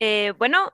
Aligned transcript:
Eh, 0.00 0.32
bueno, 0.38 0.72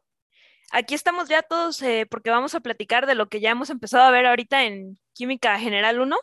aquí 0.71 0.95
estamos 0.95 1.29
ya 1.29 1.43
todos 1.43 1.83
eh, 1.83 2.07
porque 2.09 2.31
vamos 2.31 2.55
a 2.55 2.61
platicar 2.61 3.07
de 3.07 3.17
lo 3.17 3.29
que 3.29 3.41
ya 3.41 3.51
hemos 3.51 3.71
empezado 3.71 4.05
a 4.05 4.11
ver 4.11 4.25
ahorita 4.25 4.65
en 4.65 4.99
Química 5.13 5.59
General 5.59 6.01
1, 6.01 6.17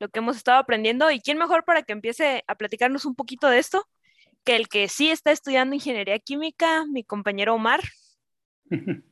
lo 0.00 0.08
que 0.08 0.18
hemos 0.18 0.36
estado 0.36 0.58
aprendiendo. 0.58 1.10
¿Y 1.10 1.20
quién 1.20 1.38
mejor 1.38 1.64
para 1.64 1.82
que 1.82 1.92
empiece 1.92 2.42
a 2.46 2.54
platicarnos 2.54 3.04
un 3.04 3.14
poquito 3.14 3.48
de 3.48 3.58
esto 3.58 3.86
que 4.42 4.56
el 4.56 4.68
que 4.68 4.88
sí 4.88 5.10
está 5.10 5.32
estudiando 5.32 5.74
Ingeniería 5.74 6.18
Química, 6.18 6.86
mi 6.86 7.04
compañero 7.04 7.54
Omar? 7.54 7.80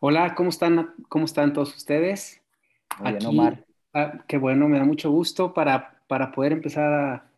Hola, 0.00 0.34
¿cómo 0.34 0.48
están, 0.48 0.94
cómo 1.08 1.26
están 1.26 1.52
todos 1.52 1.76
ustedes? 1.76 2.42
Aquí, 2.88 3.26
Omar. 3.26 3.64
Ah, 3.92 4.24
qué 4.26 4.38
bueno, 4.38 4.66
me 4.66 4.78
da 4.78 4.84
mucho 4.84 5.10
gusto 5.10 5.52
para, 5.52 6.00
para 6.08 6.32
poder 6.32 6.52
empezar 6.52 6.92
a 6.92 7.33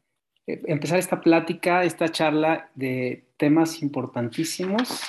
empezar 0.47 0.99
esta 0.99 1.21
plática, 1.21 1.85
esta 1.85 2.09
charla 2.09 2.71
de 2.75 3.25
temas 3.37 3.83
importantísimos 3.83 5.03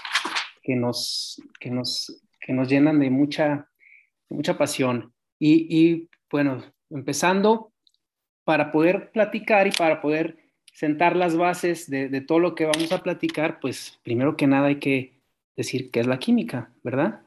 que 0.63 0.75
nos, 0.75 1.41
que 1.59 1.69
nos, 1.69 2.21
que 2.39 2.53
nos 2.53 2.67
llenan 2.67 2.99
de 2.99 3.09
mucha, 3.09 3.69
mucha 4.29 4.57
pasión. 4.57 5.13
Y, 5.39 5.67
y, 5.69 6.09
bueno, 6.29 6.63
empezando, 6.89 7.71
para 8.43 8.71
poder 8.71 9.11
platicar 9.11 9.67
y 9.67 9.71
para 9.71 10.01
poder 10.01 10.37
sentar 10.73 11.15
las 11.15 11.35
bases 11.35 11.89
de, 11.89 12.09
de 12.09 12.21
todo 12.21 12.39
lo 12.39 12.55
que 12.55 12.65
vamos 12.65 12.91
a 12.91 13.03
platicar, 13.03 13.59
pues 13.59 13.99
primero 14.03 14.35
que 14.35 14.47
nada 14.47 14.67
hay 14.67 14.79
que 14.79 15.21
decir 15.55 15.91
qué 15.91 15.99
es 15.99 16.07
la 16.07 16.19
química, 16.19 16.71
¿verdad? 16.83 17.21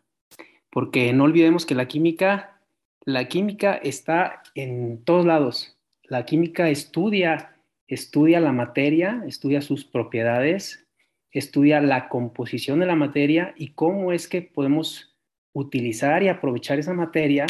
Porque 0.71 1.13
no 1.13 1.25
olvidemos 1.25 1.67
que 1.67 1.75
la 1.75 1.89
química, 1.89 2.61
la 3.05 3.27
química 3.27 3.75
está 3.75 4.43
en 4.55 5.03
todos 5.05 5.27
lados. 5.27 5.77
La 6.05 6.25
química 6.25 6.71
estudia 6.71 7.57
estudia 7.91 8.39
la 8.41 8.53
materia, 8.53 9.23
estudia 9.27 9.61
sus 9.61 9.85
propiedades, 9.85 10.87
estudia 11.33 11.81
la 11.81 12.09
composición 12.09 12.79
de 12.79 12.87
la 12.87 12.95
materia 12.95 13.53
y 13.57 13.73
cómo 13.73 14.13
es 14.13 14.29
que 14.29 14.43
podemos 14.43 15.17
utilizar 15.53 16.23
y 16.23 16.29
aprovechar 16.29 16.79
esa 16.79 16.95
materia, 16.95 17.47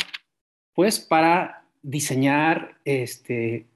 pues 0.75 0.99
para 0.99 1.67
diseñar, 1.83 2.79
este, 2.87 3.67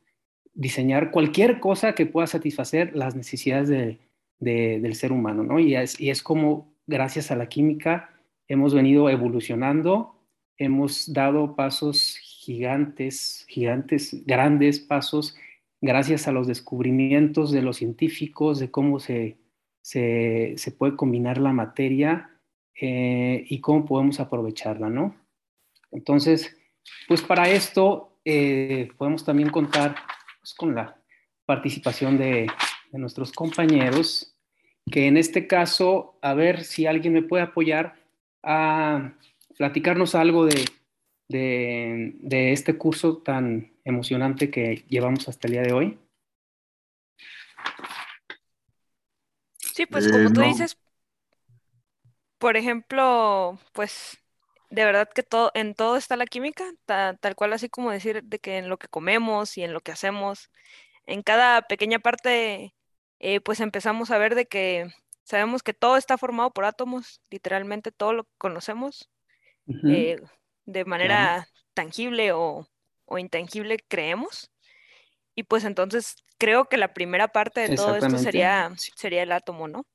diseñar 0.55 1.11
cualquier 1.11 1.61
cosa 1.61 1.95
que 1.95 2.06
pueda 2.06 2.27
satisfacer 2.27 2.97
las 2.97 3.15
necesidades 3.15 3.99
del 4.39 4.95
ser 4.95 5.12
humano, 5.12 5.43
¿no? 5.43 5.59
Y 5.59 5.77
es, 5.77 6.01
y 6.01 6.09
es 6.09 6.23
como 6.23 6.75
gracias 6.87 7.31
a 7.31 7.37
la 7.37 7.49
química 7.49 8.11
hemos 8.49 8.75
venido 8.75 9.11
evolucionando, 9.11 10.19
hemos 10.56 11.12
dado 11.12 11.56
pasos 11.56 12.17
gigantes, 12.23 13.45
gigantes, 13.49 14.25
grandes 14.27 14.81
pasos 14.81 15.37
gracias 15.85 16.27
a 16.27 16.33
los 16.33 16.47
descubrimientos 16.47 17.53
de 17.53 17.61
los 17.61 17.77
científicos 17.77 18.59
de 18.59 18.71
cómo 18.71 18.99
se, 18.99 19.37
se, 19.83 20.57
puede 20.79 20.97
combinar 20.97 21.37
la 21.37 21.53
materia 21.53 22.31
eh, 22.81 23.45
y 23.47 23.61
cómo 23.61 23.85
podemos 23.85 24.19
aprovecharla, 24.19 24.89
¿no? 24.89 25.15
Entonces, 25.91 26.57
pues 27.07 27.21
para 27.21 27.51
esto 27.51 28.19
eh, 28.25 28.89
podemos 28.97 29.27
también 29.27 29.51
contar 29.51 29.95
pues, 30.41 30.55
con 30.55 30.75
la 30.75 30.97
participación 31.45 32.17
de, 32.17 32.47
nuestros 32.93 33.33
compañeros, 33.33 34.37
que 34.89 35.09
en 35.09 35.17
este 35.17 35.49
caso, 35.49 36.17
a 36.23 36.33
ver 36.33 36.62
si 36.62 36.87
alguien 36.87 37.12
me 37.12 37.23
puede 37.23 37.43
apoyar 37.43 37.97
a 38.41 39.15
platicarnos 39.59 40.15
algo 40.15 40.47
de, 40.47 40.65
de 41.29 42.53
este 42.53 42.79
curso 42.79 43.17
tan 43.17 43.73
emocionante 43.85 44.51
que 44.51 44.85
llevamos 44.89 45.29
hasta 45.29 45.47
el 45.49 45.53
día 45.53 45.63
de 45.63 45.73
hoy? 45.73 45.99
Sí, 49.59 49.87
pues 49.87 50.11
como 50.11 50.33
tú 50.33 50.43
eh, 50.43 50.47
dices, 50.47 50.79
por 52.39 52.57
ejemplo, 52.57 53.59
pues 53.73 54.19
de 54.71 54.85
verdad 54.85 55.09
que 55.12 55.23
todo, 55.23 55.51
en 55.55 55.75
todo 55.75 55.97
está 55.97 56.17
la 56.17 56.27
química, 56.27 56.65
tal 56.87 57.34
cual 57.37 57.53
así 57.53 57.69
como 57.69 57.91
decir 57.91 58.23
de 58.25 58.39
que 58.39 58.59
en 58.59 58.69
lo 58.69 58.78
que 58.78 58.89
comemos 58.89 59.56
y 59.56 59.62
en 59.62 59.73
lo 59.73 59.81
que 59.81 59.93
hacemos, 59.93 60.50
en 61.06 61.23
cada 61.23 61.62
pequeña 61.62 61.99
parte, 61.99 62.75
eh, 63.19 63.41
pues 63.41 63.61
empezamos 63.61 64.11
a 64.11 64.19
ver 64.19 64.34
de 64.34 64.47
que 64.47 64.89
sabemos 65.23 65.62
que 65.62 65.75
todo 65.75 65.97
está 65.97 66.19
formado 66.19 66.53
por 66.53 66.65
átomos, 66.65 67.21
literalmente 67.31 67.93
todo 67.93 68.12
lo 68.12 68.25
que 68.25 68.33
conocemos, 68.39 69.11
eh, 69.67 70.21
de 70.67 70.84
manera 70.84 71.49
tangible 71.73 72.33
o, 72.33 72.69
o 73.14 73.19
intangible 73.19 73.78
creemos. 73.88 74.50
Y 75.36 75.44
pues 75.44 75.64
entonces 75.64 76.16
creo 76.38 76.66
que 76.66 76.76
la 76.76 76.92
primera 76.94 77.28
parte 77.28 77.60
de 77.60 77.76
todo 77.76 77.97
esto 77.97 78.19
sería, 78.19 78.72
sería 78.97 79.22
el 79.22 79.32
átomo, 79.32 79.69
¿no? 79.69 79.86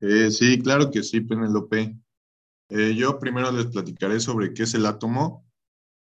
Eh, 0.00 0.30
sí, 0.30 0.60
claro 0.60 0.90
que 0.90 1.02
sí, 1.02 1.20
Penelope. 1.20 1.96
Eh, 2.70 2.94
yo 2.94 3.18
primero 3.18 3.50
les 3.52 3.66
platicaré 3.66 4.20
sobre 4.20 4.52
qué 4.52 4.64
es 4.64 4.74
el 4.74 4.86
átomo. 4.86 5.44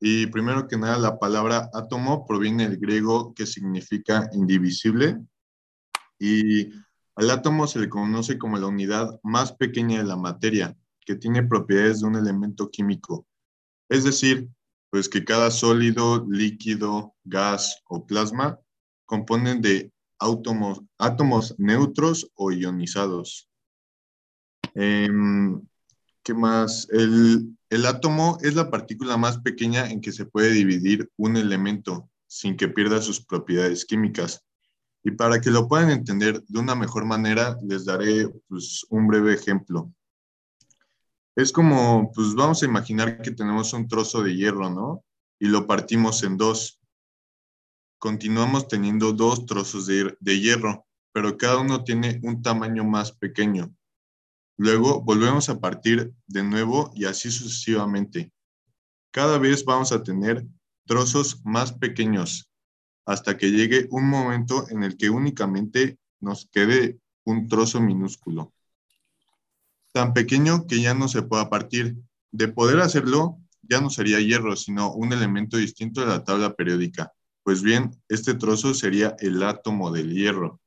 Y 0.00 0.26
primero 0.26 0.66
que 0.66 0.76
nada, 0.76 0.98
la 0.98 1.18
palabra 1.18 1.70
átomo 1.72 2.26
proviene 2.26 2.68
del 2.68 2.78
griego 2.78 3.34
que 3.34 3.46
significa 3.46 4.28
indivisible. 4.32 5.20
Y 6.18 6.70
al 7.14 7.30
átomo 7.30 7.66
se 7.66 7.78
le 7.78 7.88
conoce 7.88 8.38
como 8.38 8.58
la 8.58 8.66
unidad 8.66 9.20
más 9.22 9.52
pequeña 9.52 9.98
de 9.98 10.04
la 10.04 10.16
materia, 10.16 10.76
que 11.04 11.14
tiene 11.14 11.42
propiedades 11.42 12.00
de 12.00 12.06
un 12.06 12.16
elemento 12.16 12.70
químico. 12.70 13.26
Es 13.88 14.04
decir, 14.04 14.48
pues 14.92 15.08
que 15.08 15.24
cada 15.24 15.50
sólido, 15.50 16.26
líquido, 16.28 17.14
gas 17.24 17.82
o 17.88 18.06
plasma 18.06 18.60
componen 19.06 19.62
de 19.62 19.90
átomos, 20.18 21.54
neutros 21.56 22.30
o 22.34 22.52
ionizados. 22.52 23.48
Em, 24.74 25.62
¿Qué 26.22 26.34
más? 26.34 26.88
El, 26.90 27.56
el 27.70 27.86
átomo 27.86 28.36
es 28.42 28.54
la 28.54 28.70
partícula 28.70 29.16
más 29.16 29.38
pequeña 29.38 29.90
en 29.90 30.02
que 30.02 30.12
se 30.12 30.26
puede 30.26 30.50
dividir 30.50 31.10
un 31.16 31.38
elemento 31.38 32.10
sin 32.26 32.54
que 32.54 32.68
pierda 32.68 33.00
sus 33.00 33.24
propiedades 33.24 33.86
químicas. 33.86 34.44
Y 35.02 35.12
para 35.12 35.40
que 35.40 35.50
lo 35.50 35.68
puedan 35.68 35.88
entender 35.88 36.42
de 36.42 36.60
una 36.60 36.74
mejor 36.74 37.06
manera, 37.06 37.56
les 37.62 37.86
daré 37.86 38.28
pues, 38.46 38.84
un 38.90 39.06
breve 39.06 39.32
ejemplo. 39.32 39.90
Es 41.34 41.50
como, 41.50 42.12
pues 42.12 42.34
vamos 42.34 42.62
a 42.62 42.66
imaginar 42.66 43.22
que 43.22 43.30
tenemos 43.30 43.72
un 43.72 43.88
trozo 43.88 44.22
de 44.22 44.36
hierro, 44.36 44.68
¿no? 44.68 45.02
Y 45.40 45.46
lo 45.48 45.66
partimos 45.66 46.22
en 46.24 46.36
dos. 46.36 46.78
Continuamos 47.98 48.68
teniendo 48.68 49.12
dos 49.12 49.46
trozos 49.46 49.86
de, 49.86 50.40
hierro, 50.40 50.86
pero 51.12 51.38
cada 51.38 51.58
uno 51.58 51.84
tiene 51.84 52.20
un 52.22 52.42
tamaño 52.42 52.84
más 52.84 53.12
pequeño. 53.12 53.74
Luego 54.58 55.00
volvemos 55.00 55.48
a 55.48 55.58
partir 55.58 56.12
de 56.26 56.42
nuevo 56.42 56.92
y 56.94 57.06
así 57.06 57.30
sucesivamente. 57.30 58.30
Cada 59.10 59.38
vez 59.38 59.64
vamos 59.64 59.92
a 59.92 60.02
tener 60.02 60.46
trozos 60.86 61.40
más 61.44 61.72
pequeños 61.72 62.50
hasta 63.06 63.38
que 63.38 63.50
llegue 63.50 63.88
un 63.90 64.06
momento 64.06 64.68
en 64.68 64.82
el 64.82 64.98
que 64.98 65.08
únicamente 65.08 65.98
nos 66.20 66.46
quede 66.46 67.00
un 67.24 67.48
trozo 67.48 67.80
minúsculo 67.80 68.52
tan 69.92 70.14
pequeño 70.14 70.66
que 70.66 70.80
ya 70.80 70.94
no 70.94 71.08
se 71.08 71.22
pueda 71.22 71.48
partir. 71.48 71.96
De 72.30 72.48
poder 72.48 72.80
hacerlo, 72.80 73.38
ya 73.62 73.80
no 73.80 73.90
sería 73.90 74.20
hierro, 74.20 74.56
sino 74.56 74.92
un 74.92 75.12
elemento 75.12 75.58
distinto 75.58 76.00
de 76.00 76.08
la 76.08 76.24
tabla 76.24 76.54
periódica. 76.54 77.12
Pues 77.42 77.62
bien, 77.62 77.90
este 78.08 78.34
trozo 78.34 78.74
sería 78.74 79.14
el 79.20 79.42
átomo 79.42 79.90
del 79.92 80.12
hierro. 80.12 80.60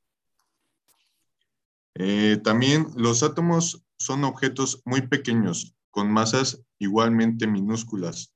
Eh, 1.96 2.40
también 2.44 2.88
los 2.96 3.24
átomos 3.24 3.84
son 3.98 4.24
objetos 4.26 4.82
muy 4.86 5.02
pequeños, 5.02 5.74
con 5.90 6.12
masas 6.12 6.62
igualmente 6.78 7.48
minúsculas. 7.48 8.34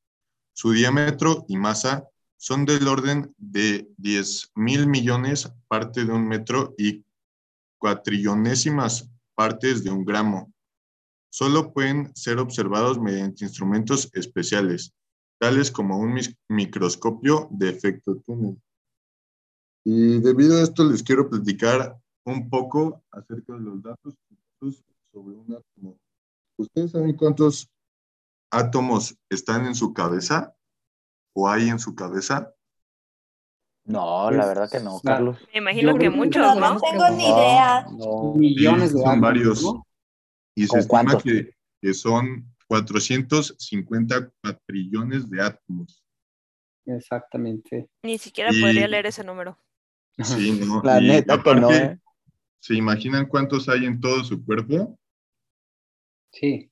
Su 0.54 0.72
diámetro 0.72 1.46
y 1.48 1.58
masa 1.58 2.08
son 2.38 2.66
del 2.66 2.88
orden 2.88 3.34
de 3.38 3.90
10 3.98 4.52
mil 4.56 4.88
millones 4.88 5.52
parte 5.68 6.06
de 6.06 6.12
un 6.12 6.26
metro 6.28 6.74
y 6.78 7.04
cuatrillonésimas 7.78 9.10
partes 9.36 9.84
de 9.84 9.92
un 9.92 10.06
gramo 10.06 10.54
solo 11.30 11.72
pueden 11.74 12.16
ser 12.16 12.40
observados 12.40 13.00
mediante 13.00 13.46
instrumentos 13.46 14.10
especiales, 14.14 14.94
tales 15.40 15.72
como 15.72 15.98
un 15.98 16.20
microscopio 16.50 17.48
de 17.52 17.70
efecto 17.70 18.18
túnel. 18.26 18.62
Y 19.86 20.20
debido 20.20 20.58
a 20.58 20.64
esto 20.64 20.84
les 20.90 21.02
quiero 21.04 21.30
platicar 21.30 21.98
un 22.26 22.50
poco 22.50 23.02
acerca 23.12 23.54
de 23.54 23.60
los 23.62 23.82
datos 23.82 24.16
sobre 25.12 25.36
un 25.36 25.56
átomo. 25.56 25.98
¿Ustedes 26.58 26.92
saben 26.92 27.16
cuántos 27.16 27.70
átomos 28.52 29.18
están 29.30 29.66
en 29.66 29.76
su 29.76 29.94
cabeza 29.94 30.54
o 31.34 31.48
hay 31.48 31.70
en 31.70 31.80
su 31.80 31.96
cabeza? 31.96 32.54
No, 33.86 34.30
la 34.30 34.46
verdad 34.46 34.70
que 34.70 34.80
no, 34.80 35.00
Carlos. 35.00 35.38
Me 35.54 35.60
imagino 35.60 35.98
que 35.98 36.10
muchos, 36.10 36.56
¿no? 36.56 36.74
No 36.74 36.80
tengo 36.80 37.10
ni 37.10 37.26
idea. 37.26 37.88
Millones 38.36 38.94
de 38.94 39.02
Son 39.02 39.22
varios. 39.22 39.64
Y 40.64 40.68
se 40.68 40.80
estima 40.80 41.18
que, 41.18 41.54
que, 41.82 41.94
son 41.94 42.46
450 42.68 44.32
trillones 44.66 45.30
de 45.30 45.42
átomos. 45.42 46.04
Exactamente. 46.86 47.88
Ni 48.04 48.18
siquiera 48.18 48.52
podría 48.60 48.88
leer 48.88 49.06
ese 49.06 49.24
número. 49.24 49.58
Sí, 50.18 50.52
no. 50.68 50.82
La 50.84 51.00
neta 51.00 51.42
que 51.42 51.56
no. 51.56 51.72
¿eh? 51.72 51.98
¿Se 52.60 52.76
imaginan 52.76 53.28
cuántos 53.28 53.70
hay 53.70 53.86
en 53.86 54.00
todo 54.02 54.24
su 54.24 54.44
cuerpo? 54.44 55.00
Sí. 56.32 56.70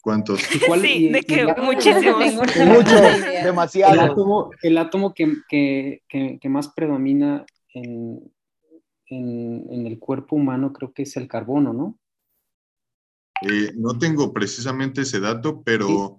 ¿Cuántos? 0.00 0.40
sí, 0.40 1.08
de 1.08 1.20
que 1.22 1.46
muchísimos. 1.60 2.56
Muchos, 2.66 3.00
demasiado. 3.42 3.94
El 3.94 4.00
átomo, 4.00 4.50
el 4.62 4.78
átomo 4.78 5.12
que, 5.12 5.34
que, 5.48 6.02
que, 6.08 6.48
más 6.48 6.68
predomina 6.68 7.44
en, 7.74 8.32
en, 9.06 9.66
en, 9.68 9.86
el 9.86 9.98
cuerpo 9.98 10.36
humano 10.36 10.72
creo 10.72 10.92
que 10.92 11.02
es 11.02 11.16
el 11.16 11.26
carbono, 11.26 11.72
¿no? 11.72 11.98
Eh, 13.42 13.72
no 13.76 13.98
tengo 13.98 14.32
precisamente 14.32 15.02
ese 15.02 15.20
dato, 15.20 15.62
pero 15.62 16.18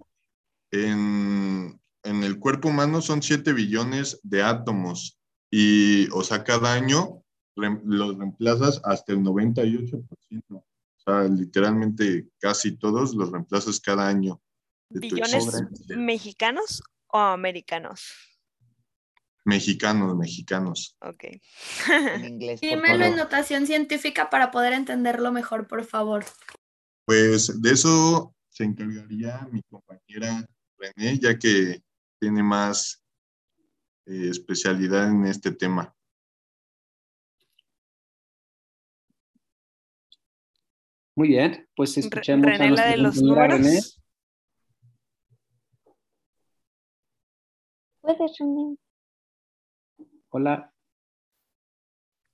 en, 0.71 1.79
en, 2.03 2.23
el 2.23 2.39
cuerpo 2.39 2.69
humano 2.69 3.01
son 3.01 3.21
7 3.21 3.53
billones 3.53 4.19
de 4.23 4.43
átomos 4.43 5.19
y, 5.51 6.09
o 6.11 6.23
sea, 6.23 6.43
cada 6.43 6.73
año 6.73 7.23
los 7.55 8.17
reemplazas 8.17 8.81
hasta 8.83 9.13
el 9.13 9.19
98%. 9.19 10.05
O 10.49 10.63
sea, 10.97 11.23
literalmente 11.23 12.29
casi 12.39 12.77
todos 12.77 13.13
los 13.15 13.31
reemplazas 13.31 13.79
cada 13.79 14.07
año. 14.07 14.41
¿Billones 14.89 15.47
mexicanos 15.89 16.81
o 17.07 17.19
americanos? 17.19 18.13
Mexicanos, 19.45 20.15
mexicanos. 20.15 20.95
Ok. 21.01 21.23
en 21.89 22.25
inglés. 22.25 22.61
Dímelo 22.61 23.05
en 23.05 23.15
notación 23.15 23.65
científica 23.65 24.29
para 24.29 24.51
poder 24.51 24.73
entenderlo 24.73 25.31
mejor, 25.31 25.67
por 25.67 25.83
favor. 25.85 26.25
Pues 27.09 27.59
de 27.59 27.71
eso 27.71 28.35
se 28.49 28.65
encargaría 28.65 29.39
mi 29.51 29.63
compañera 29.63 30.47
René, 30.77 31.17
ya 31.17 31.39
que 31.39 31.81
tiene 32.19 32.43
más 32.43 33.03
eh, 34.05 34.29
especialidad 34.29 35.09
en 35.09 35.25
este 35.25 35.51
tema. 35.51 35.91
Muy 41.15 41.29
bien, 41.29 41.67
pues 41.75 41.97
escuchemos 41.97 42.45
René, 42.45 42.65
a 42.65 42.69
la 42.69 42.85
de 42.89 42.97
los 42.97 43.19
números. 43.19 43.59
René. 43.59 43.79
Puedes, 48.01 48.37
René. 48.37 48.77
Hola. 50.29 50.71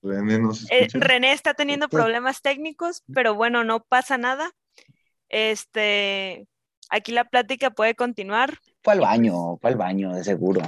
René, 0.01 0.50
eh, 0.69 0.88
René 0.95 1.31
está 1.31 1.54
teniendo 1.54 1.88
problemas 1.88 2.42
técnicos, 2.42 3.04
pero 3.13 3.36
bueno, 3.36 3.63
no 3.63 3.81
pasa 3.81 4.18
nada. 4.18 4.51
Este, 5.36 6.48
aquí 6.90 7.12
la 7.12 7.26
plática 7.26 7.70
puede 7.70 7.94
continuar. 7.94 8.58
Fue 8.82 8.94
al 8.94 9.02
baño, 9.02 9.58
fue 9.58 9.72
al 9.72 9.76
baño, 9.76 10.16
de 10.16 10.24
seguro. 10.24 10.62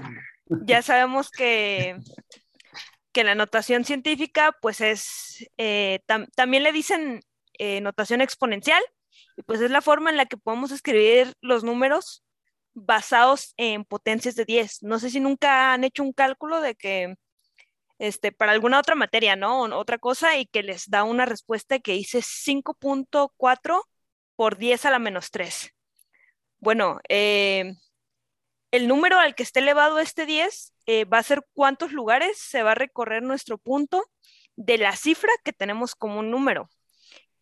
Ya 0.66 0.82
sabemos 0.82 1.32
que, 1.32 1.96
que 3.14 3.24
la 3.24 3.34
notación 3.34 3.86
científica, 3.86 4.54
pues 4.62 4.82
es, 4.82 5.48
eh, 5.56 6.02
también 6.36 6.64
le 6.64 6.74
dicen 6.74 7.22
eh, 7.58 7.80
notación 7.80 8.20
exponencial, 8.20 8.84
y 9.38 9.44
pues 9.44 9.62
es 9.62 9.72
la 9.72 9.80
forma 9.80 10.10
en 10.10 10.18
la 10.18 10.26
que 10.26 10.36
podemos 10.36 10.72
escribir 10.72 11.34
los 11.40 11.64
números 11.64 12.26
basados 12.74 13.54
en 13.56 13.86
potencias 13.86 14.36
de 14.36 14.44
10. 14.44 14.84
No 14.84 15.00
sé 15.00 15.12
si 15.12 15.22
nunca 15.22 15.72
han 15.72 15.86
hecho 15.86 16.04
un 16.04 16.12
cálculo 16.12 16.60
de 16.60 16.76
que 16.76 17.16
este, 18.00 18.34
para 18.34 18.52
alguna 18.52 18.80
otra 18.80 18.96
materia, 18.96 19.38
¿no? 19.38 19.62
Otra 19.62 19.98
cosa 19.98 20.38
y 20.38 20.46
que 20.46 20.62
les 20.62 20.90
da 20.90 21.06
una 21.06 21.26
respuesta 21.26 21.80
que 21.80 21.94
dice 21.94 22.20
5.4 22.20 23.82
por 24.38 24.58
10 24.58 24.86
a 24.86 24.92
la 24.92 25.00
menos 25.00 25.32
3. 25.32 25.74
Bueno, 26.60 27.02
eh, 27.10 27.74
el 28.72 28.88
número 28.88 29.20
al 29.20 29.36
que 29.36 29.44
esté 29.44 29.60
elevado 29.60 30.00
este 30.00 30.26
10 30.26 30.74
eh, 30.86 31.06
va 31.06 31.18
a 31.18 31.24
ser 31.24 31.46
cuántos 31.54 31.92
lugares 31.92 32.38
se 32.38 32.64
va 32.64 32.72
a 32.72 32.76
recorrer 32.76 33.24
nuestro 33.24 33.58
punto 33.58 34.06
de 34.56 34.78
la 34.78 34.96
cifra 34.96 35.32
que 35.44 35.54
tenemos 35.54 35.96
como 35.96 36.20
un 36.20 36.30
número. 36.32 36.70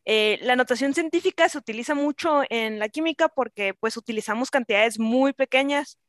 Eh, 0.05 0.39
la 0.41 0.55
notación 0.55 0.93
científica 0.93 1.49
se 1.49 1.57
utiliza 1.57 1.95
mucho 1.95 2.43
en 2.49 2.79
la 2.79 2.89
química 2.89 3.27
porque 3.27 3.73
pues 3.73 3.97
utilizamos 3.97 4.49
cantidades 4.49 4.97
muy 4.97 5.33
pequeñas 5.33 5.99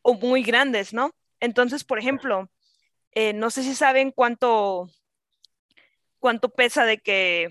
o 0.00 0.14
muy 0.14 0.42
grandes, 0.42 0.94
¿no? 0.94 1.12
Entonces, 1.40 1.84
por 1.84 1.98
ejemplo, 1.98 2.48
no 3.34 3.50
sé 3.50 3.62
si 3.62 3.74
saben 3.74 4.12
cuánto, 4.12 4.88
cuánto 6.18 6.48
pesa 6.48 6.86
de 6.86 6.98
que 6.98 7.50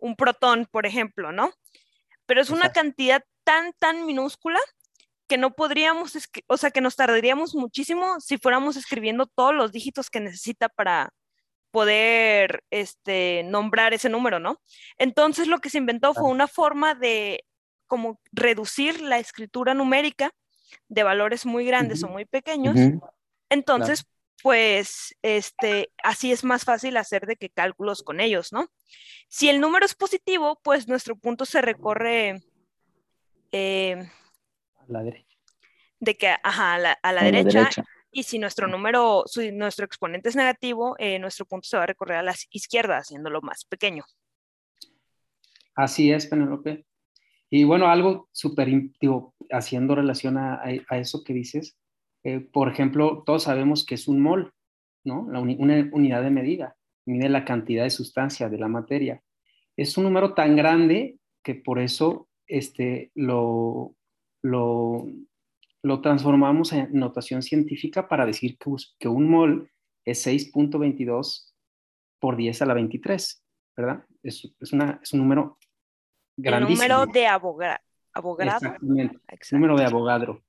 un 0.00 0.16
protón, 0.16 0.66
por 0.70 0.86
ejemplo, 0.86 1.32
¿no? 1.32 1.52
Pero 2.26 2.40
es 2.40 2.50
una 2.50 2.72
cantidad 2.72 3.24
tan, 3.44 3.72
tan 3.78 4.06
minúscula 4.06 4.60
que 5.28 5.38
no 5.38 5.54
podríamos, 5.54 6.16
o 6.46 6.56
sea, 6.56 6.70
que 6.70 6.80
nos 6.80 6.96
tardaríamos 6.96 7.54
muchísimo 7.54 8.20
si 8.20 8.38
fuéramos 8.38 8.76
escribiendo 8.76 9.26
todos 9.26 9.54
los 9.54 9.72
dígitos 9.72 10.10
que 10.10 10.20
necesita 10.20 10.68
para, 10.68 11.12
poder 11.70 12.64
este, 12.70 13.42
nombrar 13.44 13.94
ese 13.94 14.08
número, 14.08 14.38
¿no? 14.38 14.60
Entonces 14.98 15.46
lo 15.46 15.60
que 15.60 15.70
se 15.70 15.78
inventó 15.78 16.14
fue 16.14 16.28
una 16.28 16.48
forma 16.48 16.94
de 16.94 17.44
como 17.86 18.20
reducir 18.32 19.00
la 19.00 19.18
escritura 19.18 19.74
numérica 19.74 20.32
de 20.88 21.02
valores 21.02 21.46
muy 21.46 21.64
grandes 21.64 22.02
o 22.02 22.08
muy 22.08 22.24
pequeños. 22.24 22.76
Entonces, 23.48 24.04
pues, 24.42 25.16
este, 25.22 25.90
así 26.02 26.30
es 26.30 26.44
más 26.44 26.64
fácil 26.64 26.96
hacer 26.96 27.26
de 27.26 27.36
que 27.36 27.50
cálculos 27.50 28.02
con 28.02 28.20
ellos, 28.20 28.52
¿no? 28.52 28.68
Si 29.32 29.48
el 29.48 29.60
número 29.60 29.86
es 29.86 29.94
positivo, 29.94 30.58
pues 30.64 30.88
nuestro 30.88 31.14
punto 31.14 31.44
se 31.44 31.62
recorre 31.62 32.42
eh, 33.52 34.04
a 34.76 34.84
la 34.88 35.04
derecha. 35.04 35.36
De 36.00 36.16
que, 36.16 36.34
ajá, 36.42 36.74
a 36.74 37.12
la, 37.12 37.22
derecha, 37.22 37.70
y 38.10 38.24
si 38.24 38.40
nuestro 38.40 38.66
número, 38.66 39.22
si 39.26 39.52
nuestro 39.52 39.84
exponente 39.86 40.30
es 40.30 40.34
negativo, 40.34 40.96
eh, 40.98 41.20
nuestro 41.20 41.46
punto 41.46 41.68
se 41.68 41.76
va 41.76 41.84
a 41.84 41.86
recorrer 41.86 42.18
a 42.18 42.22
la 42.24 42.34
izquierda, 42.50 42.98
haciéndolo 42.98 43.40
más 43.40 43.64
pequeño. 43.64 44.02
Así 45.76 46.10
es, 46.10 46.26
Penelope. 46.26 46.84
Y 47.50 47.62
bueno, 47.62 47.86
algo 47.86 48.28
súper, 48.32 48.68
haciendo 49.52 49.94
relación 49.94 50.38
a, 50.38 50.60
eso 50.90 51.22
que 51.22 51.34
dices, 51.34 51.76
eh, 52.24 52.40
por 52.40 52.68
ejemplo, 52.68 53.22
todos 53.24 53.44
sabemos 53.44 53.86
que 53.86 53.94
es 53.94 54.08
un 54.08 54.20
mol, 54.20 54.52
¿no? 55.04 55.20
una 55.20 55.40
unidad 55.40 56.24
de 56.24 56.30
medida, 56.30 56.76
mide 57.10 57.28
la 57.28 57.44
cantidad 57.44 57.84
de 57.84 57.90
sustancia 57.90 58.48
de 58.48 58.58
la 58.58 58.68
materia. 58.68 59.22
Es 59.76 59.96
un 59.98 60.04
número 60.04 60.34
tan 60.34 60.56
grande 60.56 61.18
que 61.42 61.54
por 61.54 61.78
eso 61.78 62.28
este, 62.46 63.10
lo, 63.14 63.94
lo, 64.42 65.06
lo 65.82 66.00
transformamos 66.00 66.72
en 66.72 66.88
notación 66.92 67.42
científica 67.42 68.08
para 68.08 68.26
decir 68.26 68.58
que, 68.98 69.08
un 69.08 69.30
mol 69.30 69.70
es 70.04 70.26
6.22 70.26 71.52
por 72.18 72.36
10 72.36 72.62
a 72.62 72.66
la 72.66 72.74
23, 72.74 73.44
¿verdad? 73.76 74.04
Es, 74.22 74.52
es, 74.60 74.72
una, 74.72 75.00
es 75.02 75.12
un 75.12 75.20
número 75.20 75.58
grandísimo. 76.36 76.82
El 76.82 76.88
número 76.90 77.12
de 77.12 77.26
abogado. 77.26 77.78
Exactamente. 78.38 79.18
Número 79.52 79.76
de 79.76 79.84
abogado. 79.84 80.42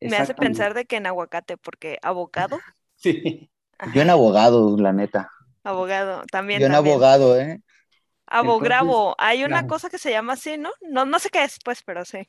Me 0.00 0.16
hace 0.16 0.34
pensar 0.34 0.74
de 0.74 0.84
que 0.84 0.96
en 0.96 1.06
aguacate, 1.06 1.56
porque 1.56 1.98
abogado. 2.02 2.58
sí. 2.96 3.48
Yo 3.94 4.02
en 4.02 4.10
abogado, 4.10 4.76
la 4.76 4.92
neta. 4.92 5.30
Abogado, 5.64 6.24
también. 6.30 6.60
Yo 6.60 6.66
en 6.66 6.74
abogado, 6.74 7.38
¿eh? 7.38 7.60
Abograbo. 8.26 9.14
Hay 9.18 9.44
una 9.44 9.66
cosa 9.66 9.90
que 9.90 9.98
se 9.98 10.10
llama 10.10 10.34
así, 10.34 10.56
¿no? 10.58 10.70
¿no? 10.90 11.04
No 11.04 11.18
sé 11.18 11.28
qué 11.28 11.44
es, 11.44 11.58
pues, 11.64 11.82
pero 11.84 12.04
sí. 12.04 12.28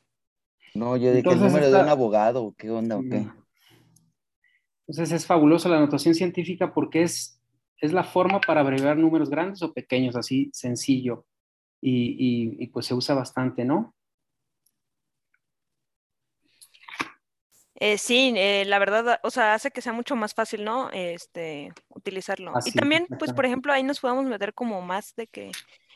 No, 0.76 0.98
yo 0.98 1.14
de 1.14 1.24
que 1.24 1.30
el 1.30 1.40
número 1.40 1.70
de 1.70 1.82
un 1.82 1.90
abogado, 1.90 2.54
¿qué 2.58 2.70
onda 2.70 2.98
o 2.98 3.02
qué? 3.02 3.28
Entonces 4.88 5.12
es 5.14 5.26
fabuloso 5.26 5.70
la 5.70 5.80
notación 5.80 6.14
científica 6.14 6.74
porque 6.74 7.04
es, 7.04 7.40
es 7.78 7.94
la 7.94 8.04
forma 8.04 8.42
para 8.42 8.62
abreviar 8.62 8.98
números 8.98 9.30
grandes 9.30 9.62
o 9.62 9.74
pequeños, 9.74 10.16
así 10.16 10.50
sencillo. 10.54 11.26
Y, 11.80 12.68
pues 12.68 12.86
se 12.86 12.94
usa 12.94 13.14
bastante, 13.14 13.66
¿no? 13.66 13.94
Eh, 17.86 17.98
sí, 17.98 18.34
eh, 18.38 18.64
la 18.66 18.80
verdad, 18.80 19.20
o 19.24 19.30
sea, 19.30 19.54
hace 19.54 19.70
que 19.70 19.82
sea 19.82 19.92
mucho 19.92 20.16
más 20.16 20.34
fácil, 20.34 20.64
¿no? 20.64 20.90
Este, 20.92 21.74
utilizarlo. 21.90 22.54
y 22.66 22.72
también, 22.72 23.06
pues, 23.20 23.34
por 23.34 23.46
ejemplo, 23.46 23.74
ahí 23.74 23.84
nos 23.84 24.00
podemos 24.00 24.24
meter 24.24 24.54
como 24.54 24.82
más 24.82 25.14
de 25.18 25.28
que 25.28 25.52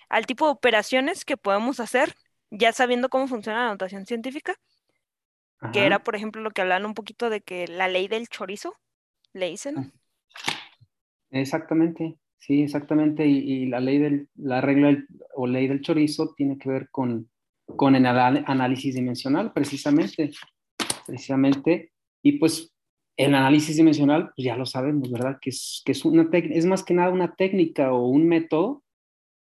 al 0.10 0.25
tipo 0.25 0.48
de 0.48 0.51
operaciones 0.51 1.24
que 1.24 1.38
podemos 1.38 1.79
hacer 1.79 2.13
ya 2.51 2.74
sabiendo 2.74 3.08
cómo 3.08 3.29
funciona 3.29 3.63
la 3.63 3.72
notación 3.72 4.06
científica, 4.06 4.56
que 5.72 5.86
era, 5.86 6.00
por 6.03 6.17
ejemplo, 6.17 6.41
lo 6.41 6.51
que 6.51 6.62
hablan 6.62 6.86
un 6.86 6.94
poquito 6.94 7.29
de 7.29 7.39
que 7.39 7.70
la 7.70 7.88
ley 7.88 8.10
del 8.10 8.27
chorizo, 8.27 8.75
le 9.32 9.50
dicen. 9.50 9.77
Ah. 9.77 9.91
Exactamente, 11.32 12.17
sí, 12.36 12.63
exactamente. 12.63 13.25
Y, 13.25 13.65
la 13.67 13.79
ley 13.79 13.98
del, 13.98 14.27
la 14.36 14.60
regla 14.60 14.98
o 15.36 15.48
ley 15.48 15.70
del 15.70 15.79
chorizo 15.79 16.34
tiene 16.36 16.58
que 16.58 16.67
ver 16.67 16.89
con, 16.89 17.29
con 17.65 17.96
el 17.96 18.06
análisis 18.06 18.94
dimensional, 18.94 19.53
precisamente. 19.53 20.32
Precisamente. 21.08 21.92
Y 22.22 22.34
pues 22.34 22.76
el 23.18 23.34
análisis 23.34 23.76
dimensional, 23.78 24.32
pues 24.36 24.46
ya 24.46 24.56
lo 24.56 24.66
sabemos, 24.66 25.10
¿verdad? 25.10 25.40
Que 25.42 25.50
es, 25.50 25.82
que 25.84 25.94
es, 25.94 26.06
una 26.06 26.30
es 26.32 26.66
más 26.66 26.84
que 26.84 26.94
nada 26.94 27.12
una 27.12 27.34
técnica 27.36 27.92
o 27.92 28.08
un 28.08 28.28
método 28.28 28.84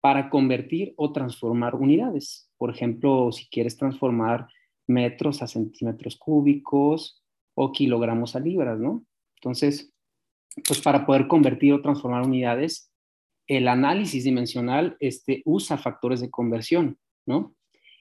para 0.01 0.29
convertir 0.29 0.93
o 0.97 1.13
transformar 1.13 1.75
unidades. 1.75 2.49
Por 2.57 2.71
ejemplo, 2.71 3.31
si 3.31 3.47
quieres 3.47 3.77
transformar 3.77 4.47
metros 4.87 5.41
a 5.41 5.47
centímetros 5.47 6.17
cúbicos 6.17 7.23
o 7.55 7.71
kilogramos 7.71 8.35
a 8.35 8.39
libras, 8.39 8.79
¿no? 8.79 9.05
Entonces, 9.37 9.93
pues 10.67 10.81
para 10.81 11.05
poder 11.05 11.27
convertir 11.27 11.73
o 11.73 11.81
transformar 11.81 12.23
unidades, 12.23 12.91
el 13.47 13.67
análisis 13.67 14.23
dimensional 14.23 14.97
este, 14.99 15.41
usa 15.45 15.77
factores 15.77 16.19
de 16.19 16.29
conversión, 16.29 16.97
¿no? 17.25 17.55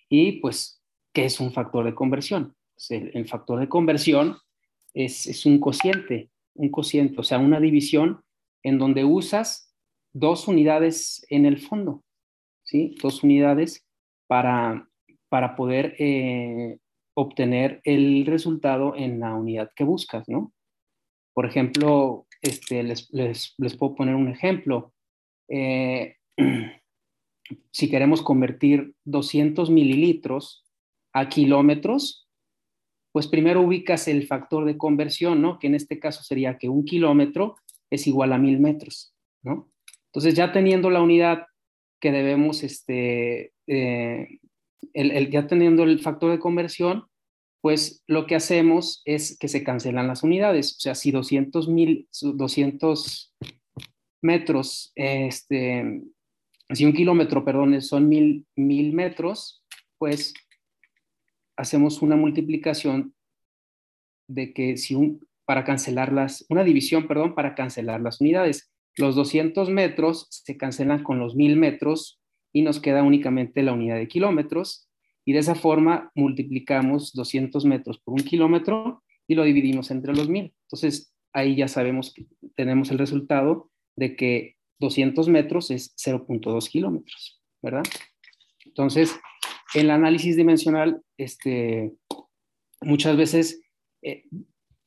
Y 0.09 0.41
pues, 0.41 0.83
¿qué 1.13 1.27
es 1.27 1.39
un 1.39 1.53
factor 1.53 1.85
de 1.85 1.95
conversión? 1.95 2.57
El, 2.89 3.29
factor 3.29 3.61
de 3.61 3.69
conversión 3.69 4.37
es, 4.95 5.45
un 5.47 5.59
cociente, 5.61 6.31
un 6.55 6.71
cociente, 6.71 7.21
o 7.21 7.23
sea, 7.23 7.39
una 7.39 7.61
división 7.61 8.23
en 8.63 8.79
donde 8.79 9.05
usas 9.05 9.75
dos 10.13 10.49
unidades 10.49 11.25
en 11.29 11.47
el 11.47 11.59
fondo, 11.59 12.03
¿sí? 12.65 12.97
Dos 13.03 13.23
unidades 13.23 13.87
para, 14.27 14.89
para 15.29 15.57
poder 15.57 15.95
eh, 15.99 16.79
obtener 17.15 17.81
el 17.85 18.25
resultado 18.27 18.97
en 18.97 19.21
la 19.21 19.35
unidad 19.35 19.71
que 19.77 19.85
buscas, 19.85 20.29
¿no? 20.29 20.53
Por 21.35 21.47
ejemplo, 21.47 22.27
este, 22.43 22.83
les, 22.83 23.11
puedo 23.79 23.95
poner 23.95 24.15
un 24.15 24.29
ejemplo. 24.29 24.93
Eh, 25.49 26.17
si 27.71 27.91
queremos 27.91 28.23
convertir 28.23 28.95
200 29.05 29.71
mililitros 29.71 30.65
a 31.13 31.29
kilómetros, 31.29 32.30
pues 33.13 33.27
primero 33.27 33.61
ubicas 33.61 34.09
el 34.09 34.27
factor 34.27 34.65
de 34.65 34.79
conversión, 34.79 35.43
¿no? 35.43 35.59
Que 35.59 35.67
en 35.67 35.75
este 35.75 35.99
caso 35.99 36.23
sería 36.23 36.59
que 36.59 36.69
un 36.69 36.85
kilómetro 36.85 37.57
es 37.91 38.07
igual 38.07 38.33
a 38.33 38.39
mil 38.39 38.61
metros, 38.61 39.15
¿no? 39.43 39.71
Entonces 40.07 40.35
ya 40.35 40.53
teniendo 40.53 40.91
la 40.91 41.03
unidad 41.03 41.47
que 42.01 42.13
debemos, 42.13 42.63
este, 42.63 43.53
eh, 43.67 44.41
ya 45.31 45.47
teniendo 45.47 45.83
el 45.83 46.01
factor 46.01 46.31
de 46.31 46.39
conversión, 46.39 47.05
pues 47.61 48.03
lo 48.07 48.27
que 48.27 48.35
hacemos 48.35 49.03
es 49.05 49.39
que 49.39 49.49
se 49.49 49.63
cancelan 49.63 50.07
las 50.07 50.23
unidades. 50.23 50.77
O 50.77 50.81
sea, 50.81 50.95
si 50.95 51.11
200, 51.11 51.69
mil, 51.69 52.09
200 52.23 53.35
metros, 54.23 54.93
este, 54.95 56.03
si 56.71 56.85
un 56.85 56.93
kilómetro, 56.93 57.45
perdón, 57.45 57.81
son 57.83 58.09
mil, 58.09 58.47
mil 58.57 58.95
metros, 58.95 59.63
pues 59.99 60.33
hacemos 61.61 62.01
una 62.01 62.17
multiplicación 62.17 63.15
de 64.27 64.55
que 64.55 64.79
si 64.79 64.95
un, 64.95 65.29
para 65.45 65.65
cancelar 65.65 66.13
las, 66.13 66.47
una 66.49 66.65
división, 66.65 67.07
perdón, 67.07 67.35
para 67.35 67.55
cancelar 67.55 68.01
las 68.01 68.21
unidades. 68.21 68.73
Los 68.97 69.15
200 69.15 69.69
metros 69.69 70.27
se 70.31 70.57
cancelan 70.57 71.03
con 71.03 71.19
los 71.19 71.35
1000 71.35 71.57
metros 71.57 72.21
y 72.53 72.63
nos 72.63 72.81
queda 72.81 73.03
únicamente 73.03 73.63
la 73.63 73.73
unidad 73.73 73.97
de 73.97 74.09
kilómetros 74.09 74.89
y 75.25 75.33
de 75.33 75.41
esa 75.41 75.55
forma 75.55 76.11
multiplicamos 76.15 77.13
200 77.13 77.65
metros 77.67 77.99
por 77.99 78.15
un 78.15 78.25
kilómetro 78.25 79.03
y 79.29 79.35
lo 79.35 79.45
dividimos 79.45 79.91
entre 79.91 80.15
los 80.15 80.29
1000. 80.29 80.55
Entonces 80.63 81.15
ahí 81.33 81.57
ya 81.57 81.69
sabemos 81.69 82.15
que 82.15 82.27
tenemos 82.57 82.91
el 82.91 82.99
resultado 82.99 83.71
de 83.97 84.17
que 84.17 84.57
200 84.79 85.29
metros 85.29 85.71
es 85.71 85.95
0.2 85.97 86.69
kilómetros, 86.69 87.43
¿verdad? 87.61 87.85
Entonces, 88.65 89.15
el 89.75 89.91
análisis 89.91 90.37
dimensional, 90.37 91.03
este, 91.25 91.93
muchas 92.81 93.17
veces 93.17 93.63
eh, 94.03 94.25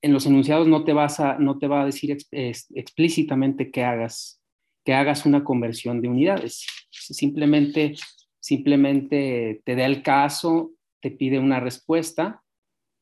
en 0.01 0.13
los 0.13 0.25
enunciados 0.25 0.67
no 0.67 0.83
te, 0.83 0.93
vas 0.93 1.19
a, 1.19 1.37
no 1.37 1.59
te 1.59 1.67
va 1.67 1.81
a 1.81 1.85
decir 1.85 2.17
explícitamente 2.31 3.71
que 3.71 3.83
hagas, 3.83 4.41
que 4.83 4.93
hagas 4.93 5.25
una 5.25 5.43
conversión 5.43 6.01
de 6.01 6.09
unidades. 6.09 6.65
Simplemente 6.91 7.95
simplemente 8.43 9.61
te 9.63 9.75
da 9.75 9.85
el 9.85 10.03
caso, 10.03 10.73
te 11.01 11.11
pide 11.11 11.39
una 11.39 11.61
respuesta 11.61 12.43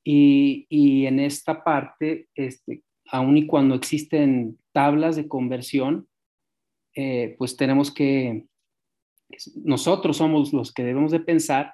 y, 0.04 0.68
en 1.06 1.20
esta 1.20 1.64
parte, 1.64 2.30
este, 2.36 2.84
aun 3.08 3.38
y 3.38 3.48
cuando 3.48 3.74
existen 3.74 4.60
tablas 4.72 5.16
de 5.16 5.28
conversión, 5.28 6.08
eh, 6.96 7.36
pues 7.40 7.58
tenemos 7.58 7.92
que, 7.92 8.46
nosotros 9.56 10.18
somos 10.18 10.54
los 10.54 10.72
que 10.72 10.84
debemos 10.84 11.12
de 11.12 11.22
pensar 11.22 11.74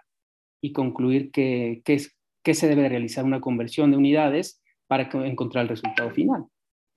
y 0.62 0.74
concluir 0.74 1.32
que, 1.32 1.82
que, 1.84 2.54
se 2.54 2.68
debe 2.68 2.88
realizar 2.88 3.26
una 3.26 3.42
conversión 3.42 3.92
de 3.92 3.98
unidades 3.98 4.64
para 4.88 5.10
encontrar 5.26 5.64
el 5.64 5.70
resultado 5.70 6.12
final, 6.12 6.46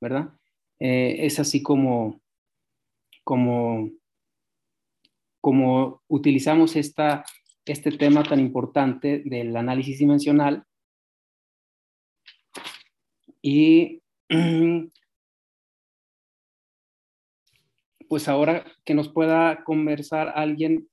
¿verdad? 0.00 0.30
Eh, 0.78 1.26
es 1.26 1.40
así 1.40 1.60
como, 1.60 2.20
como 3.24 3.90
como 5.40 6.02
utilizamos 6.08 6.76
esta, 6.76 7.24
este 7.64 7.90
tema 7.92 8.22
tan 8.22 8.40
importante 8.40 9.22
del 9.24 9.56
análisis 9.56 9.98
dimensional 9.98 10.64
y 13.42 14.02
pues 18.08 18.28
ahora 18.28 18.66
que 18.84 18.92
nos 18.94 19.08
pueda 19.08 19.64
conversar 19.64 20.32
alguien 20.34 20.89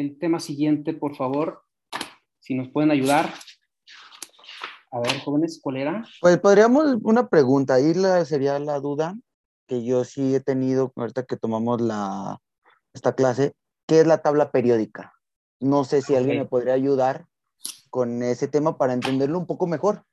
el 0.00 0.18
tema 0.18 0.40
siguiente, 0.40 0.92
por 0.92 1.16
favor, 1.16 1.62
si 2.38 2.54
nos 2.54 2.68
pueden 2.68 2.90
ayudar. 2.90 3.32
A 4.92 5.00
ver, 5.00 5.18
jóvenes, 5.20 5.58
¿cuál 5.62 5.78
era? 5.78 6.04
Pues 6.20 6.38
podríamos, 6.38 6.98
una 7.02 7.28
pregunta, 7.28 7.74
ahí 7.74 7.94
sería 8.24 8.58
la 8.58 8.78
duda 8.78 9.14
que 9.66 9.84
yo 9.84 10.04
sí 10.04 10.34
he 10.34 10.40
tenido, 10.40 10.92
ahorita 10.94 11.24
que 11.24 11.36
tomamos 11.36 11.80
la, 11.80 12.38
esta 12.94 13.14
clase, 13.14 13.54
¿qué 13.86 14.00
es 14.00 14.06
la 14.06 14.22
tabla 14.22 14.50
periódica? 14.50 15.14
No 15.60 15.84
sé 15.84 16.02
si 16.02 16.14
alguien 16.14 16.38
me 16.38 16.44
podría 16.46 16.74
ayudar 16.74 17.26
con 17.90 18.22
ese 18.22 18.48
tema 18.48 18.76
para 18.76 18.92
entenderlo 18.92 19.38
un 19.38 19.46
poco 19.46 19.66
mejor. 19.66 20.04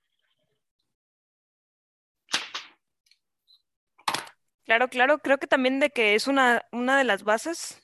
Claro, 4.64 4.88
claro, 4.88 5.20
creo 5.20 5.38
que 5.38 5.48
también 5.48 5.82
de 5.82 5.90
que 5.90 6.16
es 6.16 6.28
una, 6.28 6.64
una 6.72 6.98
de 6.98 7.04
las 7.04 7.26
bases 7.26 7.82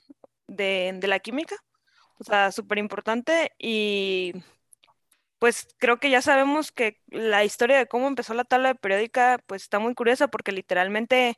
de, 0.48 0.98
de 0.98 1.08
la 1.08 1.20
química, 1.20 1.56
o 2.19 2.23
sea, 2.23 2.51
súper 2.51 2.77
importante 2.77 3.53
y 3.57 4.33
pues 5.39 5.67
creo 5.79 5.99
que 5.99 6.09
ya 6.09 6.21
sabemos 6.21 6.71
que 6.71 7.01
la 7.07 7.43
historia 7.45 7.77
de 7.77 7.88
cómo 7.88 8.07
empezó 8.07 8.33
la 8.33 8.43
tabla 8.43 8.75
periódica 8.75 9.41
pues 9.47 9.63
está 9.63 9.79
muy 9.79 9.95
curiosa 9.95 10.27
porque 10.27 10.51
literalmente 10.51 11.38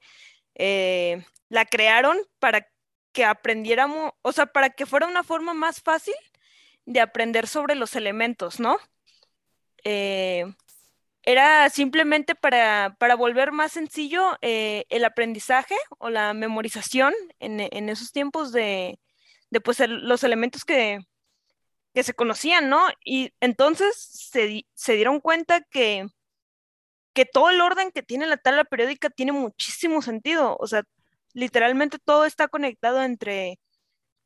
eh, 0.55 1.23
la 1.50 1.65
crearon 1.65 2.17
para 2.39 2.67
que 3.13 3.25
aprendiéramos, 3.25 4.13
o 4.21 4.31
sea, 4.31 4.47
para 4.47 4.71
que 4.71 4.85
fuera 4.85 5.07
una 5.07 5.23
forma 5.23 5.53
más 5.53 5.81
fácil 5.81 6.15
de 6.85 7.01
aprender 7.01 7.47
sobre 7.47 7.75
los 7.75 7.95
elementos, 7.95 8.59
¿no? 8.59 8.77
Eh, 9.83 10.45
era 11.23 11.69
simplemente 11.69 12.35
para, 12.35 12.95
volver 13.17 13.51
más 13.51 13.73
sencillo 13.73 14.38
eh, 14.41 14.85
el 14.89 15.05
aprendizaje 15.05 15.75
o 16.00 16.09
la 16.09 16.33
memorización 16.33 17.13
en, 17.39 17.89
esos 17.89 18.11
tiempos 18.11 18.51
de, 18.51 19.00
de 19.51 19.62
pues, 19.62 19.79
los 19.88 20.24
elementos 20.24 20.65
que, 20.65 21.00
que 21.93 22.03
se 22.03 22.13
conocían, 22.13 22.70
¿no? 22.70 22.81
Y 23.05 23.34
entonces 23.39 23.96
se, 23.96 24.93
dieron 24.93 25.20
cuenta 25.20 25.62
que, 25.62 26.08
que 27.13 27.25
todo 27.25 27.50
el 27.50 27.62
orden 27.62 27.91
que 27.91 28.01
tiene 28.01 28.25
la 28.25 28.38
tabla 28.38 28.63
periódica 28.63 29.10
tiene 29.10 29.34
muchísimo 29.34 30.01
sentido. 30.01 30.58
O 30.60 30.67
sea, 30.67 30.84
literalmente 31.34 32.00
todo 32.00 32.25
está 32.25 32.48
conectado 32.48 33.03
entre 33.03 33.60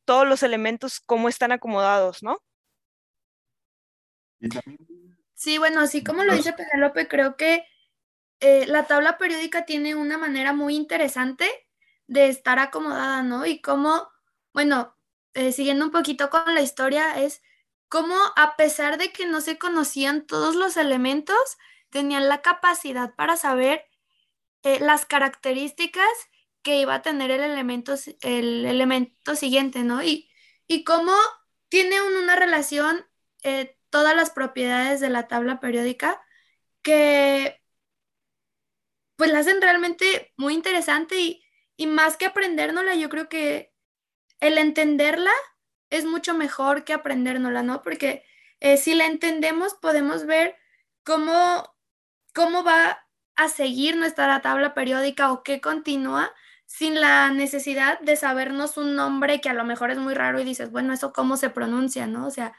todos 0.05 0.27
los 0.27 0.44
elementos, 0.44 1.00
cómo 1.00 1.27
están 1.27 1.51
acomodados, 1.51 2.22
¿no? 2.22 2.38
Sí, 5.34 5.58
bueno, 5.58 5.82
así 5.82 6.03
como 6.03 6.24
lo 6.24 6.36
dice 6.36 6.53
Penelope, 6.53 7.08
creo 7.08 7.36
que 7.36 7.65
eh, 8.41 8.67
la 8.67 8.86
tabla 8.86 9.17
periódica 9.17 9.65
tiene 9.65 9.96
una 9.96 10.20
manera 10.20 10.53
muy 10.53 10.75
interesante 10.75 11.50
de 12.05 12.27
estar 12.27 12.60
acomodada, 12.60 13.24
¿no? 13.24 13.48
Y 13.48 13.60
cómo, 13.60 14.08
bueno, 14.53 14.95
eh, 15.36 15.51
siguiendo 15.54 15.86
un 15.86 15.92
poquito 15.92 16.30
con 16.32 16.56
la 16.56 16.62
historia, 16.62 17.22
es 17.24 17.42
cómo 17.89 18.15
a 18.36 18.56
pesar 18.58 18.98
de 18.98 19.12
que 19.12 19.25
no 19.27 19.42
se 19.42 19.58
conocían 19.58 20.25
todos 20.27 20.56
los 20.56 20.77
elementos, 20.77 21.38
tenían 21.92 22.30
la 22.30 22.42
capacidad 22.42 23.15
para 23.15 23.38
saber 23.38 23.86
eh, 24.63 24.80
las 24.80 25.06
características 25.06 26.10
que 26.63 26.80
iba 26.82 26.96
a 26.96 27.01
tener 27.04 27.32
el 27.32 27.42
elemento, 27.44 27.96
el 28.22 28.65
elemento 28.65 29.36
siguiente, 29.36 29.84
¿no? 29.84 30.04
Y, 30.04 30.30
y 30.68 30.84
cómo 30.84 31.13
tiene 31.70 32.01
una 32.01 32.36
relación 32.36 33.06
eh, 33.44 33.77
todas 33.92 34.15
las 34.15 34.32
propiedades 34.32 35.00
de 35.01 35.10
la 35.10 35.27
tabla 35.27 35.60
periódica 35.60 36.22
que 36.84 37.62
pues 39.15 39.32
la 39.32 39.39
hacen 39.39 39.62
realmente 39.62 40.34
muy 40.38 40.54
interesante 40.54 41.20
y, 41.20 41.44
y 41.77 41.88
más 41.88 42.18
que 42.18 42.25
aprendérnosla, 42.25 42.96
yo 42.96 43.10
creo 43.10 43.30
que 43.30 43.74
el 44.39 44.58
entenderla 44.58 45.32
es 45.89 46.06
mucho 46.06 46.34
mejor 46.34 46.84
que 46.84 46.94
aprendérnosla, 46.94 47.63
¿no? 47.63 47.82
Porque 47.82 48.24
eh, 48.60 48.77
si 48.77 48.96
la 48.96 49.06
entendemos, 49.06 49.75
podemos 49.75 50.25
ver 50.25 50.56
cómo, 51.04 51.75
cómo 52.34 52.63
va 52.63 53.08
a 53.36 53.50
seguir 53.50 53.98
nuestra 53.98 54.42
tabla 54.42 54.74
periódica 54.74 55.32
o 55.32 55.44
qué 55.44 55.62
continúa 55.62 56.32
sin 56.65 57.00
la 57.00 57.30
necesidad 57.32 58.00
de 58.00 58.15
sabernos 58.15 58.77
un 58.77 58.96
nombre 58.96 59.39
que 59.42 59.50
a 59.50 59.54
lo 59.54 59.63
mejor 59.65 59.92
es 59.92 59.98
muy 59.98 60.13
raro 60.13 60.39
y 60.39 60.44
dices, 60.44 60.72
bueno, 60.72 60.94
eso 60.94 61.13
cómo 61.13 61.38
se 61.38 61.50
pronuncia, 61.50 62.08
¿no? 62.08 62.25
O 62.27 62.32
sea, 62.32 62.54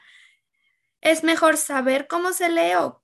es 1.01 1.23
mejor 1.23 1.57
saber 1.57 2.07
cómo 2.07 2.31
se 2.33 2.49
lee 2.49 2.75
o 2.79 3.03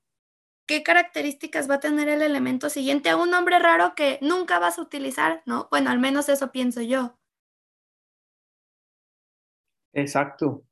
qué 0.66 0.84
características 0.84 1.70
va 1.70 1.76
a 1.76 1.80
tener 1.80 2.10
el 2.10 2.22
elemento 2.22 2.70
siguiente 2.70 3.10
a 3.10 3.18
un 3.18 3.32
nombre 3.32 3.60
raro 3.60 3.96
que 3.96 4.18
nunca 4.22 4.60
vas 4.60 4.78
a 4.78 4.82
utilizar, 4.82 5.44
¿no? 5.46 5.68
Bueno, 5.72 5.92
al 5.92 6.00
menos 6.00 6.30
eso 6.30 6.52
pienso 6.52 6.82
yo. 6.82 7.18
Exacto. 9.94 10.64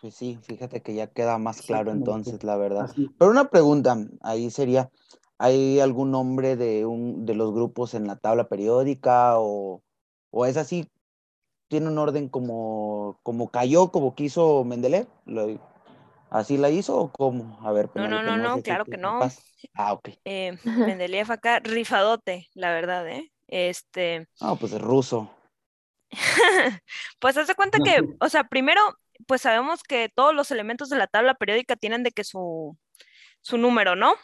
Pues 0.00 0.14
sí, 0.14 0.38
fíjate 0.42 0.82
que 0.82 0.94
ya 0.94 1.06
queda 1.06 1.38
más 1.38 1.62
claro 1.62 1.92
entonces, 1.92 2.42
la 2.42 2.56
verdad. 2.56 2.90
Pero 3.18 3.30
una 3.30 3.50
pregunta, 3.50 3.96
ahí 4.20 4.50
sería, 4.50 4.90
¿hay 5.38 5.78
algún 5.78 6.10
nombre 6.10 6.56
de, 6.56 6.84
un, 6.84 7.24
de 7.24 7.34
los 7.34 7.54
grupos 7.54 7.94
en 7.94 8.08
la 8.08 8.16
tabla 8.16 8.48
periódica 8.48 9.38
o, 9.38 9.80
o 10.30 10.46
es 10.46 10.56
así? 10.56 10.88
¿Tiene 11.68 11.86
un 11.86 11.98
orden 11.98 12.28
como, 12.28 13.20
como 13.22 13.50
cayó, 13.50 13.92
como 13.92 14.14
quiso 14.16 14.64
Mendeleev? 14.64 15.06
¿Así 16.30 16.56
la 16.56 16.68
hizo 16.70 16.98
o 16.98 17.12
cómo? 17.12 17.58
A 17.62 17.72
ver, 17.72 17.88
no, 17.94 18.08
no, 18.08 18.22
no, 18.22 18.36
no, 18.36 18.60
claro 18.60 18.84
que 18.84 18.96
no. 18.96 19.20
Ah, 19.74 19.92
ok. 19.92 20.08
Eh, 20.24 20.58
Mendeleev 20.64 21.30
acá, 21.30 21.60
rifadote, 21.60 22.48
la 22.54 22.72
verdad, 22.72 23.08
¿eh? 23.08 23.30
Este. 23.46 24.26
No, 24.40 24.56
pues 24.56 24.72
es 24.72 24.80
ruso. 24.80 25.30
pues 27.18 27.36
hace 27.36 27.54
cuenta 27.54 27.78
que, 27.84 28.00
o 28.20 28.28
sea, 28.28 28.44
primero, 28.44 28.80
pues 29.26 29.42
sabemos 29.42 29.82
que 29.82 30.08
todos 30.14 30.34
los 30.34 30.50
elementos 30.50 30.88
de 30.88 30.96
la 30.96 31.06
tabla 31.06 31.34
periódica 31.34 31.76
tienen 31.76 32.02
de 32.02 32.12
que 32.12 32.24
su, 32.24 32.76
su 33.40 33.58
número, 33.58 33.96
¿no? 33.96 34.14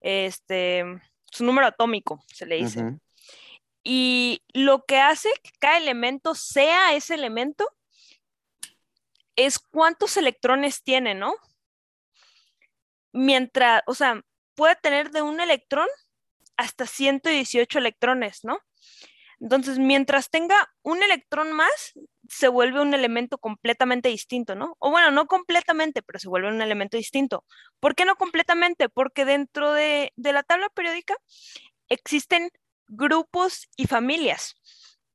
Este, 0.00 0.84
su 1.30 1.44
número 1.44 1.66
atómico, 1.66 2.22
se 2.26 2.46
le 2.46 2.56
dice. 2.56 2.98
Y 3.82 4.42
lo 4.52 4.84
que 4.84 4.98
hace 4.98 5.28
que 5.42 5.50
cada 5.58 5.76
elemento 5.76 6.34
sea 6.34 6.94
ese 6.94 7.14
elemento 7.14 7.66
es 9.36 9.58
cuántos 9.58 10.16
electrones 10.16 10.82
tiene, 10.82 11.14
¿no? 11.14 11.34
Mientras, 13.12 13.82
o 13.86 13.94
sea, 13.94 14.22
puede 14.54 14.76
tener 14.76 15.10
de 15.10 15.22
un 15.22 15.40
electrón 15.40 15.88
hasta 16.56 16.86
118 16.86 17.78
electrones, 17.78 18.40
¿no? 18.44 18.58
Entonces, 19.40 19.78
mientras 19.78 20.30
tenga 20.30 20.72
un 20.82 21.02
electrón 21.02 21.52
más, 21.52 21.92
se 22.28 22.48
vuelve 22.48 22.80
un 22.80 22.94
elemento 22.94 23.38
completamente 23.38 24.08
distinto, 24.08 24.54
¿no? 24.54 24.76
O 24.78 24.90
bueno, 24.90 25.10
no 25.10 25.26
completamente, 25.26 26.02
pero 26.02 26.18
se 26.18 26.28
vuelve 26.28 26.48
un 26.48 26.62
elemento 26.62 26.96
distinto. 26.96 27.44
¿Por 27.80 27.94
qué 27.94 28.04
no 28.04 28.16
completamente? 28.16 28.88
Porque 28.88 29.24
dentro 29.24 29.72
de, 29.72 30.12
de 30.16 30.32
la 30.32 30.42
tabla 30.42 30.68
periódica 30.70 31.14
existen 31.88 32.50
grupos 32.88 33.68
y 33.76 33.86
familias. 33.86 34.56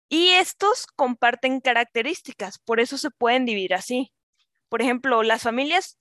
Y 0.09 0.29
estos 0.29 0.87
comparten 0.87 1.61
características, 1.61 2.59
por 2.59 2.79
eso 2.79 2.97
se 2.97 3.11
pueden 3.11 3.45
dividir 3.45 3.75
así. 3.75 4.11
Por 4.69 4.81
ejemplo, 4.81 5.23
las 5.23 5.43
familias, 5.43 5.99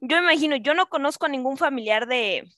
yo 0.00 0.16
imagino, 0.18 0.56
yo 0.56 0.74
no 0.74 0.88
conozco 0.88 1.26
a 1.26 1.28
ningún 1.28 1.56
familiar 1.58 2.06
de, 2.06 2.48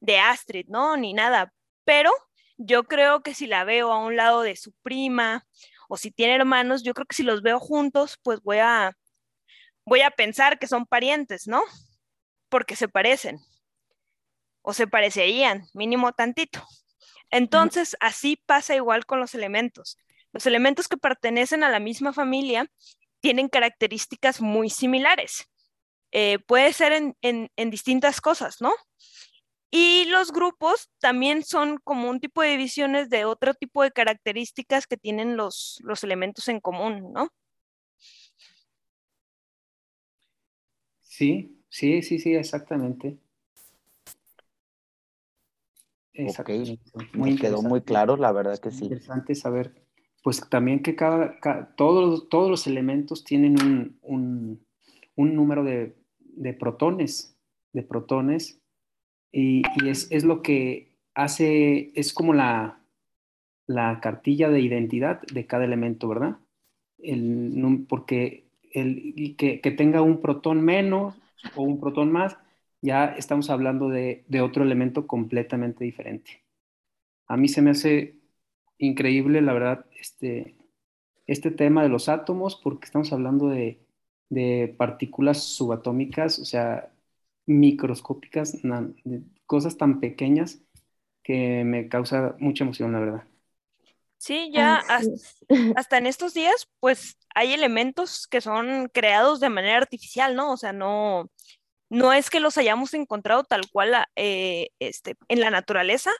de 0.00 0.18
Astrid, 0.18 0.66
¿no? 0.68 0.96
Ni 0.96 1.12
nada, 1.12 1.52
pero 1.84 2.10
yo 2.56 2.84
creo 2.84 3.22
que 3.22 3.34
si 3.34 3.46
la 3.46 3.64
veo 3.64 3.92
a 3.92 3.98
un 3.98 4.16
lado 4.16 4.42
de 4.42 4.56
su 4.56 4.72
prima 4.82 5.46
o 5.88 5.96
si 5.96 6.10
tiene 6.10 6.34
hermanos, 6.34 6.82
yo 6.82 6.94
creo 6.94 7.06
que 7.06 7.16
si 7.16 7.22
los 7.22 7.42
veo 7.42 7.60
juntos, 7.60 8.18
pues 8.22 8.40
voy 8.42 8.58
a, 8.58 8.96
voy 9.84 10.00
a 10.00 10.10
pensar 10.10 10.58
que 10.58 10.66
son 10.66 10.86
parientes, 10.86 11.46
¿no? 11.46 11.62
Porque 12.48 12.76
se 12.76 12.88
parecen 12.88 13.40
o 14.62 14.72
se 14.72 14.86
parecerían, 14.86 15.66
mínimo 15.74 16.12
tantito. 16.12 16.66
Entonces, 17.30 17.96
así 18.00 18.36
pasa 18.46 18.74
igual 18.74 19.06
con 19.06 19.20
los 19.20 19.34
elementos. 19.34 19.98
Los 20.32 20.46
elementos 20.46 20.88
que 20.88 20.96
pertenecen 20.96 21.62
a 21.64 21.68
la 21.68 21.80
misma 21.80 22.12
familia 22.12 22.70
tienen 23.20 23.48
características 23.48 24.40
muy 24.40 24.70
similares. 24.70 25.48
Eh, 26.12 26.38
puede 26.38 26.72
ser 26.72 26.92
en, 26.92 27.50
distintas 27.70 28.20
cosas, 28.20 28.60
¿no? 28.60 28.72
Y 29.76 30.04
los 30.04 30.30
grupos 30.30 30.88
también 31.00 31.42
son 31.42 31.78
como 31.82 32.08
un 32.08 32.20
tipo 32.20 32.42
de 32.42 32.50
divisiones 32.50 33.10
de 33.10 33.24
otro 33.24 33.54
tipo 33.54 33.82
de 33.82 33.90
características 33.90 34.86
que 34.86 34.96
tienen 34.96 35.36
los, 35.36 35.80
los 35.82 36.04
elementos 36.04 36.46
en 36.46 36.60
común, 36.60 37.12
¿no? 37.12 37.30
Sí, 41.00 41.60
sí, 41.68 42.02
sí, 42.02 42.20
sí, 42.20 42.36
exactamente. 42.36 43.18
Exactamente. 46.12 46.78
muy 47.12 47.34
quedó 47.34 47.60
muy 47.60 47.80
claro, 47.80 48.16
la 48.16 48.30
verdad 48.30 48.60
que 48.60 48.70
sí. 48.70 48.84
Interesante 48.84 49.34
saber 49.34 49.84
pues 50.22 50.48
también 50.48 50.84
que 50.84 50.94
cada, 50.94 51.40
todos, 51.76 52.28
todos 52.28 52.48
los 52.48 52.68
elementos 52.68 53.24
tienen 53.24 53.98
un, 54.02 54.64
número 55.16 55.64
de, 55.64 55.96
protones, 56.60 57.36
de 57.72 57.82
protones, 57.82 58.62
y, 59.36 59.62
es, 59.88 60.24
lo 60.24 60.42
que 60.42 60.96
hace, 61.14 61.90
es 61.98 62.12
como 62.12 62.34
la, 62.34 62.80
la 63.66 64.00
cartilla 64.00 64.48
de 64.48 64.60
identidad 64.60 65.22
de 65.22 65.46
cada 65.46 65.64
elemento, 65.64 66.08
¿verdad? 66.08 66.38
El, 66.98 67.84
porque 67.88 68.46
el, 68.72 69.34
que, 69.36 69.58
tenga 69.76 70.02
un 70.02 70.22
protón 70.22 70.62
menos 70.62 71.20
o 71.56 71.62
un 71.62 71.80
protón 71.80 72.12
más, 72.12 72.38
ya 72.80 73.06
estamos 73.06 73.50
hablando 73.50 73.88
de, 73.88 74.24
de 74.28 74.40
otro 74.40 74.62
elemento 74.62 75.06
completamente 75.08 75.84
diferente. 75.84 76.44
A 77.26 77.36
mí 77.36 77.48
se 77.48 77.60
me 77.60 77.70
hace 77.70 78.16
increíble, 78.78 79.42
la 79.42 79.52
verdad, 79.52 79.86
este, 79.98 80.56
este 81.26 81.50
tema 81.50 81.82
de 81.82 81.88
los 81.88 82.08
átomos, 82.08 82.54
porque 82.56 82.84
estamos 82.86 83.12
hablando 83.12 83.48
de, 83.48 83.80
partículas 84.76 85.42
subatómicas, 85.44 86.38
o 86.40 86.44
sea, 86.44 86.92
microscópicas, 87.46 88.58
cosas 89.46 89.76
tan 89.76 90.00
pequeñas 90.00 90.60
que 91.22 91.64
me 91.64 91.88
causa 91.88 92.36
mucha 92.38 92.64
emoción, 92.64 92.92
la 92.92 93.00
verdad. 93.00 93.24
Sí, 94.16 94.50
ya 94.52 94.82
hasta, 95.76 95.98
en 95.98 96.06
estos 96.06 96.32
días, 96.32 96.68
pues 96.80 97.18
hay 97.34 97.52
elementos 97.52 98.26
que 98.26 98.40
son 98.40 98.88
creados 98.88 99.40
de 99.40 99.50
manera 99.50 99.76
artificial, 99.76 100.34
¿no? 100.34 100.52
O 100.52 100.56
sea, 100.56 100.72
no, 100.72 101.30
no 101.90 102.12
es 102.12 102.30
que 102.30 102.40
los 102.40 102.56
hayamos 102.56 102.94
encontrado 102.94 103.44
tal 103.44 103.68
cual 103.70 103.94
eh, 104.16 104.70
este, 104.78 105.16
en 105.28 105.40
la 105.40 105.50
naturaleza, 105.50 106.10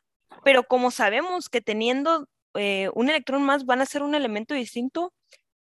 pero 0.42 0.64
como 0.64 0.90
sabemos 0.90 1.48
que 1.48 1.62
teniendo 1.62 2.28
eh, 2.54 2.90
un 2.94 3.08
electrón 3.08 3.42
más 3.42 3.64
van 3.64 3.80
a 3.80 3.86
ser 3.86 4.02
un 4.02 4.14
elemento 4.14 4.54
distinto, 4.54 5.14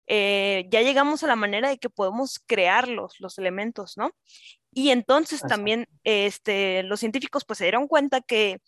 eh, 0.07 0.67
ya 0.69 0.81
llegamos 0.81 1.23
a 1.23 1.27
la 1.27 1.35
manera 1.35 1.69
de 1.69 1.77
que 1.77 1.89
podemos 1.89 2.39
crearlos, 2.45 3.19
los 3.19 3.37
elementos, 3.37 3.95
¿no? 3.95 4.11
Y 4.73 4.89
entonces 4.89 5.41
también 5.41 5.87
este, 6.03 6.83
los 6.83 6.99
científicos 6.99 7.45
pues 7.45 7.59
se 7.59 7.65
dieron 7.65 7.87
cuenta 7.87 8.21
que, 8.21 8.61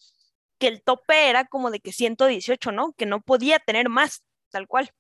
que 0.58 0.68
el 0.68 0.82
tope 0.84 1.30
era 1.30 1.46
como 1.46 1.72
de 1.72 1.80
que 1.80 1.92
118, 1.92 2.72
¿no? 2.72 2.94
Que 2.94 3.06
no 3.06 3.22
podía 3.22 3.60
tener 3.60 3.90
más, 3.90 4.24
tal 4.52 4.68
cual. 4.68 4.92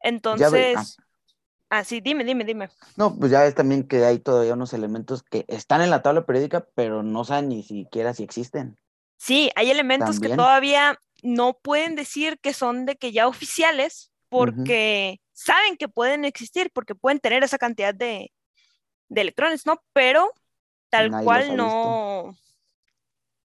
Entonces, 0.00 0.96
así, 1.68 1.96
ah, 1.98 2.00
dime, 2.02 2.24
dime, 2.24 2.44
dime. 2.44 2.70
No, 2.96 3.16
pues 3.16 3.30
ya 3.30 3.46
es 3.46 3.54
también 3.54 3.86
que 3.86 4.04
hay 4.04 4.18
todavía 4.18 4.54
unos 4.54 4.72
elementos 4.72 5.22
que 5.22 5.44
están 5.48 5.82
en 5.82 5.90
la 5.90 6.02
tabla 6.02 6.26
periódica, 6.26 6.66
pero 6.74 7.02
no 7.02 7.24
saben 7.24 7.48
ni 7.48 7.62
siquiera 7.62 8.14
si 8.14 8.22
existen. 8.22 8.76
Sí, 9.18 9.50
hay 9.56 9.70
elementos 9.70 10.20
que 10.20 10.36
todavía 10.36 10.98
no 11.22 11.58
pueden 11.62 11.94
decir 11.96 12.38
que 12.40 12.52
son 12.52 12.84
de 12.84 12.96
que 12.96 13.12
ya 13.12 13.26
oficiales 13.26 14.12
porque 14.28 15.20
saben 15.32 15.76
que 15.76 15.88
pueden 15.88 16.24
existir, 16.24 16.70
porque 16.72 16.94
pueden 16.94 17.20
tener 17.20 17.42
esa 17.42 17.58
cantidad 17.58 17.94
de, 17.94 18.32
electrones, 19.14 19.66
¿no? 19.66 19.82
Pero 19.92 20.32
tal 20.90 21.10
cual 21.22 21.56
no, 21.56 22.36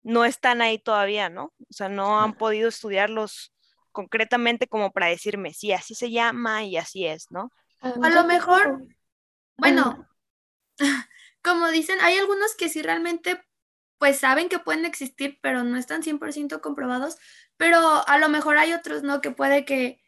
no 0.02 0.24
están 0.24 0.62
ahí 0.62 0.78
todavía, 0.78 1.28
¿no? 1.28 1.52
O 1.58 1.72
sea, 1.72 1.88
no 1.88 2.20
han 2.20 2.34
podido 2.34 2.68
estudiarlos 2.68 3.52
concretamente 3.92 4.68
como 4.68 4.92
para 4.92 5.06
decirme, 5.06 5.52
sí, 5.52 5.72
así 5.72 5.94
se 5.94 6.10
llama 6.10 6.64
y 6.64 6.76
así 6.76 7.06
es, 7.06 7.30
¿no? 7.30 7.50
A 7.80 8.10
lo 8.10 8.24
mejor, 8.24 8.86
bueno, 9.56 10.06
como 11.42 11.68
dicen, 11.68 11.98
hay 12.00 12.18
algunos 12.18 12.54
que 12.54 12.68
sí 12.68 12.82
realmente 12.82 13.42
pues 13.98 14.18
saben 14.18 14.48
que 14.48 14.58
pueden 14.58 14.86
existir, 14.86 15.38
pero 15.42 15.62
no 15.62 15.76
están 15.76 16.02
100% 16.02 16.62
comprobados, 16.62 17.18
pero 17.58 18.02
a 18.08 18.16
lo 18.16 18.30
mejor 18.30 18.56
hay 18.56 18.72
otros, 18.72 19.02
¿no? 19.02 19.20
Que 19.20 19.30
puede 19.30 19.66
que, 19.66 20.00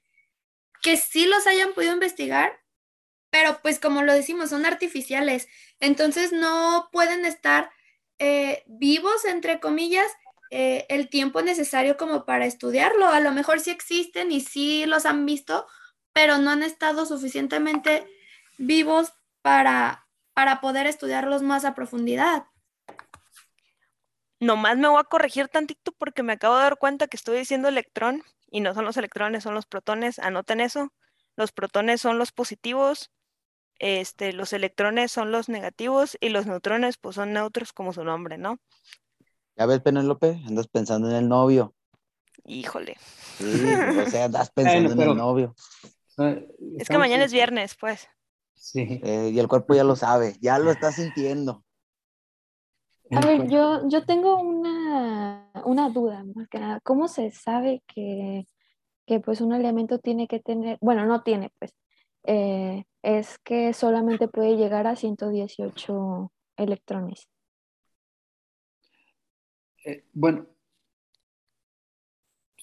que 0.81 0.97
sí 0.97 1.27
los 1.27 1.47
hayan 1.47 1.75
podido 1.75 1.93
investigar, 1.93 2.59
pero 3.33 3.61
pues 3.63 3.81
como 3.81 4.03
lo 4.03 4.13
decimos, 4.13 4.51
son 4.51 4.67
artificiales, 4.67 5.49
entonces 5.81 6.33
no 6.33 6.91
pueden 6.93 7.25
estar 7.25 7.71
eh, 8.19 8.63
vivos, 8.67 9.25
entre 9.25 9.59
comillas, 9.59 10.07
eh, 10.51 10.85
el 10.91 11.09
tiempo 11.09 11.41
necesario 11.41 11.97
como 11.97 12.27
para 12.27 12.45
estudiarlo. 12.45 13.09
A 13.09 13.21
lo 13.21 13.33
mejor 13.33 13.61
sí 13.61 13.71
existen 13.71 14.33
y 14.33 14.43
sí 14.43 14.85
los 14.85 15.07
han 15.07 15.25
visto, 15.25 15.67
pero 16.13 16.37
no 16.37 16.51
han 16.51 16.63
estado 16.63 17.07
suficientemente 17.07 18.07
vivos 18.59 19.15
para, 19.41 20.07
para 20.35 20.61
poder 20.61 20.87
estudiarlos 20.87 21.41
más 21.41 21.65
a 21.65 21.75
profundidad. 21.75 22.45
Nomás 24.41 24.77
me 24.77 24.89
voy 24.89 25.01
a 25.01 25.05
corregir 25.05 25.49
tantito 25.49 25.93
porque 25.93 26.23
me 26.23 26.35
acabo 26.35 26.57
de 26.57 26.65
dar 26.65 26.77
cuenta 26.77 27.07
que 27.07 27.17
estoy 27.17 27.39
diciendo 27.39 27.69
electrón 27.69 28.25
y 28.51 28.61
no 28.61 28.75
son 28.75 28.85
los 28.85 28.99
electrones, 28.99 29.43
son 29.43 29.55
los 29.55 29.65
protones. 29.65 30.19
Anoten 30.19 30.61
eso. 30.61 30.93
Los 31.35 31.51
protones 31.51 32.03
son 32.03 32.19
los 32.19 32.31
positivos, 32.31 33.11
este, 33.83 34.33
los 34.33 34.53
electrones 34.53 35.11
son 35.11 35.33
los 35.33 35.49
negativos 35.49 36.17
y 36.21 36.29
los 36.29 36.47
neutrones 36.47 36.99
pues 36.99 37.17
son 37.17 37.33
neutros 37.33 37.73
como 37.73 37.93
su 37.93 38.05
nombre, 38.05 38.39
¿no? 38.39 38.61
Ya 39.57 39.67
ves, 39.67 39.81
Penélope, 39.81 40.41
andas 40.47 40.69
pensando 40.69 41.11
en 41.11 41.17
el 41.17 41.29
novio. 41.29 41.75
Híjole. 42.45 42.97
Sí, 43.39 43.45
o 43.45 44.09
sea, 44.09 44.27
andas 44.27 44.51
pensando 44.55 44.93
en 44.93 45.01
el 45.01 45.17
novio. 45.17 45.57
Es 46.79 46.89
que 46.89 46.97
mañana 46.97 47.25
es 47.25 47.33
viernes, 47.33 47.75
pues. 47.75 48.07
Sí. 48.55 49.01
Eh, 49.03 49.31
y 49.35 49.39
el 49.41 49.49
cuerpo 49.49 49.75
ya 49.75 49.83
lo 49.83 49.97
sabe, 49.97 50.37
ya 50.41 50.61
lo 50.61 50.71
está 50.71 50.93
sintiendo. 50.93 51.65
A 53.11 53.21
ver, 53.21 53.49
yo, 53.49 53.89
yo 53.89 54.05
tengo 54.07 54.37
una, 54.41 55.51
una 55.65 55.91
duda, 55.91 56.25
más 56.37 56.49
que 56.49 56.61
nada. 56.61 56.79
¿Cómo 56.85 57.09
se 57.09 57.33
sabe 57.33 57.83
que, 57.89 58.47
que 59.07 59.19
pues 59.19 59.41
un 59.41 59.53
elemento 59.53 59.99
tiene 59.99 60.29
que 60.29 60.39
tener, 60.39 60.79
bueno, 60.81 61.05
no 61.05 61.25
tiene, 61.25 61.53
pues, 61.59 61.75
eh, 62.23 62.85
es 63.03 63.39
que 63.39 63.73
solamente 63.73 64.29
puede 64.29 64.57
llegar 64.57 64.87
a 64.87 64.97
118 64.97 66.33
electrones? 66.57 67.29
Eh, 69.85 70.05
bueno, 70.13 70.47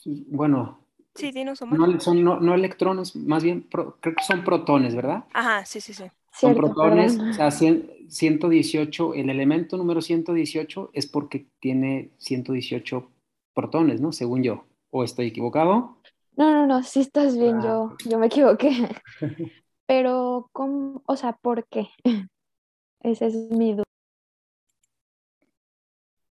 bueno. 0.06 0.80
Sí, 1.16 1.32
dinos, 1.32 1.62
no, 1.62 2.00
son 2.00 2.24
no, 2.24 2.54
electrones, 2.54 3.16
más 3.16 3.44
bien 3.44 3.68
creo 3.70 3.98
que 4.00 4.24
son 4.26 4.44
protones, 4.44 4.96
¿verdad? 4.96 5.26
Ajá, 5.34 5.66
sí, 5.66 5.82
sí, 5.82 5.94
sí. 5.94 6.06
Son 6.32 6.56
protones, 6.56 7.20
o 7.20 7.34
sea, 7.34 7.52
118, 7.52 9.14
el 9.16 9.30
elemento 9.30 9.76
número 9.76 10.02
118 10.02 10.92
es 10.94 11.08
porque 11.08 11.48
tiene 11.60 12.12
118 12.20 13.10
protones, 13.54 14.00
¿no? 14.00 14.14
Según 14.14 14.44
yo. 14.44 14.66
¿O 14.92 15.04
estoy 15.04 15.28
equivocado? 15.28 15.98
No, 16.38 16.54
no, 16.54 16.66
no, 16.66 16.84
sí 16.84 17.02
estás 17.02 17.38
bien, 17.38 17.58
ah, 17.58 17.64
yo, 17.64 17.98
yo 18.10 18.18
me 18.18 18.28
equivoqué. 18.28 18.72
Pero, 19.90 20.52
¿cómo? 20.54 21.02
O 21.08 21.16
sea, 21.16 21.34
¿por 21.34 21.68
qué? 21.68 21.90
Esa 23.00 23.26
es 23.26 23.34
mi 23.34 23.74
duda. 23.74 23.86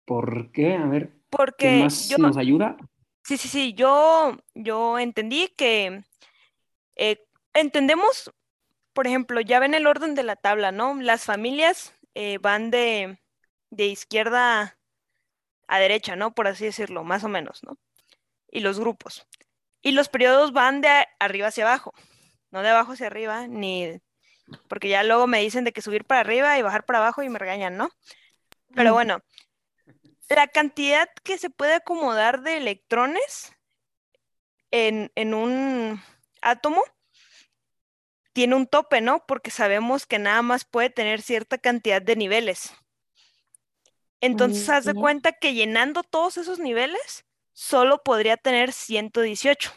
¿Por 0.04 0.52
qué? 0.52 0.76
A 0.76 0.86
ver. 0.86 1.12
Porque 1.28 1.80
más 1.82 2.16
nos 2.16 2.36
ayuda? 2.36 2.76
Sí, 3.24 3.36
sí, 3.36 3.48
sí. 3.48 3.74
Yo, 3.74 4.38
yo 4.54 5.00
entendí 5.00 5.48
que 5.56 6.04
eh, 6.94 7.26
entendemos, 7.52 8.32
por 8.92 9.08
ejemplo, 9.08 9.40
ya 9.40 9.58
ven 9.58 9.74
el 9.74 9.88
orden 9.88 10.14
de 10.14 10.22
la 10.22 10.36
tabla, 10.36 10.70
¿no? 10.70 10.94
Las 10.94 11.24
familias 11.24 11.98
eh, 12.14 12.38
van 12.38 12.70
de, 12.70 13.18
de 13.70 13.86
izquierda 13.86 14.78
a 15.66 15.78
derecha, 15.80 16.14
¿no? 16.14 16.32
Por 16.32 16.46
así 16.46 16.64
decirlo, 16.64 17.02
más 17.02 17.24
o 17.24 17.28
menos, 17.28 17.64
¿no? 17.64 17.76
Y 18.52 18.60
los 18.60 18.78
grupos. 18.78 19.26
Y 19.82 19.90
los 19.90 20.08
periodos 20.08 20.52
van 20.52 20.80
de 20.80 20.90
arriba 21.18 21.48
hacia 21.48 21.64
abajo, 21.64 21.92
no 22.50 22.62
de 22.62 22.68
abajo 22.70 22.92
hacia 22.92 23.06
arriba, 23.06 23.46
ni 23.46 24.00
porque 24.68 24.88
ya 24.88 25.02
luego 25.02 25.26
me 25.26 25.40
dicen 25.40 25.64
de 25.64 25.72
que 25.72 25.82
subir 25.82 26.04
para 26.04 26.20
arriba 26.20 26.58
y 26.58 26.62
bajar 26.62 26.84
para 26.84 26.98
abajo 27.00 27.22
y 27.22 27.28
me 27.28 27.38
regañan, 27.38 27.76
¿no? 27.76 27.90
Pero 28.74 28.92
bueno, 28.92 29.22
la 30.28 30.46
cantidad 30.48 31.08
que 31.22 31.38
se 31.38 31.50
puede 31.50 31.74
acomodar 31.74 32.42
de 32.42 32.56
electrones 32.56 33.52
en, 34.70 35.10
en 35.14 35.34
un 35.34 36.02
átomo 36.42 36.82
tiene 38.32 38.54
un 38.54 38.66
tope, 38.66 39.00
¿no? 39.00 39.26
Porque 39.26 39.50
sabemos 39.50 40.06
que 40.06 40.18
nada 40.18 40.42
más 40.42 40.64
puede 40.64 40.90
tener 40.90 41.22
cierta 41.22 41.58
cantidad 41.58 42.00
de 42.00 42.16
niveles. 42.16 42.72
Entonces, 44.20 44.68
haz 44.68 44.84
de 44.84 44.94
cuenta 44.94 45.32
que 45.32 45.54
llenando 45.54 46.02
todos 46.02 46.38
esos 46.38 46.58
niveles, 46.58 47.24
solo 47.52 48.02
podría 48.02 48.36
tener 48.36 48.72
118. 48.72 49.72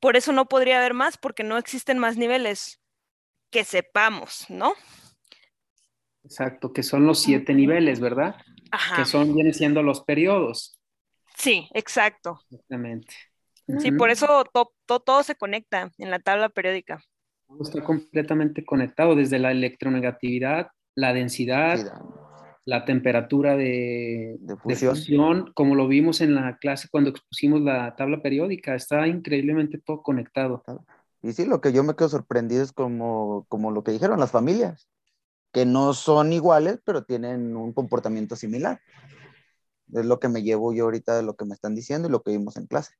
Por 0.00 0.16
eso 0.16 0.32
no 0.32 0.46
podría 0.46 0.78
haber 0.78 0.94
más, 0.94 1.18
porque 1.18 1.42
no 1.42 1.56
existen 1.56 1.98
más 1.98 2.16
niveles 2.16 2.80
que 3.50 3.64
sepamos, 3.64 4.46
¿no? 4.48 4.74
Exacto, 6.22 6.72
que 6.72 6.82
son 6.82 7.06
los 7.06 7.22
siete 7.22 7.54
niveles, 7.54 8.00
¿verdad? 8.00 8.36
Ajá. 8.70 8.96
Que 8.96 9.04
son, 9.04 9.34
vienen 9.34 9.54
siendo 9.54 9.82
los 9.82 10.02
periodos. 10.02 10.78
Sí, 11.36 11.68
exacto. 11.72 12.40
Exactamente. 12.50 13.14
Sí, 13.78 13.92
por 13.92 14.10
eso 14.10 14.44
todo 14.86 15.22
se 15.22 15.34
conecta 15.34 15.90
en 15.98 16.10
la 16.10 16.18
tabla 16.18 16.48
periódica. 16.48 17.02
Está 17.60 17.82
completamente 17.82 18.64
conectado 18.64 19.14
desde 19.14 19.38
la 19.38 19.50
electronegatividad, 19.50 20.68
la 20.94 21.12
densidad, 21.12 22.00
la 22.68 22.84
temperatura 22.84 23.56
de, 23.56 24.38
fusión. 24.62 25.52
como 25.54 25.74
lo 25.74 25.88
vimos 25.88 26.20
en 26.20 26.34
la 26.34 26.58
clase 26.58 26.88
cuando 26.90 27.08
expusimos 27.08 27.62
la 27.62 27.96
tabla 27.96 28.20
periódica, 28.20 28.74
está 28.74 29.06
increíblemente 29.06 29.78
todo 29.78 30.02
conectado. 30.02 30.62
Y 31.22 31.32
sí, 31.32 31.46
lo 31.46 31.62
que 31.62 31.72
yo 31.72 31.82
me 31.82 31.96
quedo 31.96 32.10
sorprendido 32.10 32.62
es 32.62 32.72
como, 32.72 33.46
como 33.48 33.70
lo 33.70 33.82
que 33.84 33.92
dijeron 33.92 34.20
las 34.20 34.32
familias, 34.32 34.86
que 35.50 35.64
no 35.64 35.94
son 35.94 36.30
iguales, 36.34 36.78
pero 36.84 37.04
tienen 37.04 37.56
un 37.56 37.72
comportamiento 37.72 38.36
similar. 38.36 38.82
Es 39.90 40.04
lo 40.04 40.20
que 40.20 40.28
me 40.28 40.42
llevo 40.42 40.74
yo 40.74 40.84
ahorita 40.84 41.16
de 41.16 41.22
lo 41.22 41.36
que 41.36 41.46
me 41.46 41.54
están 41.54 41.74
diciendo 41.74 42.06
y 42.06 42.10
lo 42.10 42.22
que 42.22 42.32
vimos 42.32 42.58
en 42.58 42.66
clase. 42.66 42.92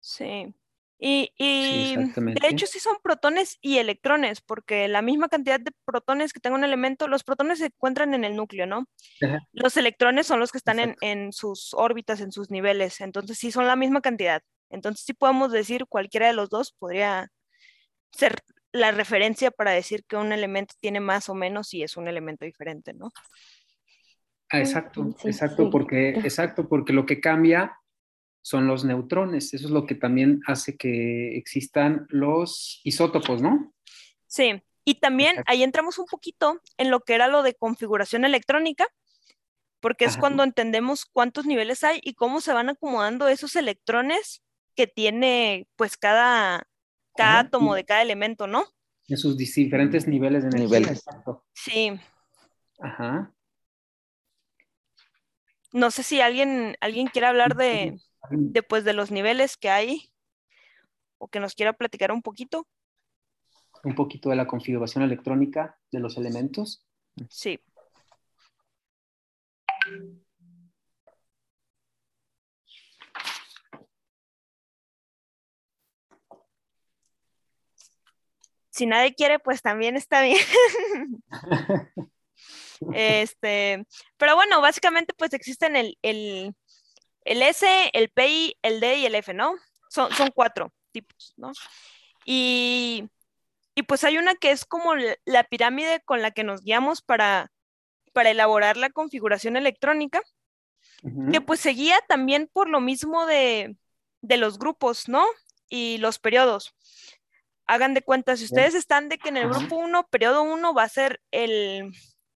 Sí, 0.00 0.52
y, 1.00 1.96
de 1.96 2.48
hecho 2.48 2.66
sí 2.66 2.80
son 2.80 2.96
protones 3.02 3.58
y 3.60 3.78
electrones, 3.78 4.40
porque 4.40 4.88
la 4.88 5.00
misma 5.00 5.28
cantidad 5.28 5.60
de 5.60 5.70
protones 5.84 6.32
que 6.32 6.40
tenga 6.40 6.56
un 6.56 6.64
elemento, 6.64 7.06
los 7.06 7.22
protones 7.22 7.60
se 7.60 7.66
encuentran 7.66 8.14
en 8.14 8.24
el 8.24 8.34
núcleo, 8.34 8.66
¿no? 8.66 8.88
Los 9.52 9.76
electrones 9.76 10.26
son 10.26 10.40
los 10.40 10.50
que 10.50 10.58
están 10.58 10.96
en, 11.00 11.32
sus 11.32 11.72
órbitas, 11.74 12.20
en 12.20 12.32
sus 12.32 12.50
niveles, 12.50 13.00
entonces 13.00 13.38
sí 13.38 13.52
son 13.52 13.66
la 13.68 13.76
misma 13.76 14.00
cantidad. 14.00 14.42
Entonces 14.70 15.04
sí 15.06 15.14
podemos 15.14 15.52
decir 15.52 15.86
cualquiera 15.86 16.26
de 16.26 16.32
los 16.32 16.50
dos 16.50 16.74
podría 16.78 17.28
ser 18.10 18.36
la 18.72 18.90
referencia 18.90 19.50
para 19.50 19.70
decir 19.70 20.04
que 20.04 20.16
un 20.16 20.32
elemento 20.32 20.74
tiene 20.80 21.00
más 21.00 21.28
o 21.28 21.34
menos 21.34 21.72
y 21.74 21.84
es 21.84 21.96
un 21.96 22.08
elemento 22.08 22.44
diferente, 22.44 22.92
¿no? 22.92 23.12
Ah, 24.50 24.58
exacto, 24.58 25.14
exacto, 25.24 25.70
porque, 25.70 26.10
exacto, 26.10 26.68
porque 26.68 26.92
lo 26.92 27.06
que 27.06 27.20
cambia 27.20 27.78
son 28.42 28.66
los 28.66 28.84
neutrones. 28.84 29.54
Eso 29.54 29.66
es 29.66 29.70
lo 29.70 29.86
que 29.86 29.94
también 29.94 30.40
hace 30.46 30.76
que 30.76 31.36
existan 31.36 32.06
los 32.08 32.80
isótopos, 32.84 33.42
¿no? 33.42 33.72
Sí, 34.26 34.62
y 34.84 34.94
también 34.96 35.42
ahí 35.46 35.62
entramos 35.62 35.98
un 35.98 36.06
poquito 36.06 36.60
en 36.78 36.90
lo 36.90 37.00
que 37.00 37.14
era 37.14 37.28
lo 37.28 37.42
de 37.42 37.54
configuración 37.54 38.24
electrónica, 38.24 38.86
porque 39.80 40.06
es 40.06 40.16
cuando 40.16 40.42
entendemos 40.42 41.04
cuántos 41.04 41.46
niveles 41.46 41.84
hay 41.84 42.00
y 42.02 42.14
cómo 42.14 42.40
se 42.40 42.52
van 42.52 42.68
acomodando 42.68 43.28
esos 43.28 43.54
electrones 43.54 44.42
que 44.74 44.86
tiene 44.86 45.68
pues 45.76 45.96
cada, 45.96 46.66
cada 47.16 47.40
átomo 47.40 47.74
de 47.74 47.84
cada 47.84 48.00
elemento, 48.02 48.46
¿no? 48.46 48.64
En 49.08 49.16
sus 49.18 49.36
diferentes 49.36 50.08
niveles 50.08 50.42
de 50.42 50.48
energía. 50.48 50.80
Niveles. 50.80 51.04
Sí. 51.52 52.00
Ajá. 52.80 53.32
No 55.72 55.90
sé 55.90 56.02
si 56.02 56.20
alguien, 56.20 56.76
alguien 56.80 57.08
quiere 57.08 57.26
hablar 57.26 57.56
de, 57.56 57.98
después 58.30 58.84
de 58.84 58.92
los 58.92 59.10
niveles 59.10 59.56
que 59.56 59.70
hay 59.70 60.10
o 61.18 61.28
que 61.28 61.40
nos 61.40 61.54
quiera 61.54 61.72
platicar 61.72 62.12
un 62.12 62.22
poquito. 62.22 62.66
Un 63.84 63.94
poquito 63.94 64.30
de 64.30 64.36
la 64.36 64.46
configuración 64.46 65.04
electrónica 65.04 65.78
de 65.90 66.00
los 66.00 66.16
elementos. 66.16 66.84
Sí. 67.28 67.60
Si 78.70 78.86
nadie 78.86 79.12
quiere, 79.12 79.40
pues 79.40 79.60
también 79.60 79.96
está 79.96 80.22
bien. 80.22 80.38
este, 82.94 83.84
pero 84.16 84.36
bueno, 84.36 84.60
básicamente 84.60 85.12
pues 85.18 85.32
existen 85.32 85.74
el, 85.74 85.98
el, 86.02 86.54
el 87.28 87.42
S, 87.42 87.66
el 87.92 88.08
PI, 88.08 88.56
el 88.62 88.80
D 88.80 88.96
y 88.96 89.06
el 89.06 89.14
F, 89.14 89.34
¿no? 89.34 89.54
Son, 89.90 90.10
son 90.14 90.30
cuatro 90.34 90.72
tipos, 90.92 91.34
¿no? 91.36 91.52
Y, 92.24 93.08
pues 93.86 94.02
hay 94.02 94.18
una 94.18 94.34
que 94.34 94.50
es 94.50 94.64
como 94.64 94.94
la 95.24 95.44
pirámide 95.44 96.00
con 96.04 96.20
la 96.20 96.30
que 96.32 96.42
nos 96.42 96.62
guiamos 96.62 97.00
para, 97.00 97.52
para 98.12 98.30
elaborar 98.30 98.76
la 98.76 98.90
configuración 98.90 99.56
electrónica, 99.56 100.20
que 101.30 101.40
pues 101.40 101.60
seguía 101.60 101.96
también 102.08 102.50
por 102.52 102.68
lo 102.68 102.80
mismo 102.80 103.24
de, 103.26 103.76
los 104.22 104.58
grupos, 104.58 105.08
¿no? 105.08 105.24
Y 105.68 105.98
los 105.98 106.18
periodos. 106.18 106.74
Hagan 107.66 107.94
de 107.94 108.02
cuenta, 108.02 108.36
si 108.36 108.46
ustedes 108.46 108.74
están 108.74 109.08
de 109.08 109.18
que 109.18 109.28
en 109.28 109.36
el 109.36 109.48
grupo 109.48 109.76
1, 109.76 110.08
periodo 110.08 110.42
1 110.42 110.74
va 110.74 110.82
a 110.82 110.88
ser 110.88 111.20
el, 111.30 111.92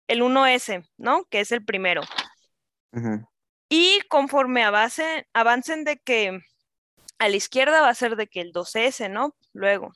el 0.07 0.21
1S, 0.21 0.89
¿no? 0.97 1.23
Que 1.25 1.39
es 1.39 1.51
el 1.51 1.63
primero. 1.63 2.01
Y 3.69 4.01
conforme 4.09 4.63
avancen 4.63 5.83
de 5.83 5.99
que 5.99 6.41
a 7.19 7.29
la 7.29 7.35
izquierda 7.35 7.81
va 7.81 7.89
a 7.89 7.95
ser 7.95 8.15
de 8.15 8.27
que 8.27 8.41
el 8.41 8.51
2S, 8.51 9.09
¿no? 9.09 9.35
Luego. 9.53 9.93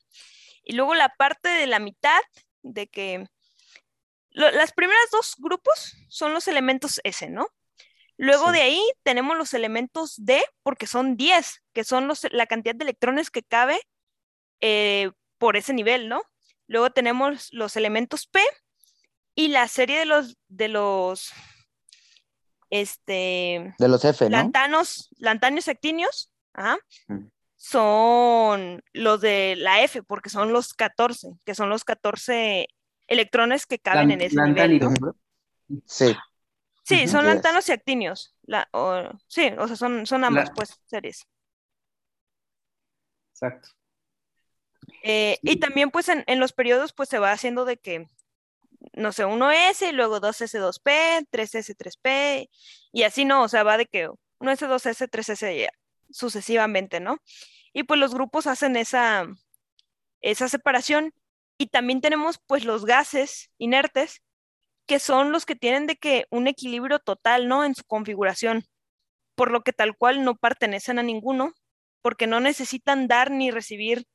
Y 0.63 0.73
luego 0.73 0.93
la 0.93 1.09
parte 1.09 1.49
de 1.49 1.67
la 1.67 1.79
mitad 1.79 2.21
de 2.62 2.88
que 2.88 3.25
las 4.29 4.71
primeras 4.71 5.09
dos 5.12 5.36
grupos 5.38 5.95
son 6.09 6.33
los 6.33 6.47
elementos 6.47 6.99
S, 7.03 7.29
¿no? 7.29 7.47
Luego 8.17 8.51
de 8.51 8.62
ahí 8.62 8.81
tenemos 9.03 9.38
los 9.38 9.53
elementos 9.53 10.15
D, 10.17 10.43
porque 10.63 10.88
son 10.88 11.17
10, 11.17 11.63
que 11.73 11.83
son 11.83 12.07
los, 12.07 12.27
la 12.31 12.45
cantidad 12.45 12.75
de 12.75 12.83
electrones 12.83 13.31
que 13.31 13.43
cabe 13.43 13.79
eh, 14.62 15.12
por 15.38 15.57
ese 15.57 15.73
nivel, 15.73 16.09
¿no? 16.09 16.21
Luego 16.67 16.91
tenemos 16.91 17.49
los 17.51 17.75
elementos 17.75 18.27
P 18.27 18.39
y 19.36 19.49
la 19.49 19.67
serie 19.67 19.99
de 19.99 20.05
los, 20.05 20.38
de 20.47 20.67
los, 20.67 21.31
este... 22.81 23.75
De 23.77 23.88
los 23.88 24.03
F, 24.03 24.25
¿no? 24.25 24.31
Lantanos, 24.38 25.09
lantáneos 25.17 25.67
actinios, 25.67 26.29
Mm. 27.07 27.25
son 27.55 28.83
los 28.93 29.21
de 29.21 29.55
la 29.57 29.81
F, 29.83 30.03
porque 30.03 30.29
son 30.29 30.51
los 30.53 30.73
14, 30.73 31.29
que 31.45 31.55
son 31.55 31.69
los 31.69 31.83
14 31.83 32.67
electrones 33.07 33.65
que 33.65 33.79
caben 33.79 34.12
en 34.12 34.21
ese 34.21 34.39
nivel. 34.41 34.79
Sí. 35.86 36.15
Sí, 36.83 37.07
son 37.07 37.21
Yes. 37.25 37.33
lantanos 37.36 37.69
y 37.69 37.71
actinios. 37.71 38.36
La, 38.43 38.67
o- 38.71 39.09
sí, 39.27 39.51
o 39.57 39.67
sea, 39.67 39.75
son, 39.75 40.05
son 40.05 40.23
ambas, 40.23 40.49
La- 40.49 40.53
pues, 40.53 40.79
series. 40.86 41.25
Exacto. 43.31 43.69
Eh, 45.03 45.38
y 45.41 45.59
también, 45.59 45.91
pues, 45.91 46.09
en, 46.09 46.23
en 46.27 46.39
los 46.39 46.53
periodos, 46.53 46.93
pues, 46.93 47.09
se 47.09 47.19
va 47.19 47.31
haciendo 47.31 47.65
de 47.65 47.77
que, 47.77 48.07
no 48.93 49.12
sé, 49.12 49.26
1S, 49.26 49.89
y 49.89 49.91
luego 49.93 50.19
2S2P, 50.19 51.28
3S3P, 51.32 52.50
y 52.91 53.04
así, 53.04 53.26
¿no? 53.26 53.43
O 53.43 53.48
sea, 53.48 53.63
va 53.63 53.78
de 53.78 53.86
que 53.86 54.10
1S, 54.39 54.67
2S, 54.67 55.10
3S, 55.10 55.56
y 55.56 55.67
sucesivamente, 56.13 57.00
¿no? 57.00 57.17
Y 57.74 57.84
pues 57.84 58.00
los 58.00 58.13
grupos 58.13 58.48
hacen 58.48 58.76
esa, 58.76 59.28
esa 60.22 60.50
separación. 60.50 61.13
Y 61.58 61.67
también 61.67 62.02
tenemos, 62.02 62.39
pues, 62.48 62.65
los 62.65 62.86
gases 62.86 63.52
inertes, 63.58 64.22
que 64.86 65.00
son 65.00 65.32
los 65.32 65.46
que 65.46 65.56
tienen 65.56 65.88
de 65.88 65.96
que 65.96 66.26
un 66.30 66.48
equilibrio 66.48 67.00
total, 67.00 67.48
¿no? 67.48 67.63
En 67.63 67.76
su 67.76 67.84
configuración, 67.86 68.65
por 69.36 69.52
lo 69.52 69.62
que 69.63 69.74
tal 69.74 69.96
cual 69.98 70.24
no 70.24 70.36
pertenecen 70.36 71.00
a 71.00 71.04
ninguno, 71.04 71.54
porque 72.02 72.28
no 72.28 72.39
necesitan 72.39 73.08
dar 73.08 73.32
ni 73.32 73.52
recibir 73.52 74.06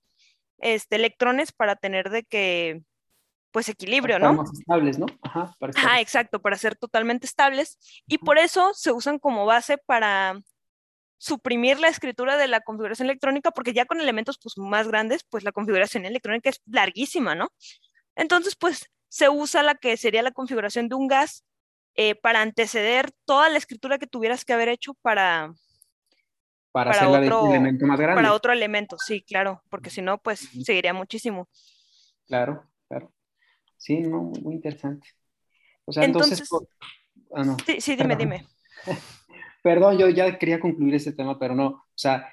este, 0.59 0.97
electrones 0.97 1.53
para 1.53 1.77
tener 1.77 2.11
de 2.11 2.25
que, 2.25 2.83
pues, 3.51 3.69
equilibrio, 3.69 4.19
Para 4.19 4.33
¿no? 4.33 4.43
más 4.43 4.53
estables, 4.53 4.99
¿no? 4.99 5.07
Ajá, 5.23 5.55
para 5.59 5.73
Ajá, 5.77 6.01
exacto, 6.01 6.41
para 6.41 6.57
ser 6.57 6.77
totalmente 6.77 7.27
estables. 7.27 7.79
Y 8.07 8.19
por 8.19 8.39
eso 8.39 8.73
se 8.75 8.93
usan 8.93 9.19
como 9.19 9.47
base 9.47 9.79
para 9.79 10.39
suprimir 11.19 11.81
la 11.81 11.89
escritura 11.89 12.37
de 12.37 12.47
la 12.47 12.61
configuración 12.61 13.07
electrónica, 13.09 13.51
porque 13.51 13.73
ya 13.73 13.87
con 13.87 14.01
elementos 14.01 14.39
pues, 14.41 14.57
más 14.57 14.87
grandes, 14.89 15.25
pues 15.25 15.43
la 15.45 15.53
configuración 15.53 16.07
electrónica 16.07 16.51
es 16.51 16.61
larguísima, 16.67 17.35
¿no? 17.35 17.49
Entonces, 18.15 18.55
pues 18.57 18.87
se 19.09 19.29
usa 19.29 19.63
la 19.63 19.75
que 19.75 19.97
sería 19.97 20.23
la 20.23 20.33
configuración 20.33 20.89
de 20.89 20.95
un 20.95 21.09
gas 21.09 21.45
eh, 21.95 22.15
para 22.15 22.43
anteceder 22.43 23.11
toda 23.25 23.49
la 23.49 23.59
escritura 23.59 23.99
que 23.99 24.07
tuvieras 24.07 24.45
que 24.45 24.53
haber 24.53 24.69
hecho 24.69 24.95
para, 25.03 25.53
para, 26.71 27.01
de 27.01 27.07
otro- 27.07 27.47
elemento 27.51 27.87
más 27.87 27.99
grande. 27.99 28.23
para 28.23 28.35
otro 28.35 28.53
elemento, 28.53 28.97
sí, 28.99 29.23
claro, 29.23 29.63
porque 29.69 29.91
si 29.91 30.03
no, 30.03 30.19
pues 30.19 30.49
seguiría 30.63 30.93
muchísimo. 30.95 31.49
Claro, 32.27 32.65
claro. 32.89 33.13
Sí, 33.79 34.01
no, 34.01 34.23
muy, 34.23 34.57
interesante. 34.57 35.09
O 35.85 35.93
sea, 35.93 36.05
entonces, 36.05 36.43
ah, 37.35 37.45
no. 37.45 37.57
Sí, 37.65 37.81
sí, 37.81 37.97
dime, 37.97 38.17
Perdón. 38.17 38.19
dime. 38.19 38.47
Perdón, 39.63 39.99
yo 39.99 40.09
ya 40.09 40.39
quería 40.39 40.61
concluir 40.61 40.95
este 40.95 41.13
tema, 41.13 41.39
pero 41.39 41.55
no. 41.55 41.67
O 41.69 41.85
sea, 41.95 42.31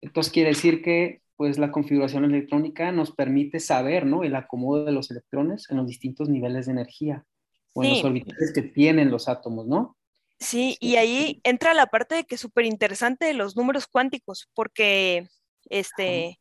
entonces 0.00 0.32
quiere 0.32 0.50
decir 0.50 0.82
que 0.82 1.20
pues 1.36 1.58
la 1.58 1.72
configuración 1.72 2.24
electrónica 2.24 2.92
nos 2.92 3.10
permite 3.10 3.58
saber, 3.58 4.06
¿no? 4.06 4.22
El 4.22 4.36
acomodo 4.36 4.84
de 4.84 4.92
los 4.92 5.10
electrones 5.10 5.68
en 5.70 5.78
los 5.78 5.86
distintos 5.86 6.28
niveles 6.28 6.66
de 6.66 6.72
energía 6.72 7.24
o 7.72 7.82
en 7.82 7.90
los 7.90 7.98
Sí. 8.00 8.06
orbitales 8.06 8.52
que 8.54 8.62
tienen 8.62 9.10
los 9.10 9.28
átomos, 9.28 9.66
¿no? 9.66 9.96
Sí, 10.38 10.76
y 10.80 10.96
ahí 10.96 11.40
entra 11.42 11.74
la 11.74 11.86
parte 11.86 12.14
de 12.14 12.24
que 12.24 12.36
es 12.36 12.40
súper 12.40 12.66
interesante 12.66 13.24
de 13.24 13.34
los 13.34 13.56
números 13.56 13.86
cuánticos, 13.86 14.48
porque 14.54 15.28
este, 15.70 16.38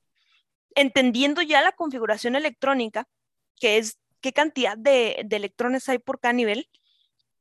entendiendo 0.76 1.42
ya 1.42 1.62
la 1.62 1.72
configuración 1.72 2.36
electrónica, 2.36 3.08
que 3.60 3.78
es 3.78 4.00
qué 4.24 4.34
cantidad 4.34 4.76
de, 4.78 5.22
de 5.26 5.36
electrones 5.36 5.88
hay 5.90 6.00
por 6.00 6.20
cada 6.20 6.34
nivel, 6.34 6.68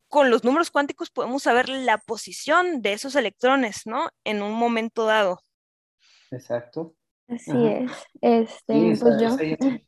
con 0.08 0.28
los 0.28 0.44
números 0.44 0.70
cuánticos 0.70 1.10
podemos 1.10 1.44
saber 1.44 1.70
la 1.70 1.96
posición 1.96 2.82
de 2.82 2.92
esos 2.92 3.14
electrones, 3.16 3.86
¿no? 3.86 4.10
En 4.24 4.42
un 4.42 4.52
momento 4.52 5.06
dado. 5.06 5.40
Exacto. 6.30 6.94
Así 7.28 7.50
Ajá. 7.52 7.70
es. 7.78 7.92
Este, 8.20 8.96
Sí, 8.96 9.00
pues 9.00 9.14
yo. 9.20 9.28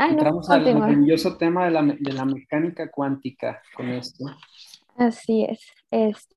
Ah, 0.00 0.06
no, 0.06 0.12
Entramos 0.12 0.48
al 0.48 0.60
continúa. 0.62 0.86
maravilloso 0.86 1.36
tema 1.36 1.64
de 1.64 1.72
la, 1.72 1.82
de 1.82 2.12
la 2.12 2.24
mecánica 2.24 2.88
cuántica 2.88 3.60
con 3.74 3.88
esto. 3.88 4.26
Así 4.94 5.44
es. 5.44 5.58
Este, 5.90 6.36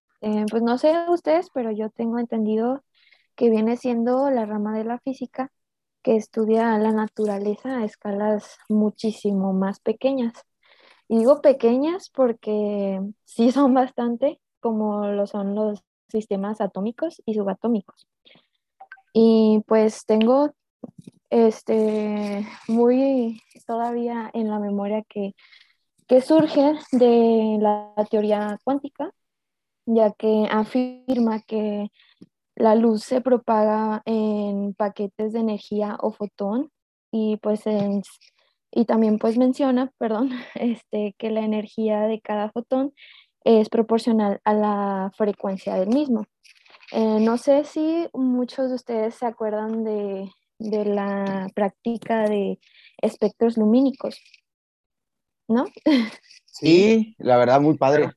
pues 0.50 0.64
no 0.64 0.80
sé 0.80 0.96
ustedes, 1.10 1.52
pero 1.54 1.70
yo 1.70 1.92
tengo 1.92 2.18
entendido 2.18 2.84
que 3.36 3.52
viene 3.52 3.78
siendo 3.78 4.32
la 4.32 4.48
rama 4.48 4.76
de 4.76 4.86
la 4.86 4.98
física 4.98 5.52
que 6.04 6.16
estudia 6.16 6.78
la 6.78 6.92
naturaleza 6.92 7.78
a 7.78 7.86
escalas 7.86 8.58
muchísimo 8.70 9.54
más 9.54 9.80
pequeñas. 9.80 10.34
Y 11.08 11.20
digo 11.20 11.42
pequeñas 11.42 12.10
porque 12.14 13.02
sí 13.26 13.52
son 13.52 13.74
bastante, 13.74 14.40
como 14.60 15.08
lo 15.08 15.28
son 15.28 15.56
los 15.56 15.84
sistemas 16.10 16.62
atómicos 16.62 17.22
y 17.26 17.34
subatómicos. 17.34 18.08
Y 19.14 19.64
pues 19.68 20.06
tengo 20.06 20.52
este 21.30 22.46
muy 22.68 23.42
todavía 23.66 24.30
en 24.34 24.50
la 24.50 24.60
memoria 24.60 25.04
que 25.08 25.34
que 26.12 26.20
surge 26.20 26.74
de 26.92 27.58
la 27.62 27.94
teoría 28.10 28.60
cuántica, 28.66 29.14
ya 29.86 30.12
que 30.12 30.46
afirma 30.52 31.40
que 31.40 31.90
la 32.62 32.76
luz 32.76 33.04
se 33.04 33.22
propaga 33.22 34.02
en 34.06 34.74
paquetes 34.76 35.34
de 35.34 35.40
energía 35.40 35.98
o 36.00 36.12
fotón 36.12 36.70
y 37.12 37.38
pues 37.38 37.66
en- 37.68 38.04
y 38.72 38.86
también 38.86 39.20
pues 39.20 39.38
menciona, 39.38 39.92
perdón, 39.98 40.30
este, 40.56 41.16
que 41.18 41.32
la 41.32 41.42
energía 41.42 42.02
de 42.02 42.22
cada 42.22 42.52
fotón 42.52 42.94
es 43.44 43.70
proporcional 43.70 44.40
a 44.46 44.54
la 44.54 45.12
frecuencia 45.18 45.76
del 45.76 45.90
mismo. 45.90 46.26
Eh, 46.92 47.20
no 47.22 47.38
sé 47.38 47.64
si 47.64 48.08
muchos 48.14 48.70
de 48.70 48.76
ustedes 48.76 49.16
se 49.16 49.26
acuerdan 49.26 49.84
de, 49.84 50.30
de 50.60 50.86
la 50.86 51.48
práctica 51.56 52.24
de 52.30 52.60
espectros 53.02 53.58
lumínicos, 53.58 54.20
¿no? 55.48 55.66
Sí, 56.46 57.16
la 57.18 57.38
verdad, 57.38 57.62
muy 57.62 57.78
padre. 57.78 58.12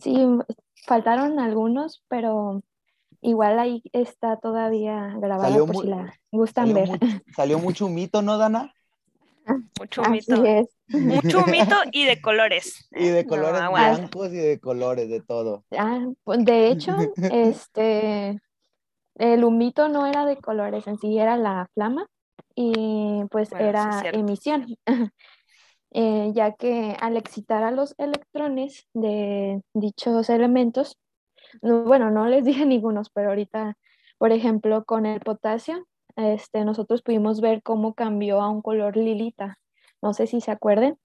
Sí, 0.00 0.16
faltaron 0.86 1.38
algunos, 1.38 2.02
pero 2.08 2.62
igual 3.20 3.58
ahí 3.58 3.82
está 3.92 4.36
todavía 4.36 5.14
grabada 5.18 5.48
Salió 5.50 5.66
por 5.66 5.74
muy- 5.76 5.84
si 5.84 5.90
la 5.90 6.14
gustan 6.30 6.68
Salió, 6.68 6.80
ver. 6.80 6.88
mucho, 6.88 7.06
salió 7.34 7.58
mucho 7.58 7.88
mito, 7.88 8.22
¿no, 8.22 8.38
Dana? 8.38 8.72
Mucho 9.78 10.02
Así 10.02 10.10
mito. 10.10 10.44
es. 10.44 10.68
Mucho 10.88 11.46
mito 11.46 11.74
y 11.92 12.04
de 12.04 12.20
colores. 12.20 12.88
Y 12.92 13.08
de 13.08 13.24
No, 13.24 13.28
colores 13.28 13.60
aguanta. 13.60 13.96
blancos 13.98 14.28
y 14.32 14.36
de 14.36 14.60
colores, 14.60 15.08
de 15.08 15.20
todo. 15.20 15.64
Ah, 15.76 16.06
pues, 16.24 16.44
de 16.44 16.68
hecho, 16.68 16.94
este, 17.32 18.40
el 19.16 19.44
humito 19.44 19.88
no 19.88 20.06
era 20.06 20.26
de 20.26 20.36
colores, 20.36 20.86
en 20.86 20.98
sí 20.98 21.18
era 21.18 21.36
la 21.36 21.68
flama 21.74 22.06
y 22.54 23.24
pues 23.30 23.50
Bueno, 23.50 23.66
era 23.66 24.02
emisión, 24.12 24.66
Eh, 25.90 26.32
ya 26.34 26.52
que 26.52 26.94
al 27.00 27.16
excitar 27.16 27.64
a 27.64 27.70
los 27.70 27.94
electrones 27.96 28.86
de 28.92 29.62
dichos 29.72 30.28
elementos, 30.28 30.98
no- 31.62 31.84
bueno, 31.84 32.10
no 32.10 32.26
les 32.28 32.44
dije 32.44 32.64
ningunos, 32.66 33.10
pero 33.10 33.30
ahorita, 33.30 33.76
por 34.18 34.32
ejemplo, 34.32 34.84
con 34.84 35.06
el 35.06 35.20
potasio, 35.20 35.86
este, 36.16 36.64
nosotros 36.64 37.02
pudimos 37.02 37.40
ver 37.40 37.62
cómo 37.62 37.94
cambió 37.94 38.40
a 38.40 38.50
un 38.50 38.62
color 38.62 38.96
lilita, 38.96 39.58
no 40.02 40.14
sé 40.14 40.26
si 40.26 40.40
se 40.40 40.50
acuerden, 40.50 40.98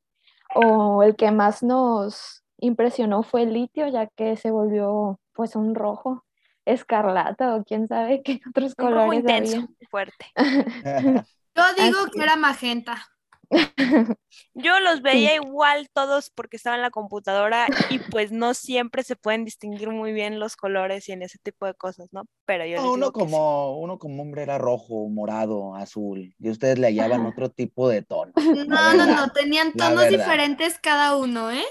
o 0.56 1.03
el 1.03 1.15
que 1.15 1.32
más 1.32 1.63
nos 1.63 2.43
impresionó 2.60 3.23
fue 3.23 3.43
el 3.43 3.53
litio, 3.53 3.88
ya 3.89 4.08
que 4.08 4.38
se 4.38 4.51
volvió 4.51 5.19
pues 5.34 5.56
un 5.56 5.75
rojo 5.75 6.25
escarlata 6.65 7.56
o 7.56 7.63
quién 7.65 7.88
sabe 7.88 8.23
qué 8.23 8.41
otros 8.49 8.75
Un 8.77 8.88
rojo 8.88 9.13
colores 9.13 9.19
intenso, 9.19 9.58
había. 9.58 9.67
fuerte. 9.89 10.25
Yo 11.56 11.73
digo 11.75 11.97
Así 11.97 12.12
que 12.15 12.23
era 12.23 12.36
magenta. 12.36 13.08
Yo 14.53 14.79
los 14.79 15.01
veía 15.01 15.36
igual 15.36 15.89
todos 15.93 16.29
porque 16.29 16.58
estaba 16.58 16.75
en 16.75 16.82
la 16.82 16.91
computadora 16.91 17.67
y 17.89 17.99
pues 17.99 18.32
no 18.32 18.53
siempre 18.53 19.03
se 19.03 19.15
pueden 19.15 19.45
distinguir 19.45 19.89
muy 19.89 20.13
bien 20.13 20.39
los 20.39 20.56
colores 20.56 21.08
y 21.10 21.12
en 21.12 21.21
ese 21.23 21.38
tipo 21.39 21.65
de 21.65 21.73
cosas, 21.73 22.10
¿no? 22.12 22.23
Pero 22.45 22.65
yo 22.65 22.77
No, 22.77 22.84
les 22.84 22.91
uno 22.93 23.06
sí. 23.08 23.12
como, 23.13 23.79
uno 23.79 23.97
como 23.99 24.23
hombre 24.23 24.43
era 24.43 24.58
rojo, 24.58 25.08
morado, 25.10 25.75
azul, 25.75 26.34
y 26.39 26.49
ustedes 26.49 26.79
le 26.79 26.88
hallaban 26.88 27.21
Ajá. 27.21 27.29
otro 27.29 27.49
tipo 27.49 27.89
de 27.89 28.01
tono. 28.01 28.32
No, 28.73 28.93
no, 28.93 29.06
no, 29.06 29.32
tenían 29.32 29.73
tonos 29.73 30.10
diferentes 30.10 30.79
cada 30.79 31.15
uno, 31.15 31.51
¿eh? 31.51 31.65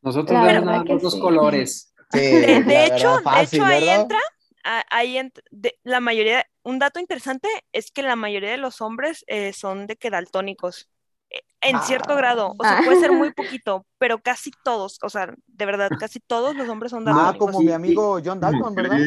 Nosotros 0.00 0.38
más 0.64 0.84
los 1.02 1.12
sí. 1.12 1.20
colores. 1.20 1.94
Sí, 2.12 2.18
De, 2.18 2.86
hecho, 2.86 3.20
fácil, 3.22 3.60
de 3.60 3.64
hecho 3.64 3.64
ahí 3.64 3.80
¿verdad? 3.86 4.00
entra, 4.02 4.18
ahí 4.62 5.18
de- 5.50 5.78
la 5.82 6.00
mayoría, 6.00 6.46
un 6.62 6.78
dato 6.78 7.00
interesante 7.00 7.48
es 7.72 7.90
que 7.90 8.02
la 8.02 8.16
mayoría 8.16 8.50
de 8.50 8.58
los 8.58 8.80
hombres 8.80 9.24
eh, 9.26 9.52
son 9.52 9.86
de 9.86 9.96
que 9.96 10.10
daltónicos. 10.10 10.88
Eh, 11.30 11.40
en 11.62 11.80
cierto 11.82 12.16
grado, 12.16 12.54
o 12.58 12.64
sea, 12.64 12.82
puede 12.84 13.00
ser 13.00 13.12
muy 13.12 13.32
poquito, 13.34 13.86
pero 13.98 14.18
casi 14.18 14.50
todos, 14.64 14.98
o 15.02 15.08
sea, 15.08 15.32
de 15.46 15.66
verdad, 15.66 15.90
casi 15.98 16.20
todos 16.20 16.54
los 16.56 16.68
hombres 16.68 16.90
son 16.90 17.04
daltónicos. 17.04 17.34
Ah, 17.34 17.38
como 17.38 17.60
mi 17.60 17.72
amigo 17.72 18.20
John 18.22 18.40
Dalton, 18.40 18.74
¿verdad? 18.74 18.98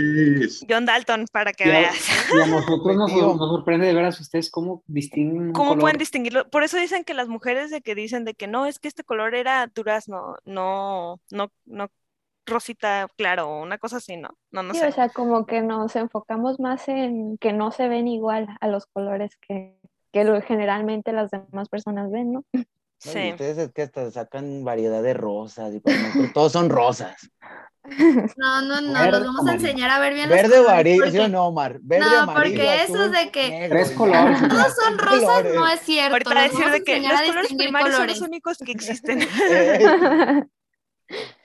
John 0.68 0.86
Dalton, 0.86 1.26
para 1.32 1.54
que 1.54 1.66
veas. 1.66 1.96
Y 2.34 2.42
a 2.42 2.48
nosotros 2.48 2.96
nos, 2.96 3.12
sorprende 3.12 3.88
de 3.88 3.94
veras 3.94 4.20
ustedes 4.20 4.50
cómo 4.50 4.84
distinguen 4.88 5.52
¿Cómo 5.54 5.78
pueden 5.78 5.98
distinguirlo? 5.98 6.50
Por 6.50 6.64
eso 6.64 6.78
dicen 6.78 7.04
que 7.04 7.14
las 7.14 7.28
mujeres 7.28 7.70
de 7.72 7.82
que 7.82 7.94
dicen 7.94 8.24
de 8.24 8.34
que 8.34 8.48
no, 8.48 8.66
es 8.66 8.80
que 8.80 8.88
este 8.88 9.04
color 9.04 9.36
era 9.36 9.68
durazno, 9.68 10.38
no, 10.46 11.20
no, 11.30 11.52
no 11.66 11.92
rosita 12.46 13.08
claro, 13.18 13.62
una 13.62 13.78
cosa 13.78 13.98
así, 13.98 14.18
¿no? 14.18 14.30
No, 14.52 14.64
no 14.64 14.74
sí, 14.74 14.80
sé. 14.80 14.88
o 14.88 14.92
sea, 14.92 15.10
como 15.10 15.46
que 15.46 15.62
nos 15.62 15.96
enfocamos 15.96 16.60
más 16.60 16.88
en 16.88 17.38
que 17.38 17.54
no 17.54 17.72
se 17.72 17.88
ven 17.88 18.08
igual 18.08 18.48
a 18.62 18.68
los 18.68 18.86
colores 18.86 19.38
que 19.38 19.78
que 20.16 20.24
lo, 20.24 20.42
generalmente 20.42 21.12
las 21.12 21.30
demás 21.30 21.68
personas 21.68 22.10
ven, 22.10 22.32
¿no? 22.32 22.46
Sí. 23.00 23.32
ustedes 23.32 23.58
es 23.58 23.74
que 23.74 23.82
hasta 23.82 24.10
sacan 24.12 24.64
variedad 24.64 25.04
de 25.04 25.14
rosas 25.14 25.74
y 25.74 25.82
todos 26.34 26.54
son 26.54 26.70
rosas. 26.70 27.16
No, 28.38 28.64
no, 28.64 28.82
no, 28.82 29.12
nos 29.12 29.24
vamos 29.24 29.48
a 29.48 29.54
enseñar 29.54 29.92
a 29.92 30.00
ver 30.00 30.16
bien 30.16 30.28
Verde 30.28 30.58
o 30.58 30.68
amarillo, 30.68 31.12
¿sí 31.12 31.20
o 31.20 31.28
no, 31.28 31.50
Omar? 31.50 31.78
Verde 31.84 32.04
no, 32.04 32.34
porque 32.34 32.82
eso 32.82 33.10
de 33.10 33.30
que 33.30 33.68
tres 33.70 33.92
colores. 33.92 34.40
Todos 34.50 34.76
son 34.76 34.98
rosas, 34.98 35.46
no 35.54 35.68
es 35.68 35.82
cierto. 35.82 36.14
Ahorita 36.14 36.42
decir 36.42 36.72
de 36.72 36.84
que 36.84 37.00
los 37.00 37.22
colores 37.22 37.54
primarios 37.54 37.96
son 37.96 38.08
los 38.08 38.22
únicos 38.22 38.58
que 38.58 38.72
existen. 38.72 39.20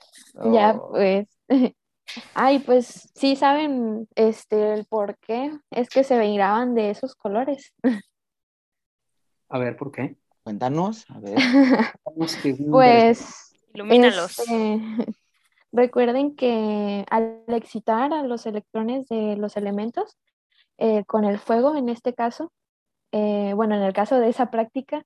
Ya, 0.51 0.79
pues. 0.89 1.27
Ay, 2.33 2.59
pues 2.59 3.09
sí 3.15 3.35
saben 3.35 4.07
este 4.15 4.73
el 4.73 4.85
por 4.85 5.17
qué 5.19 5.51
es 5.69 5.89
que 5.89 6.03
se 6.03 6.17
miraban 6.19 6.75
de 6.75 6.89
esos 6.89 7.15
colores. 7.15 7.73
A 9.49 9.59
ver, 9.59 9.75
¿por 9.75 9.91
qué? 9.91 10.15
Cuéntanos, 10.43 11.05
a 11.09 11.19
ver. 11.19 11.35
pues. 12.71 13.53
Ilumínalos. 13.73 14.39
Este, 14.39 14.81
recuerden 15.73 16.35
que 16.35 17.05
al 17.09 17.43
excitar 17.47 18.13
a 18.13 18.23
los 18.23 18.45
electrones 18.45 19.07
de 19.07 19.35
los 19.35 19.57
elementos, 19.57 20.17
eh, 20.77 21.03
con 21.05 21.25
el 21.25 21.37
fuego 21.37 21.75
en 21.75 21.89
este 21.89 22.13
caso, 22.13 22.51
eh, 23.11 23.51
bueno, 23.53 23.75
en 23.75 23.83
el 23.83 23.93
caso 23.93 24.19
de 24.19 24.29
esa 24.29 24.49
práctica, 24.51 25.05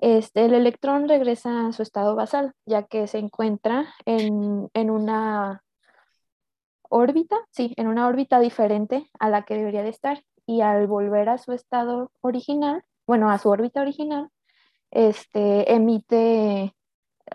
este, 0.00 0.46
el 0.46 0.54
electrón 0.54 1.08
regresa 1.08 1.66
a 1.66 1.72
su 1.72 1.82
estado 1.82 2.16
basal, 2.16 2.54
ya 2.66 2.84
que 2.84 3.06
se 3.06 3.18
encuentra 3.18 3.94
en, 4.06 4.68
en, 4.74 4.90
una 4.90 5.62
órbita, 6.88 7.36
sí, 7.50 7.74
en 7.76 7.86
una 7.86 8.08
órbita 8.08 8.40
diferente 8.40 9.08
a 9.18 9.28
la 9.28 9.42
que 9.42 9.54
debería 9.54 9.82
de 9.82 9.90
estar. 9.90 10.24
Y 10.46 10.62
al 10.62 10.86
volver 10.86 11.28
a 11.28 11.38
su 11.38 11.52
estado 11.52 12.10
original, 12.22 12.82
bueno, 13.06 13.30
a 13.30 13.38
su 13.38 13.50
órbita 13.50 13.82
original, 13.82 14.30
este, 14.90 15.72
emite 15.72 16.74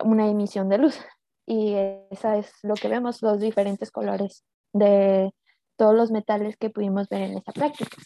una 0.04 0.28
emisión 0.28 0.68
de 0.68 0.78
luz. 0.78 0.98
Y 1.46 1.74
esa 2.10 2.36
es 2.36 2.52
lo 2.62 2.74
que 2.74 2.88
vemos, 2.88 3.22
los 3.22 3.38
diferentes 3.40 3.90
colores 3.92 4.44
de 4.72 5.32
todos 5.76 5.94
los 5.94 6.10
metales 6.10 6.56
que 6.56 6.70
pudimos 6.70 7.08
ver 7.08 7.22
en 7.22 7.38
esa 7.38 7.52
práctica. 7.52 7.96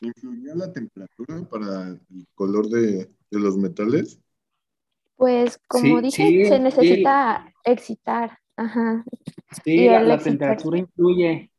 ¿Influía 0.00 0.54
la 0.54 0.72
temperatura 0.72 1.48
para 1.50 1.88
el 1.88 2.26
color 2.34 2.68
de, 2.68 3.10
los 3.30 3.56
metales? 3.56 4.20
Pues 5.16 5.58
como 5.66 6.00
dije, 6.02 6.46
se 6.46 6.58
necesita 6.58 7.52
excitar. 7.64 8.38
Ajá. 8.56 9.04
Sí, 9.64 9.86
la, 9.86 10.18
temperatura 10.18 10.78
influye 10.78 11.50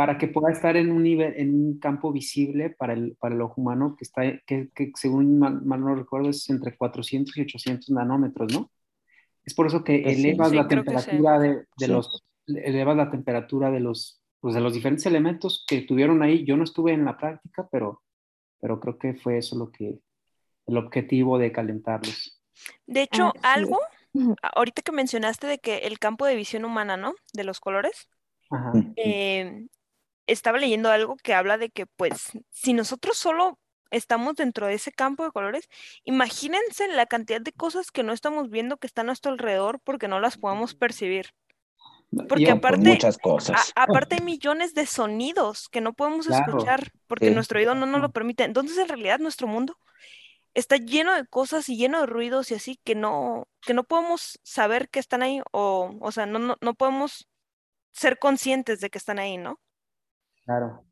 para 0.00 0.16
que 0.16 0.28
pueda 0.28 0.50
estar 0.50 0.76
en 0.76 0.90
un 0.90 1.02
nivel, 1.02 1.34
en 1.36 1.54
un 1.54 1.78
campo 1.78 2.10
visible 2.10 2.70
para 2.70 2.94
el, 2.94 3.16
para 3.20 3.34
el 3.34 3.40
ojo 3.42 3.60
humano, 3.60 3.96
que 3.98 4.04
está, 4.04 4.22
que, 4.46 4.92
según 4.94 5.38
mal, 5.38 5.62
no 5.62 5.94
recuerdo, 5.94 6.30
es 6.30 6.48
entre 6.48 6.76
400 6.76 7.36
y 7.36 7.42
800 7.42 7.90
nanómetros, 7.90 8.50
¿no? 8.52 8.70
Es 9.44 9.54
por 9.54 9.66
eso 9.66 9.84
que 9.84 10.00
pues 10.02 10.18
elevas 10.18 10.52
la 10.52 10.66
temperatura 10.66 11.38
de, 11.38 11.66
de 11.76 11.88
los, 11.88 12.24
elevas 12.46 12.96
la 12.96 13.10
temperatura 13.10 13.70
de 13.70 13.80
los, 13.80 14.19
pues 14.40 14.54
de 14.54 14.60
los 14.60 14.72
diferentes 14.72 15.06
elementos 15.06 15.64
que 15.68 15.82
tuvieron 15.82 16.22
ahí. 16.22 16.44
Yo 16.44 16.56
no 16.56 16.64
estuve 16.64 16.92
en 16.92 17.04
la 17.04 17.16
práctica, 17.16 17.68
pero, 17.70 18.02
pero 18.60 18.80
creo 18.80 18.98
que 18.98 19.14
fue 19.14 19.38
eso 19.38 19.56
lo 19.56 19.70
que, 19.70 19.98
el 20.66 20.76
objetivo 20.76 21.38
de 21.38 21.52
calentarlos. 21.52 22.40
De 22.86 23.02
hecho, 23.02 23.32
algo, 23.42 23.78
ahorita 24.54 24.82
que 24.82 24.92
mencionaste 24.92 25.46
de 25.46 25.58
que 25.58 25.78
el 25.78 25.98
campo 25.98 26.26
de 26.26 26.36
visión 26.36 26.64
humana, 26.64 26.96
¿no? 26.96 27.14
De 27.32 27.44
los 27.44 27.60
colores. 27.60 28.08
Ajá. 28.50 28.72
Eh, 28.96 29.66
estaba 30.26 30.58
leyendo 30.58 30.90
algo 30.90 31.16
que 31.16 31.34
habla 31.34 31.58
de 31.58 31.70
que, 31.70 31.86
pues, 31.86 32.32
si 32.50 32.72
nosotros 32.72 33.18
solo 33.18 33.58
estamos 33.90 34.36
dentro 34.36 34.66
de 34.66 34.74
ese 34.74 34.92
campo 34.92 35.24
de 35.24 35.32
colores, 35.32 35.68
imagínense 36.04 36.88
la 36.88 37.06
cantidad 37.06 37.40
de 37.40 37.52
cosas 37.52 37.90
que 37.90 38.02
no 38.02 38.12
estamos 38.12 38.48
viendo 38.50 38.76
que 38.76 38.86
están 38.86 39.06
a 39.06 39.08
nuestro 39.08 39.32
alrededor 39.32 39.80
porque 39.80 40.08
no 40.08 40.20
las 40.20 40.38
podemos 40.38 40.74
percibir. 40.74 41.30
Porque 42.28 42.50
aparte, 42.50 42.90
muchas 42.90 43.18
cosas. 43.18 43.72
aparte 43.76 44.16
hay 44.16 44.22
millones 44.22 44.74
de 44.74 44.86
sonidos 44.86 45.68
que 45.68 45.80
no 45.80 45.92
podemos 45.92 46.26
escuchar 46.26 46.92
porque 47.06 47.30
nuestro 47.30 47.58
oído 47.58 47.74
no 47.74 47.86
nos 47.86 48.00
lo 48.00 48.10
permite. 48.10 48.44
Entonces, 48.44 48.76
en 48.78 48.88
realidad, 48.88 49.20
nuestro 49.20 49.46
mundo 49.46 49.78
está 50.54 50.76
lleno 50.76 51.14
de 51.14 51.26
cosas 51.26 51.68
y 51.68 51.76
lleno 51.76 52.00
de 52.00 52.06
ruidos 52.06 52.50
y 52.50 52.54
así 52.54 52.80
que 52.82 52.96
no, 52.96 53.46
que 53.62 53.74
no 53.74 53.84
podemos 53.84 54.40
saber 54.42 54.88
que 54.88 54.98
están 54.98 55.22
ahí 55.22 55.40
o, 55.52 55.96
o 56.00 56.12
sea, 56.12 56.26
no, 56.26 56.40
no, 56.40 56.56
no 56.60 56.74
podemos 56.74 57.28
ser 57.92 58.18
conscientes 58.18 58.80
de 58.80 58.90
que 58.90 58.98
están 58.98 59.18
ahí, 59.18 59.36
¿no? 59.36 59.60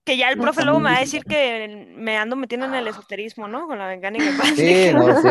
Que 0.04 0.16
ya 0.16 0.30
el 0.30 0.38
profe 0.38 0.64
luego 0.64 0.80
me 0.80 0.90
va 0.90 0.96
a 0.96 1.00
decir 1.00 1.24
que 1.24 1.92
me 1.96 2.16
ando 2.16 2.36
metiendo 2.36 2.66
en 2.66 2.74
el 2.74 2.88
esoterismo, 2.88 3.48
¿no? 3.48 3.66
Con 3.66 3.78
la 3.78 3.88
mecánica 3.88 4.24
Sí, 4.56 4.90
no, 4.92 5.20
sí, 5.20 5.28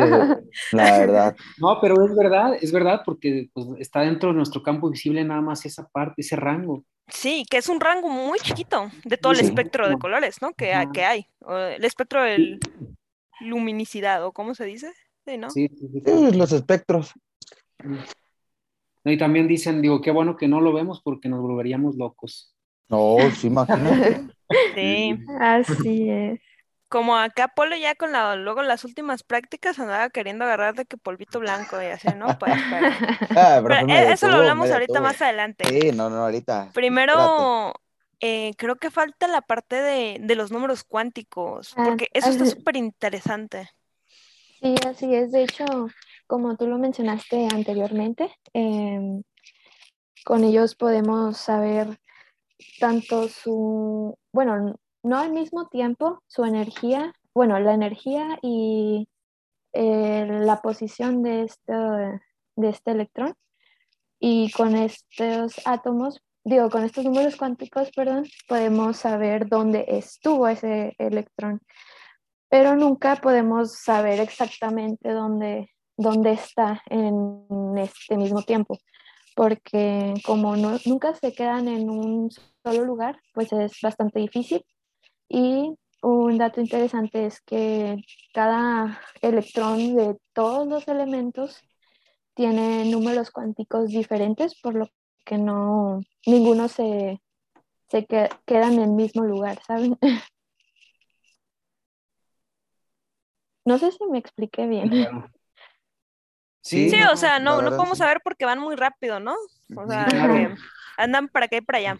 la 0.71 0.99
verdad. 0.99 1.35
No, 1.57 1.79
pero 1.81 2.05
es 2.05 2.15
verdad, 2.15 2.57
es 2.59 2.71
verdad, 2.71 3.01
porque 3.05 3.49
pues, 3.53 3.67
está 3.79 4.01
dentro 4.01 4.29
de 4.29 4.35
nuestro 4.35 4.61
campo 4.61 4.89
visible 4.89 5.23
nada 5.23 5.41
más 5.41 5.65
esa 5.65 5.87
parte, 5.87 6.21
ese 6.21 6.35
rango. 6.35 6.83
Sí, 7.07 7.45
que 7.49 7.57
es 7.57 7.69
un 7.69 7.79
rango 7.79 8.09
muy 8.09 8.37
chiquito 8.39 8.91
de 9.05 9.17
todo 9.17 9.31
el 9.31 9.39
espectro 9.39 9.87
de 9.87 9.97
colores, 9.97 10.41
¿no? 10.41 10.53
Que, 10.53 10.73
que 10.93 11.05
hay. 11.05 11.27
El 11.47 11.85
espectro 11.85 12.21
de 12.21 12.59
luminicidad, 13.39 14.25
¿o 14.25 14.33
cómo 14.33 14.53
se 14.55 14.65
dice? 14.65 14.91
Sí, 15.25 15.37
¿no? 15.37 15.49
Sí, 15.49 15.69
sí, 15.69 16.37
los 16.37 16.51
espectros. 16.51 17.13
Y 19.05 19.17
también 19.17 19.47
dicen, 19.47 19.81
digo, 19.81 20.01
qué 20.01 20.11
bueno 20.11 20.35
que 20.35 20.49
no 20.49 20.59
lo 20.59 20.73
vemos 20.73 21.01
porque 21.01 21.29
nos 21.29 21.41
volveríamos 21.41 21.95
locos. 21.95 22.53
No, 22.89 23.17
sí, 23.35 23.47
imagínate. 23.47 24.27
sí. 24.75 25.17
Así 25.39 26.09
es. 26.09 26.39
Como 26.89 27.17
acá 27.17 27.49
Polo 27.49 27.75
ya 27.75 27.95
con 27.95 28.13
la, 28.13 28.35
luego 28.37 28.61
las 28.61 28.85
últimas 28.85 29.23
prácticas 29.23 29.77
andaba 29.77 30.09
queriendo 30.09 30.45
agarrar 30.45 30.73
de 30.73 30.85
que 30.85 30.95
polvito 30.95 31.39
blanco 31.39 31.81
y 31.81 31.87
así, 31.87 32.07
¿no? 32.15 32.37
Pues, 32.39 32.53
ah, 33.35 33.61
e, 33.89 34.11
eso 34.13 34.29
lo 34.29 34.37
hablamos 34.37 34.71
ahorita 34.71 35.01
más 35.01 35.21
adelante. 35.21 35.65
Sí, 35.65 35.91
no, 35.91 36.09
no, 36.09 36.23
ahorita. 36.23 36.71
Primero, 36.73 37.73
eh, 38.21 38.53
creo 38.57 38.77
que 38.77 38.89
falta 38.89 39.27
la 39.27 39.41
parte 39.41 39.75
de, 39.75 40.17
de 40.21 40.35
los 40.35 40.49
números 40.49 40.85
cuánticos, 40.85 41.73
ah, 41.75 41.83
porque 41.83 42.07
eso 42.13 42.29
está 42.29 42.45
súper 42.45 42.77
interesante. 42.77 43.69
Sí, 44.61 44.75
así 44.87 45.13
es. 45.13 45.31
De 45.31 45.43
hecho, 45.43 45.65
como 46.25 46.55
tú 46.55 46.67
lo 46.67 46.77
mencionaste 46.77 47.47
anteriormente, 47.53 48.31
em, 48.53 49.23
con 50.23 50.43
ellos 50.43 50.75
podemos 50.75 51.37
saber 51.37 51.99
tanto 52.79 53.27
su, 53.27 54.17
bueno, 54.31 54.75
no 55.03 55.17
al 55.17 55.31
mismo 55.31 55.67
tiempo, 55.67 56.21
su 56.27 56.43
energía, 56.45 57.13
bueno, 57.33 57.59
la 57.59 57.73
energía 57.73 58.39
y 58.41 59.07
eh, 59.73 60.25
la 60.27 60.61
posición 60.61 61.23
de 61.23 61.43
este, 61.43 61.73
de 61.73 62.69
este 62.69 62.91
electrón. 62.91 63.33
Y 64.19 64.51
con 64.51 64.75
estos 64.75 65.61
átomos, 65.65 66.21
digo, 66.43 66.69
con 66.69 66.83
estos 66.83 67.05
números 67.05 67.35
cuánticos, 67.35 67.91
perdón, 67.95 68.25
podemos 68.47 68.97
saber 68.97 69.47
dónde 69.47 69.85
estuvo 69.87 70.47
ese 70.47 70.95
electrón. 70.97 71.61
Pero 72.49 72.75
nunca 72.75 73.17
podemos 73.17 73.77
saber 73.79 74.19
exactamente 74.19 75.11
dónde, 75.11 75.69
dónde 75.95 76.31
está 76.31 76.81
en 76.89 77.77
este 77.77 78.17
mismo 78.17 78.41
tiempo 78.41 78.79
porque 79.37 80.15
como 80.25 80.55
no, 80.55 80.79
nunca 80.87 81.13
se 81.13 81.31
quedan 81.31 81.67
en 81.67 81.91
un 81.91 82.31
solo 82.63 82.83
lugar, 82.83 83.21
pues 83.35 83.53
es 83.53 83.79
bastante 83.83 84.19
difícil. 84.19 84.65
Y 85.29 85.75
un 86.01 86.39
dato 86.39 86.59
interesante 86.59 87.27
es 87.27 87.39
que 87.41 87.97
cada 88.33 88.99
electrón 89.21 89.95
de 89.95 90.17
todos 90.33 90.67
los 90.67 90.87
elementos 90.87 91.61
tiene 92.33 92.85
números 92.85 93.29
cuánticos 93.29 93.89
diferentes, 93.89 94.59
por 94.59 94.73
lo 94.73 94.89
que 95.23 95.37
no, 95.37 96.01
ninguno 96.25 96.67
se, 96.67 97.21
se 97.89 98.07
queda 98.07 98.67
en 98.73 98.79
el 98.79 98.89
mismo 98.89 99.23
lugar, 99.23 99.61
¿saben? 99.67 99.99
No 103.65 103.77
sé 103.77 103.91
si 103.91 104.05
me 104.05 104.17
expliqué 104.17 104.65
bien. 104.65 104.89
Sí, 106.67 106.91
o 107.11 107.15
sea, 107.15 107.39
no, 107.39 107.61
no 107.61 107.69
podemos 107.71 107.97
saber 107.97 108.21
porque 108.23 108.45
van 108.45 108.59
muy 108.59 108.75
rápido, 108.75 109.19
¿no? 109.19 109.35
O 109.75 109.87
sea, 109.87 110.05
andan 110.97 111.29
para 111.29 111.45
acá 111.45 111.57
y 111.57 111.61
para 111.61 111.79
allá. 111.79 111.97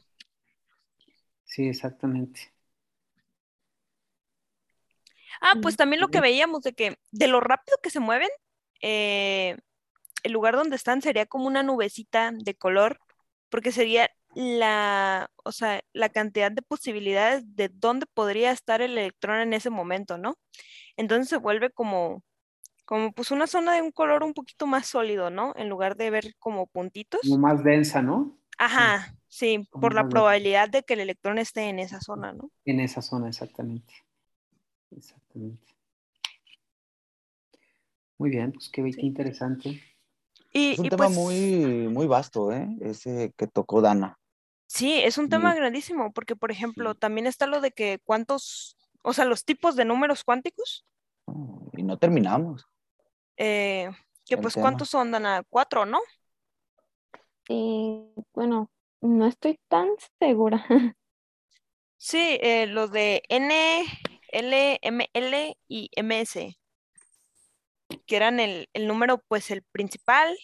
Sí, 1.45 1.68
exactamente. 1.68 2.53
Ah, 5.39 5.53
pues 5.61 5.78
también 5.78 6.01
lo 6.01 6.09
que 6.09 6.20
veíamos 6.20 6.61
de 6.63 6.74
que 6.74 6.97
de 7.11 7.28
lo 7.28 7.39
rápido 7.39 7.78
que 7.82 7.89
se 7.89 7.99
mueven, 7.99 8.30
eh, 8.82 9.57
el 10.24 10.32
lugar 10.32 10.55
donde 10.55 10.76
están 10.76 11.01
sería 11.01 11.26
como 11.26 11.47
una 11.47 11.63
nubecita 11.63 12.32
de 12.34 12.55
color, 12.55 12.99
porque 13.49 13.72
sería 13.72 14.09
la, 14.36 15.32
o 15.43 15.51
sea, 15.51 15.82
la 15.93 16.09
cantidad 16.09 16.51
de 16.51 16.61
posibilidades 16.61 17.55
de 17.55 17.70
dónde 17.70 18.05
podría 18.13 18.51
estar 18.51 18.82
el 18.82 18.97
electrón 18.97 19.39
en 19.39 19.53
ese 19.53 19.70
momento, 19.70 20.18
¿no? 20.18 20.38
Entonces 20.97 21.30
se 21.30 21.38
vuelve 21.38 21.72
como, 21.72 22.24
como 22.88 23.11
pues 23.11 23.31
una 23.31 23.47
zona 23.47 23.73
de 23.73 23.81
un 23.81 23.91
color 23.91 24.23
un 24.23 24.33
poquito 24.33 24.65
más 24.65 24.88
sólido, 24.88 25.29
¿no? 25.29 25.53
En 25.57 25.67
lugar 25.67 25.97
de 25.97 26.09
ver 26.09 26.35
como 26.39 26.67
puntitos. 26.67 27.19
Como 27.21 27.38
más 27.38 27.61
densa, 27.61 28.01
¿no? 28.01 28.39
Ajá, 28.57 29.13
sí, 29.27 29.67
por 29.69 29.93
la 29.93 30.07
probabilidad 30.07 30.69
de 30.69 30.83
que 30.83 30.93
el 30.93 31.01
electrón 31.01 31.38
esté 31.38 31.63
en 31.63 31.79
esa 31.79 31.99
zona, 31.99 32.31
¿no? 32.31 32.49
En 32.63 32.79
esa 32.79 33.01
zona, 33.01 33.27
exactamente. 33.27 33.93
Exactamente. 34.89 35.75
Muy 38.17 38.29
bien, 38.29 38.53
pues 38.53 38.69
qué, 38.69 38.81
interesante. 38.99 39.83
Y, 40.53 40.71
es 40.71 40.79
un 40.79 40.88
tema 40.88 41.07
pues 41.07 41.17
muy, 41.17 41.89
muy 41.89 42.07
vasto, 42.07 42.53
¿eh? 42.53 42.69
Ese 42.79 43.33
que 43.35 43.47
tocó 43.47 43.81
Dana. 43.81 44.17
Sí, 44.65 44.93
es 44.93 45.17
un 45.17 45.27
tema 45.27 45.53
grandísimo, 45.53 46.13
porque 46.13 46.38
por 46.38 46.51
ejemplo, 46.51 46.95
también 46.95 47.27
está 47.27 47.47
lo 47.47 47.59
de 47.59 47.71
que 47.71 47.99
cuántos, 48.05 48.77
o 49.01 49.11
sea, 49.11 49.25
los 49.25 49.43
tipos 49.43 49.75
de 49.75 49.83
números 49.83 50.23
cuánticos. 50.23 50.85
Y 51.73 51.83
no 51.83 51.97
terminamos. 51.97 52.65
Eh, 53.38 53.89
que 54.25 54.38
pues 54.38 54.55
cuántos 54.55 54.89
son, 54.89 55.11
Dana, 55.11 55.43
cuatro, 55.49 55.85
¿no? 55.85 55.99
Y 57.47 58.03
bueno, 58.33 58.69
no 59.01 59.25
estoy 59.25 59.59
tan 59.67 59.89
segura. 60.19 60.65
Sí, 61.99 62.38
eh, 62.41 62.67
los 62.67 62.91
de 62.91 63.23
N, 63.27 63.83
L, 64.31 64.79
M, 64.83 65.09
L 65.13 65.57
y 65.67 65.89
MS, 65.95 66.55
que 68.05 68.15
eran 68.15 68.39
el, 68.39 68.69
el 68.73 68.88
número, 68.88 69.17
pues 69.27 69.49
el 69.49 69.63
principal, 69.63 70.38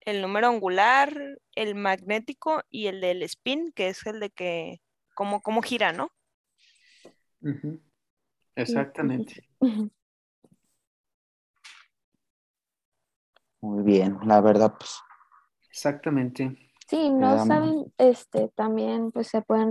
el 0.00 0.22
número 0.22 0.48
angular, 0.48 1.14
el 1.54 1.74
magnético 1.74 2.62
y 2.70 2.86
el 2.86 3.02
del 3.02 3.22
spin, 3.22 3.70
que 3.72 3.88
es 3.88 4.06
el 4.06 4.18
de 4.18 4.30
que, 4.30 4.80
cómo, 5.14 5.42
cómo 5.42 5.60
gira, 5.60 5.92
¿no? 5.92 6.10
Exactamente. 8.56 9.46
Muy 13.60 13.82
bien, 13.82 14.18
la 14.24 14.40
verdad, 14.40 14.74
pues. 14.78 15.00
Exactamente. 15.70 16.56
Sí, 16.88 17.10
no 17.10 17.44
saben, 17.46 17.92
este, 17.98 18.48
también, 18.48 19.12
pues 19.12 19.28
se 19.28 19.42
pueden 19.42 19.70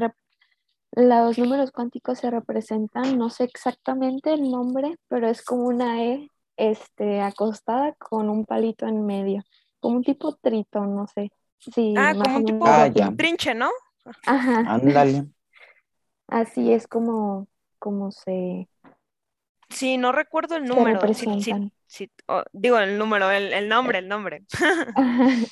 los 0.91 1.37
números 1.37 1.71
cuánticos 1.71 2.19
se 2.19 2.31
representan, 2.31 3.17
no 3.17 3.29
sé 3.29 3.43
exactamente 3.43 4.33
el 4.33 4.49
nombre, 4.49 4.95
pero 5.07 5.27
es 5.27 5.43
como 5.43 5.63
una 5.65 6.03
E 6.03 6.29
este, 6.57 7.21
acostada 7.21 7.93
con 7.93 8.29
un 8.29 8.45
palito 8.45 8.87
en 8.87 9.05
medio, 9.05 9.43
como 9.79 9.97
un 9.97 10.03
tipo 10.03 10.35
trito, 10.35 10.85
no 10.85 11.07
sé. 11.07 11.31
Sí, 11.59 11.93
ah, 11.97 12.13
como 12.13 12.37
un 12.37 12.45
tipo 12.45 12.65
ah, 12.65 12.89
trinche, 13.15 13.53
¿no? 13.53 13.69
Ajá. 14.25 14.59
Ándale. 14.67 15.25
Así 16.27 16.71
es 16.71 16.87
como, 16.87 17.47
como 17.79 18.11
se... 18.11 18.69
Sí, 19.69 19.97
no 19.97 20.11
recuerdo 20.11 20.55
el 20.55 20.65
número. 20.65 21.01
Sí, 21.13 21.53
oh, 22.27 22.43
digo 22.53 22.77
el 22.77 22.97
número, 22.97 23.31
el, 23.31 23.53
el 23.53 23.67
nombre, 23.67 23.99
el 23.99 24.07
nombre. 24.07 24.43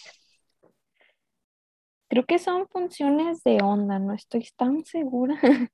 Creo 2.10 2.26
que 2.26 2.40
son 2.40 2.68
funciones 2.70 3.44
de 3.44 3.62
onda, 3.62 4.00
no 4.00 4.14
estoy 4.14 4.48
tan 4.56 4.86
segura. 4.86 5.38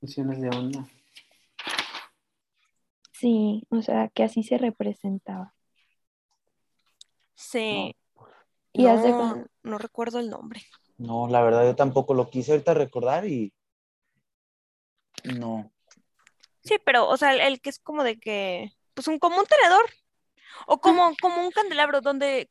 Funciones 0.00 0.40
de 0.40 0.48
onda. 0.48 0.86
Sí, 3.12 3.66
o 3.70 3.82
sea, 3.82 4.08
que 4.08 4.22
así 4.24 4.42
se 4.42 4.56
representaba. 4.58 5.54
Sí. 7.34 7.94
y 8.72 8.84
no, 8.84 9.44
no 9.62 9.78
recuerdo 9.78 10.18
el 10.18 10.30
nombre. 10.30 10.62
No, 10.96 11.28
la 11.28 11.42
verdad 11.42 11.64
yo 11.64 11.76
tampoco 11.76 12.14
lo 12.14 12.28
quise 12.28 12.52
ahorita 12.52 12.74
recordar 12.74 13.26
y 13.26 13.52
no. 15.24 15.70
Sí, 16.70 16.78
pero, 16.84 17.08
o 17.08 17.16
sea, 17.16 17.34
el, 17.34 17.60
que 17.60 17.70
es 17.70 17.80
como 17.80 18.04
de 18.04 18.18
que, 18.18 18.70
pues 18.94 19.08
un 19.08 19.18
como 19.18 19.38
un 19.38 19.46
tenedor 19.46 19.90
o 20.66 20.80
como, 20.80 21.14
como 21.20 21.42
un 21.42 21.50
candelabro 21.50 22.00
donde 22.00 22.48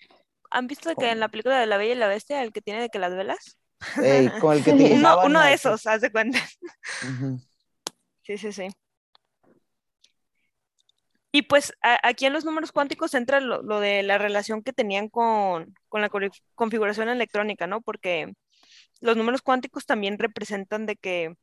¿Han 0.52 0.68
visto 0.68 0.94
que 0.96 1.12
en 1.12 1.20
la 1.20 1.30
película 1.30 1.60
de 1.60 1.68
La 1.68 1.78
Bella 1.78 1.94
y 1.94 1.98
la 1.98 2.08
Bestia, 2.08 2.42
el 2.42 2.52
que 2.52 2.62
tiene 2.62 2.82
de 2.82 2.90
que 2.90 3.00
las 3.00 3.16
velas? 3.16 3.58
con 4.42 4.58
el 4.58 4.64
que 4.64 4.72
uno, 4.72 5.42
de 5.42 5.54
esos, 5.54 5.86
haz 5.86 6.02
de 6.02 6.12
cuenta. 6.12 6.40
Sí, 8.24 8.38
sí, 8.38 8.52
sí. 8.52 8.68
Y 11.32 11.44
pues 11.44 11.74
aquí 11.82 12.26
en 12.26 12.34
los 12.34 12.44
números 12.44 12.72
cuánticos 12.72 13.14
entra 13.14 13.40
lo, 13.40 13.80
de 13.80 14.02
la 14.02 14.18
relación 14.18 14.64
que 14.64 14.74
tenían 14.74 15.10
con, 15.10 15.76
la 15.92 16.10
configuración 16.56 17.10
electrónica, 17.10 17.68
¿no? 17.68 17.82
Porque 17.82 18.34
los 19.00 19.16
números 19.16 19.44
cuánticos 19.44 19.86
también 19.86 20.18
representan 20.18 20.88
de 20.88 20.96
que 20.96 21.36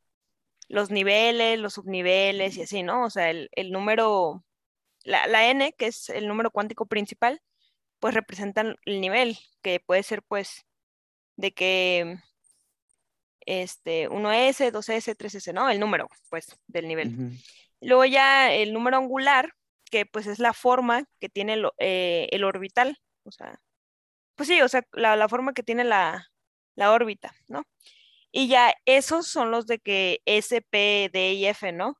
los 0.67 0.91
niveles, 0.91 1.59
los 1.59 1.73
subniveles 1.73 2.57
y 2.57 2.63
así, 2.63 2.83
¿no? 2.83 3.05
O 3.05 3.09
sea, 3.09 3.29
el, 3.29 3.49
número, 3.71 4.43
la, 5.03 5.27
la, 5.27 5.49
n, 5.49 5.73
que 5.77 5.87
es 5.87 6.09
el 6.09 6.27
número 6.27 6.51
cuántico 6.51 6.85
principal, 6.85 7.41
pues 7.99 8.13
representan 8.13 8.75
el 8.85 9.01
nivel, 9.01 9.37
que 9.61 9.79
puede 9.79 10.03
ser 10.03 10.23
pues 10.23 10.65
de 11.35 11.53
que 11.53 12.17
este 13.47 14.09
1S, 14.09 14.71
2S, 14.71 15.15
3S, 15.15 15.53
¿no? 15.53 15.69
El 15.69 15.79
número, 15.79 16.09
pues, 16.29 16.59
del 16.67 16.87
nivel. 16.87 17.31
Luego 17.81 18.05
ya 18.05 18.53
el 18.53 18.73
número 18.73 18.97
angular, 18.97 19.53
que 19.89 20.05
pues 20.05 20.27
es 20.27 20.39
la 20.39 20.53
forma 20.53 21.05
que 21.19 21.29
tiene 21.29 21.53
el, 21.53 21.69
eh, 21.79 22.27
el 22.31 22.43
orbital, 22.43 22.99
o 23.23 23.31
sea, 23.31 23.59
pues 24.35 24.49
sí, 24.49 24.61
o 24.61 24.67
sea, 24.67 24.83
la, 24.91 25.27
forma 25.29 25.53
que 25.53 25.63
tiene 25.63 25.83
la, 25.83 26.27
la, 26.75 26.91
órbita, 26.91 27.33
¿no? 27.47 27.63
Y 28.31 28.47
ya 28.47 28.73
esos 28.85 29.27
son 29.27 29.51
los 29.51 29.67
de 29.67 29.79
que 29.79 30.21
S, 30.25 30.61
P, 30.61 31.09
D 31.11 31.33
y 31.33 31.45
F, 31.47 31.71
¿no? 31.71 31.97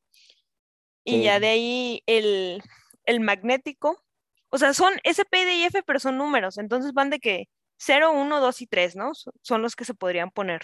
Y 1.04 1.24
ya 1.24 1.40
de 1.40 1.48
ahí 1.48 2.04
el, 2.06 2.62
el 3.06 3.22
magnético, 3.22 4.04
o 4.50 4.58
sea, 4.58 4.74
son 4.74 4.94
SP, 5.04 5.46
D 5.46 5.56
y 5.56 5.64
F, 5.64 5.84
pero 5.84 6.00
son 6.00 6.18
números. 6.18 6.58
Entonces 6.58 6.94
van 6.94 7.10
de 7.10 7.20
que 7.20 7.46
0, 7.78 8.12
1, 8.12 8.40
2 8.40 8.62
y 8.62 8.68
3, 8.68 8.96
¿no? 8.96 9.12
Son 9.42 9.62
los 9.62 9.76
que 9.76 9.86
se 9.86 9.94
podrían 9.94 10.32
poner. 10.32 10.62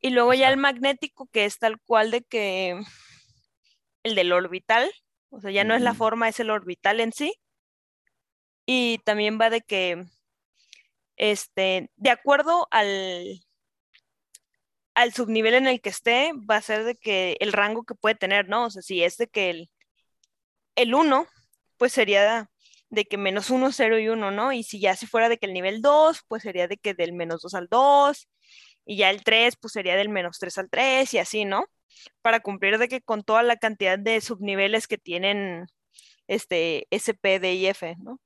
Y 0.00 0.10
luego 0.10 0.32
ya 0.34 0.48
el 0.48 0.56
magnético, 0.56 1.26
que 1.28 1.44
es 1.44 1.58
tal 1.58 1.78
cual 1.80 2.10
de 2.10 2.22
que 2.22 2.80
el 4.02 4.14
del 4.14 4.32
orbital, 4.32 4.90
o 5.30 5.40
sea, 5.40 5.50
ya 5.50 5.64
no 5.64 5.74
es 5.74 5.82
la 5.82 5.94
forma, 5.94 6.28
es 6.28 6.40
el 6.40 6.50
orbital 6.50 7.00
en 7.00 7.12
sí. 7.12 7.34
Y 8.66 8.98
también 9.04 9.38
va 9.40 9.50
de 9.50 9.62
que, 9.62 10.04
este, 11.16 11.90
de 11.96 12.10
acuerdo 12.10 12.68
al, 12.70 13.42
al 15.00 15.14
subnivel 15.14 15.54
en 15.54 15.66
el 15.66 15.80
que 15.80 15.88
esté, 15.88 16.32
va 16.50 16.56
a 16.56 16.62
ser 16.62 16.84
de 16.84 16.94
que 16.94 17.36
el 17.40 17.52
rango 17.52 17.84
que 17.84 17.94
puede 17.94 18.14
tener, 18.14 18.48
¿no? 18.48 18.66
O 18.66 18.70
sea, 18.70 18.82
si 18.82 19.02
es 19.02 19.16
de 19.16 19.28
que 19.28 19.50
el, 19.50 19.70
el 20.76 20.94
1 20.94 21.26
pues 21.78 21.92
sería 21.92 22.50
de 22.90 23.04
que 23.06 23.16
menos 23.16 23.48
1, 23.48 23.72
0 23.72 23.98
y 23.98 24.08
1, 24.08 24.30
¿no? 24.30 24.52
Y 24.52 24.64
si 24.64 24.80
ya 24.80 24.96
si 24.96 25.06
fuera 25.06 25.30
de 25.30 25.38
que 25.38 25.46
el 25.46 25.54
nivel 25.54 25.80
2, 25.80 26.24
pues 26.28 26.42
sería 26.42 26.68
de 26.68 26.76
que 26.76 26.92
del 26.92 27.14
menos 27.14 27.40
2 27.40 27.54
al 27.54 27.68
2, 27.68 28.28
y 28.84 28.98
ya 28.98 29.08
el 29.08 29.24
3, 29.24 29.56
pues 29.56 29.72
sería 29.72 29.96
del 29.96 30.10
menos 30.10 30.38
3 30.38 30.58
al 30.58 30.68
3 30.68 31.14
y 31.14 31.18
así, 31.18 31.44
¿no? 31.46 31.64
Para 32.20 32.40
cumplir 32.40 32.76
de 32.76 32.88
que 32.88 33.00
con 33.00 33.22
toda 33.24 33.42
la 33.42 33.56
cantidad 33.56 33.98
de 33.98 34.20
subniveles 34.20 34.86
que 34.86 34.98
tienen 34.98 35.66
este 36.26 36.86
SP, 36.90 37.40
D 37.40 37.54
y 37.54 37.66
F, 37.66 37.96
¿no? 38.00 38.20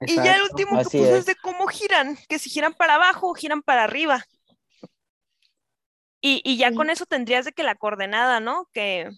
Y 0.00 0.16
ya 0.16 0.36
el 0.36 0.42
último 0.42 0.76
que 0.78 0.84
puse 0.84 1.18
es. 1.18 1.26
de 1.26 1.36
cómo 1.36 1.66
giran, 1.68 2.18
que 2.28 2.38
si 2.38 2.50
giran 2.50 2.74
para 2.74 2.96
abajo 2.96 3.30
o 3.30 3.34
giran 3.34 3.62
para 3.62 3.84
arriba. 3.84 4.22
Y, 6.26 6.40
y 6.42 6.56
ya 6.56 6.72
con 6.72 6.88
eso 6.88 7.04
tendrías 7.04 7.44
de 7.44 7.52
que 7.52 7.62
la 7.62 7.74
coordenada, 7.74 8.40
¿no? 8.40 8.70
Que, 8.72 9.10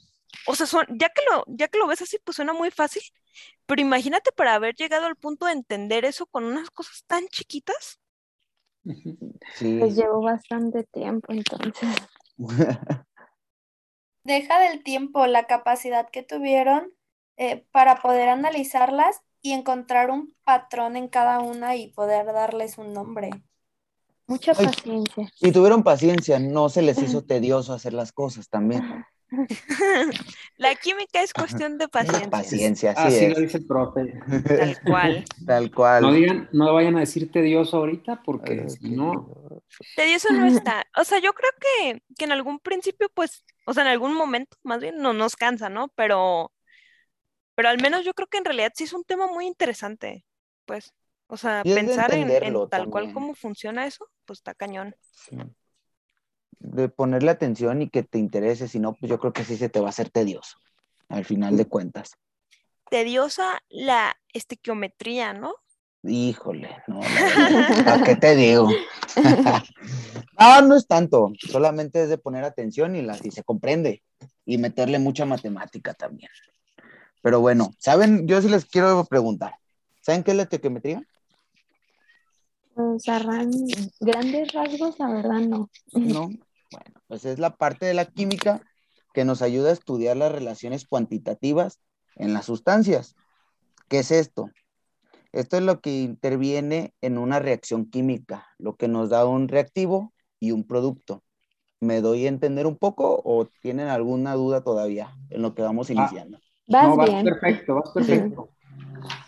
o 0.45 0.57
sea, 0.57 0.67
son, 0.67 0.87
ya, 0.99 1.09
que 1.11 1.23
lo, 1.31 1.45
ya 1.47 1.69
que 1.69 1.79
lo 1.79 1.87
ves 1.87 2.03
así, 2.03 2.19
pues 2.25 2.35
suena 2.35 2.53
muy 2.53 2.73
fácil, 2.73 3.03
pero 3.65 3.81
imagínate 3.81 4.33
para 4.33 4.55
haber 4.55 4.75
llegado 4.75 5.07
al 5.07 5.15
punto 5.15 5.47
de 5.47 5.53
entender 5.53 6.05
eso 6.05 6.27
con 6.27 6.43
unas 6.43 6.69
cosas 6.71 7.05
tan 7.07 7.29
chiquitas. 7.29 8.01
Sí. 9.55 9.79
Pues 9.79 9.95
llevó 9.95 10.21
bastante 10.21 10.83
tiempo 10.83 11.33
entonces. 11.33 11.89
Deja 14.25 14.59
del 14.59 14.83
tiempo 14.83 15.29
la 15.29 15.47
capacidad 15.47 16.11
que 16.11 16.25
tuvieron 16.25 16.93
eh, 17.37 17.65
para 17.71 18.03
poder 18.03 18.29
analizarlas 18.29 19.21
y 19.43 19.53
encontrar 19.53 20.11
un 20.11 20.35
patrón 20.43 20.97
en 20.97 21.07
cada 21.07 21.39
una 21.39 21.77
y 21.77 21.93
poder 21.93 22.27
darles 22.27 22.79
un 22.79 22.93
nombre. 22.93 23.31
Mucha 24.27 24.55
paciencia. 24.55 25.31
Y 25.41 25.53
tuvieron 25.53 25.83
paciencia, 25.83 26.39
no 26.39 26.69
se 26.69 26.83
les 26.83 27.01
hizo 27.01 27.23
tedioso 27.27 27.73
hacer 27.73 27.93
las 27.93 28.13
cosas 28.13 28.49
también. 28.49 29.05
La 30.57 30.75
química 30.77 31.23
es 31.23 31.33
cuestión 31.33 31.79
de 31.79 31.89
paciencia. 31.89 32.31
Paciencia, 32.31 32.91
así, 32.93 33.17
Así 33.17 33.25
es. 33.25 33.35
lo 33.35 33.41
dice 33.41 33.59
el 33.59 33.67
profe. 33.67 34.15
Tal 34.47 34.81
cual. 34.85 35.25
Tal 35.45 35.71
cual. 35.75 36.03
No 36.03 36.13
digan, 36.13 36.49
no 36.53 36.73
vayan 36.73 36.97
a 36.97 37.01
decir 37.01 37.31
tedioso 37.31 37.79
ahorita 37.79 38.23
porque 38.25 38.69
si 38.69 38.91
no, 38.91 39.29
Tedioso 39.97 40.33
no 40.33 40.47
está. 40.47 40.85
O 40.97 41.05
sea, 41.05 41.19
yo 41.19 41.33
creo 41.33 41.51
que, 41.61 42.03
que 42.17 42.25
en 42.25 42.33
algún 42.33 42.61
principio, 42.61 43.09
pues, 43.15 43.45
o 43.67 43.75
sea, 43.75 43.83
en 43.83 43.91
algún 43.91 44.15
momento, 44.15 44.57
más 44.63 44.81
bien, 44.81 44.99
no 44.99 45.13
nos 45.13 45.37
cansa, 45.37 45.69
¿no? 45.69 45.89
Pero, 45.97 46.53
pero 47.55 47.69
al 47.69 47.81
menos 47.81 48.05
yo 48.05 48.15
creo 48.15 48.29
que 48.29 48.39
en 48.39 48.45
realidad 48.45 48.73
sí 48.75 48.85
es 48.85 48.93
un 48.93 49.05
tema 49.05 49.27
muy 49.27 49.47
interesante, 49.47 50.25
pues. 50.65 50.93
O 51.29 51.37
sea, 51.37 51.63
pensar 51.65 52.15
en, 52.15 52.69
tal 52.69 52.89
cual 52.89 53.13
cómo 53.13 53.35
funciona 53.35 53.87
eso, 53.87 54.09
pues 54.25 54.39
está 54.39 54.55
cañón. 54.55 54.95
Sí. 55.11 55.37
De 56.59 56.89
ponerle 56.89 57.31
atención 57.31 57.83
y 57.83 57.91
que 57.91 58.03
te 58.03 58.19
interese, 58.19 58.69
si 58.69 58.79
no, 58.79 58.95
pues 58.95 59.11
yo 59.11 59.19
creo 59.19 59.33
que 59.33 59.45
sí 59.45 59.57
se 59.57 59.69
te 59.69 59.81
va 59.81 59.87
a 59.87 59.91
hacer 59.91 60.11
tedioso, 60.11 60.59
al 61.09 61.25
final 61.25 61.57
de 61.57 61.67
cuentas. 61.67 62.13
Tediosa 62.91 63.61
la 63.69 64.17
estequiometría, 64.33 65.33
¿no? 65.33 65.55
Híjole, 66.05 66.71
no, 66.87 67.01
¿a 67.01 68.05
qué 68.05 68.15
te 68.15 68.37
digo? 68.37 68.69
no, 70.39 70.63
no 70.63 70.77
es 70.77 70.87
tanto, 70.87 71.33
solamente 71.39 72.05
es 72.05 72.09
de 72.09 72.19
poner 72.19 72.45
atención 72.45 72.95
y, 72.95 73.03
la, 73.03 73.19
y 73.25 73.33
se 73.33 73.43
comprende 73.43 74.05
y 74.45 74.59
meterle 74.59 75.01
mucha 75.01 75.25
matemática 75.25 75.95
también. 75.95 76.31
Pero 77.23 77.41
bueno, 77.41 77.73
¿saben? 77.79 78.29
Yo 78.29 78.41
sí 78.41 78.49
les 78.49 78.67
quiero 78.67 79.05
preguntar, 79.07 79.57
¿saben 80.01 80.23
qué 80.23 80.31
es 80.31 80.37
la 80.37 80.45
estequiometría? 80.45 81.03
O 82.77 82.99
sea, 82.99 83.19
ran- 83.19 83.51
grandes 84.01 84.53
rasgos, 84.53 84.99
la 84.99 85.11
verdad 85.11 85.41
no. 85.41 85.71
¿no? 85.93 86.29
Bueno, 86.71 87.01
pues 87.07 87.25
es 87.25 87.39
la 87.39 87.57
parte 87.57 87.87
de 87.87 87.95
la 87.95 88.05
química 88.05 88.61
que 89.15 89.25
nos 89.25 89.41
ayuda 89.41 89.71
a 89.71 89.73
estudiar 89.73 90.17
las 90.17 90.31
relaciones 90.31 90.87
cuantitativas 90.87 91.81
en 92.17 92.35
las 92.35 92.45
sustancias. 92.45 93.17
¿Qué 93.89 94.01
es 94.01 94.11
esto? 94.11 94.51
Esto 95.33 95.57
es 95.57 95.63
lo 95.63 95.81
que 95.81 96.03
interviene 96.03 96.93
en 97.01 97.17
una 97.17 97.39
reacción 97.39 97.87
química, 97.87 98.47
lo 98.59 98.77
que 98.77 98.89
nos 98.89 99.09
da 99.09 99.25
un 99.25 99.49
reactivo 99.49 100.13
y 100.39 100.51
un 100.53 100.67
producto. 100.67 101.23
¿Me 101.81 102.01
doy 102.03 102.27
a 102.27 102.29
entender 102.29 102.67
un 102.67 102.77
poco 102.77 103.23
o 103.25 103.47
tienen 103.61 103.89
alguna 103.89 104.35
duda 104.35 104.63
todavía 104.63 105.15
en 105.31 105.43
lo 105.43 105.55
que 105.55 105.63
vamos 105.63 105.89
iniciando? 105.91 106.39
Vas 106.67 106.85
no, 106.85 106.97
vas 106.97 107.11
bien. 107.11 107.25
perfecto, 107.25 107.75
vas 107.77 107.91
perfecto. 107.91 108.51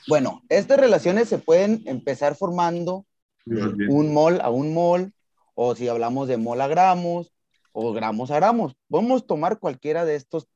Bueno, 0.07 0.43
estas 0.49 0.79
relaciones 0.79 1.29
se 1.29 1.39
pueden 1.39 1.83
empezar 1.87 2.35
formando 2.35 3.07
Un 3.51 4.13
mol 4.13 4.41
a 4.41 4.51
un 4.51 4.75
mol, 4.75 5.13
o 5.55 5.75
si 5.75 5.89
hablamos 5.89 6.29
de 6.29 6.37
mol 6.37 6.61
a 6.61 6.69
gramos, 6.69 7.33
o 7.73 7.93
gramos 7.93 8.31
a 8.31 8.37
gramos. 8.37 8.77
Podemos 8.89 9.27
tomar 9.27 9.59
cualquiera 9.59 10.05
de, 10.05 10.17
estos, 10.17 10.49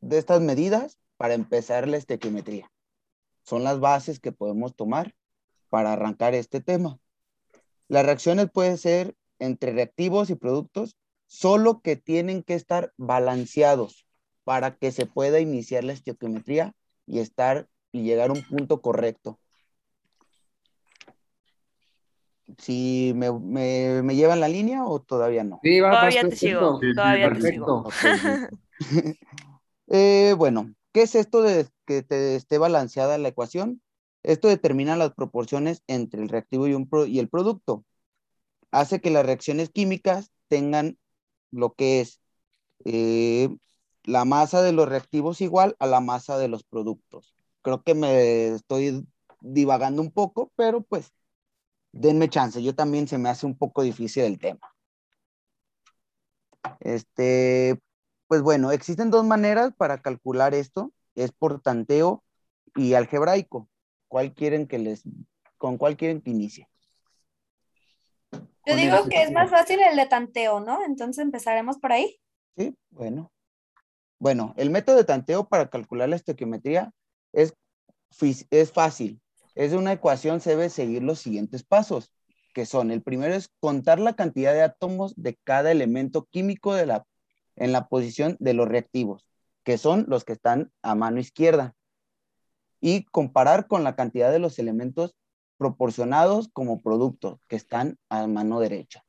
de 0.00 0.18
estas 0.18 0.40
medidas 0.40 0.98
para 1.16 1.34
empezar 1.34 1.88
la 1.88 1.96
estequiometría. 1.96 2.70
Son 3.42 3.64
las 3.64 3.80
bases 3.80 4.20
que 4.20 4.32
podemos 4.32 4.74
tomar 4.74 5.14
para 5.70 5.92
arrancar 5.92 6.34
este 6.34 6.60
tema. 6.60 6.98
Las 7.88 8.04
reacciones 8.04 8.50
pueden 8.50 8.78
ser 8.78 9.16
entre 9.38 9.72
reactivos 9.72 10.30
y 10.30 10.34
productos, 10.34 10.96
solo 11.26 11.80
que 11.80 11.96
tienen 11.96 12.42
que 12.42 12.54
estar 12.54 12.92
balanceados 12.96 14.06
para 14.44 14.76
que 14.76 14.92
se 14.92 15.06
pueda 15.06 15.40
iniciar 15.40 15.84
la 15.84 15.92
estequiometría 15.92 16.74
y 17.06 17.20
estar 17.20 17.68
y 17.92 18.02
llegar 18.02 18.30
a 18.30 18.32
un 18.32 18.42
punto 18.42 18.80
correcto. 18.80 19.38
Si 22.58 23.12
me, 23.14 23.30
me, 23.32 24.02
me 24.02 24.16
llevan 24.16 24.40
la 24.40 24.48
línea 24.48 24.84
o 24.84 25.00
todavía 25.00 25.44
no. 25.44 25.60
Sí, 25.62 25.80
va, 25.80 25.90
Todavía 25.90 26.26
te 26.28 26.36
sigo, 26.36 26.80
Sí, 26.80 26.94
sí, 26.94 26.94
todavía 26.94 27.32
te 27.32 27.40
perfecto. 27.40 27.42
sigo. 27.42 27.88
Eh, 29.88 30.34
bueno, 30.38 30.74
¿qué 30.92 31.02
es 31.02 31.14
esto 31.14 31.42
de 31.42 31.68
que 31.86 32.02
te 32.02 32.36
esté 32.36 32.58
balanceada 32.58 33.18
la 33.18 33.28
ecuación? 33.28 33.82
Esto 34.22 34.48
determina 34.48 34.96
las 34.96 35.14
proporciones 35.14 35.82
entre 35.88 36.22
el 36.22 36.28
reactivo 36.28 36.68
y, 36.68 36.74
un 36.74 36.88
pro- 36.88 37.06
y 37.06 37.18
el 37.20 37.28
producto. 37.28 37.84
Hace 38.70 39.00
que 39.00 39.10
las 39.10 39.24
reacciones 39.26 39.70
químicas 39.70 40.30
tengan 40.48 40.98
lo 41.50 41.74
que 41.74 42.00
es 42.00 42.20
eh, 42.84 43.48
la 44.04 44.24
masa 44.24 44.62
de 44.62 44.72
los 44.72 44.88
reactivos 44.88 45.40
igual 45.40 45.76
a 45.80 45.86
la 45.86 46.00
masa 46.00 46.38
de 46.38 46.48
los 46.48 46.64
productos. 46.64 47.34
Creo 47.62 47.82
que 47.84 47.94
me 47.94 48.48
estoy 48.54 49.06
divagando 49.40 50.02
un 50.02 50.12
poco, 50.12 50.52
pero 50.56 50.82
pues 50.82 51.12
denme 51.92 52.28
chance. 52.28 52.62
Yo 52.62 52.74
también 52.74 53.08
se 53.08 53.18
me 53.18 53.28
hace 53.28 53.46
un 53.46 53.56
poco 53.56 53.82
difícil 53.82 54.24
el 54.24 54.38
tema. 54.38 54.74
Este, 56.80 57.80
pues 58.26 58.42
bueno, 58.42 58.70
existen 58.70 59.10
dos 59.10 59.24
maneras 59.24 59.72
para 59.76 60.00
calcular 60.00 60.54
esto. 60.54 60.92
Es 61.14 61.32
por 61.32 61.60
tanteo 61.60 62.22
y 62.76 62.94
algebraico. 62.94 63.68
¿Cuál 64.08 64.34
quieren 64.34 64.66
que 64.66 64.78
les, 64.78 65.02
con 65.56 65.78
cuál 65.78 65.96
quieren 65.96 66.20
que 66.20 66.30
inicie? 66.30 66.68
Yo 68.64 68.76
digo 68.76 69.08
que 69.08 69.22
es 69.22 69.32
más 69.32 69.50
fácil 69.50 69.80
el 69.80 69.96
de 69.96 70.06
tanteo, 70.06 70.60
¿no? 70.60 70.84
Entonces 70.84 71.22
empezaremos 71.22 71.78
por 71.78 71.92
ahí. 71.92 72.20
Sí, 72.56 72.76
bueno. 72.90 73.32
Bueno, 74.18 74.52
el 74.56 74.70
método 74.70 74.96
de 74.96 75.04
tanteo 75.04 75.48
para 75.48 75.70
calcular 75.70 76.08
la 76.08 76.16
estequiometría 76.16 76.92
es, 77.32 77.54
es 78.50 78.72
fácil. 78.72 79.20
Es 79.58 79.72
de 79.72 79.76
una 79.76 79.90
ecuación, 79.90 80.40
se 80.40 80.50
debe 80.50 80.70
seguir 80.70 81.02
los 81.02 81.18
siguientes 81.18 81.64
pasos, 81.64 82.12
que 82.54 82.64
son, 82.64 82.92
el 82.92 83.02
primero 83.02 83.34
es 83.34 83.50
contar 83.58 83.98
la 83.98 84.14
cantidad 84.14 84.52
de 84.52 84.62
átomos 84.62 85.14
de 85.16 85.34
cada 85.34 85.72
elemento 85.72 86.28
químico 86.30 86.74
de 86.74 86.86
la, 86.86 87.04
en 87.56 87.72
la 87.72 87.88
posición 87.88 88.36
de 88.38 88.54
los 88.54 88.68
reactivos, 88.68 89.26
que 89.64 89.76
son 89.76 90.04
los 90.06 90.24
que 90.24 90.34
están 90.34 90.70
a 90.82 90.94
mano 90.94 91.18
izquierda, 91.18 91.74
y 92.80 93.02
comparar 93.06 93.66
con 93.66 93.82
la 93.82 93.96
cantidad 93.96 94.30
de 94.30 94.38
los 94.38 94.60
elementos 94.60 95.16
proporcionados 95.56 96.48
como 96.52 96.80
productos, 96.80 97.40
que 97.48 97.56
están 97.56 97.98
a 98.08 98.28
mano 98.28 98.60
derecha. 98.60 99.04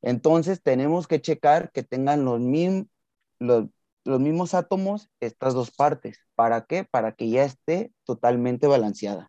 Entonces 0.00 0.62
tenemos 0.62 1.08
que 1.08 1.20
checar 1.20 1.72
que 1.72 1.82
tengan 1.82 2.24
los, 2.24 2.38
mismos 2.38 2.86
los, 3.40 3.64
los 4.04 4.20
mismos 4.20 4.54
átomos 4.54 5.10
estas 5.18 5.54
dos 5.54 5.72
partes. 5.72 6.20
¿Para 6.36 6.66
qué? 6.66 6.84
Para 6.84 7.16
que 7.16 7.30
ya 7.30 7.42
esté 7.42 7.92
totalmente 8.04 8.68
balanceada. 8.68 9.28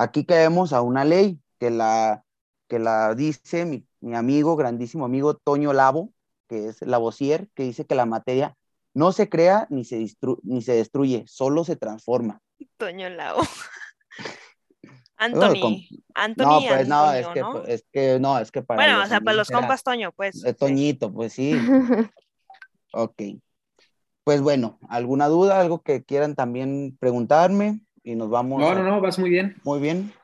Aquí 0.00 0.24
caemos 0.24 0.72
a 0.72 0.80
una 0.80 1.04
ley 1.04 1.40
que 1.58 1.70
la, 1.70 2.22
que 2.68 2.78
la 2.78 3.16
dice 3.16 3.64
mi, 3.64 3.84
mi 3.98 4.14
amigo, 4.14 4.54
grandísimo 4.54 5.04
amigo 5.04 5.34
Toño 5.34 5.72
Lavo, 5.72 6.12
que 6.46 6.68
es 6.68 6.82
Lavoisier, 6.82 7.48
que 7.56 7.64
dice 7.64 7.84
que 7.84 7.96
la 7.96 8.06
materia 8.06 8.56
no 8.94 9.10
se 9.10 9.28
crea 9.28 9.66
ni 9.70 9.84
se, 9.84 10.06
ni 10.44 10.62
se 10.62 10.74
destruye, 10.74 11.24
solo 11.26 11.64
se 11.64 11.74
transforma. 11.74 12.40
Toño 12.76 13.10
Lao. 13.10 13.38
Anthony. 15.16 15.60
con- 15.60 15.76
Anthony. 16.14 16.44
no, 16.46 16.60
pues 16.68 16.86
no, 16.86 17.00
Antonio, 17.02 17.18
es 17.18 17.26
que, 17.34 17.40
¿no? 17.40 17.64
es 17.64 17.84
que 17.90 18.20
no, 18.20 18.38
es 18.38 18.52
que 18.52 18.62
para 18.62 18.84
Bueno, 18.84 19.02
o 19.02 19.06
sea, 19.06 19.20
para 19.20 19.36
los 19.36 19.50
compas 19.50 19.82
Toño, 19.82 20.12
pues. 20.12 20.44
Toñito, 20.56 21.12
pues 21.12 21.32
sí. 21.32 21.58
Ok. 22.92 23.20
Pues 24.22 24.40
bueno, 24.42 24.78
¿alguna 24.88 25.26
duda? 25.26 25.60
¿Algo 25.60 25.82
que 25.82 26.04
quieran 26.04 26.36
también 26.36 26.96
preguntarme? 27.00 27.80
Y 28.08 28.14
nos 28.14 28.30
vamos. 28.30 28.58
No, 28.58 28.70
a- 28.70 28.74
no, 28.74 28.82
no, 28.84 29.02
vas 29.02 29.18
muy 29.18 29.28
bien. 29.28 29.54
Muy 29.64 29.80
bien. 29.80 30.14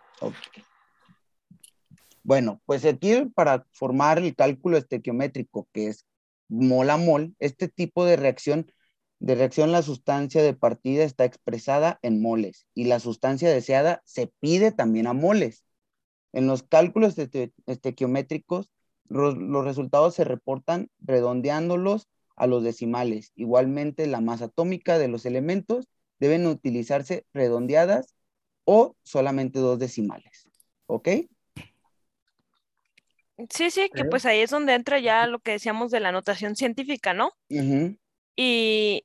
Bueno, 2.22 2.62
pues 2.64 2.82
aquí 2.87 3.26
para 3.35 3.66
formar 3.72 4.18
el 4.20 4.35
cálculo 4.35 4.78
estequiométrico, 4.78 5.68
que 5.70 5.89
es 5.89 6.07
mol 6.49 6.89
a 6.89 6.97
mol, 6.97 7.35
este 7.41 7.68
tipo 7.68 8.07
de 8.07 8.16
reacción, 8.16 8.72
de 9.18 9.35
reacción 9.35 9.70
la 9.70 9.82
sustancia 9.82 10.43
de 10.43 10.55
partida 10.55 11.05
está 11.05 11.26
expresada 11.26 11.99
en 12.01 12.22
moles 12.22 12.66
y 12.72 12.85
la 12.85 13.01
sustancia 13.01 13.51
deseada 13.51 14.01
se 14.07 14.32
pide 14.41 14.72
también 14.72 15.07
a 15.07 15.12
moles. 15.12 15.66
En 16.32 16.47
los 16.47 16.62
cálculos 16.62 17.18
este- 17.18 17.53
estequiométricos, 17.66 18.70
los 19.11 19.64
resultados 19.66 20.14
se 20.14 20.24
reportan 20.24 20.89
redondeándolos 21.01 22.09
a 22.35 22.47
los 22.47 22.64
decimales. 22.64 23.32
Igualmente, 23.37 24.07
la 24.07 24.22
masa 24.22 24.47
atómica 24.47 24.97
de 24.99 25.09
los 25.09 25.26
elementos 25.26 25.87
deben 26.18 26.46
utilizarse 26.46 27.26
redondeadas 27.32 28.14
o 28.64 28.96
solamente 29.02 29.58
dos 29.58 29.78
decimales. 29.78 30.48
¿Ok? 30.86 31.08
Sí, 33.50 33.70
sí, 33.70 33.90
que 33.92 34.04
pues 34.04 34.26
ahí 34.26 34.40
es 34.40 34.50
donde 34.50 34.74
entra 34.74 35.00
ya 35.00 35.26
lo 35.26 35.40
que 35.40 35.52
decíamos 35.52 35.90
de 35.90 35.98
la 36.00 36.12
notación 36.12 36.54
científica, 36.54 37.14
¿no? 37.14 37.32
Y, 38.36 39.04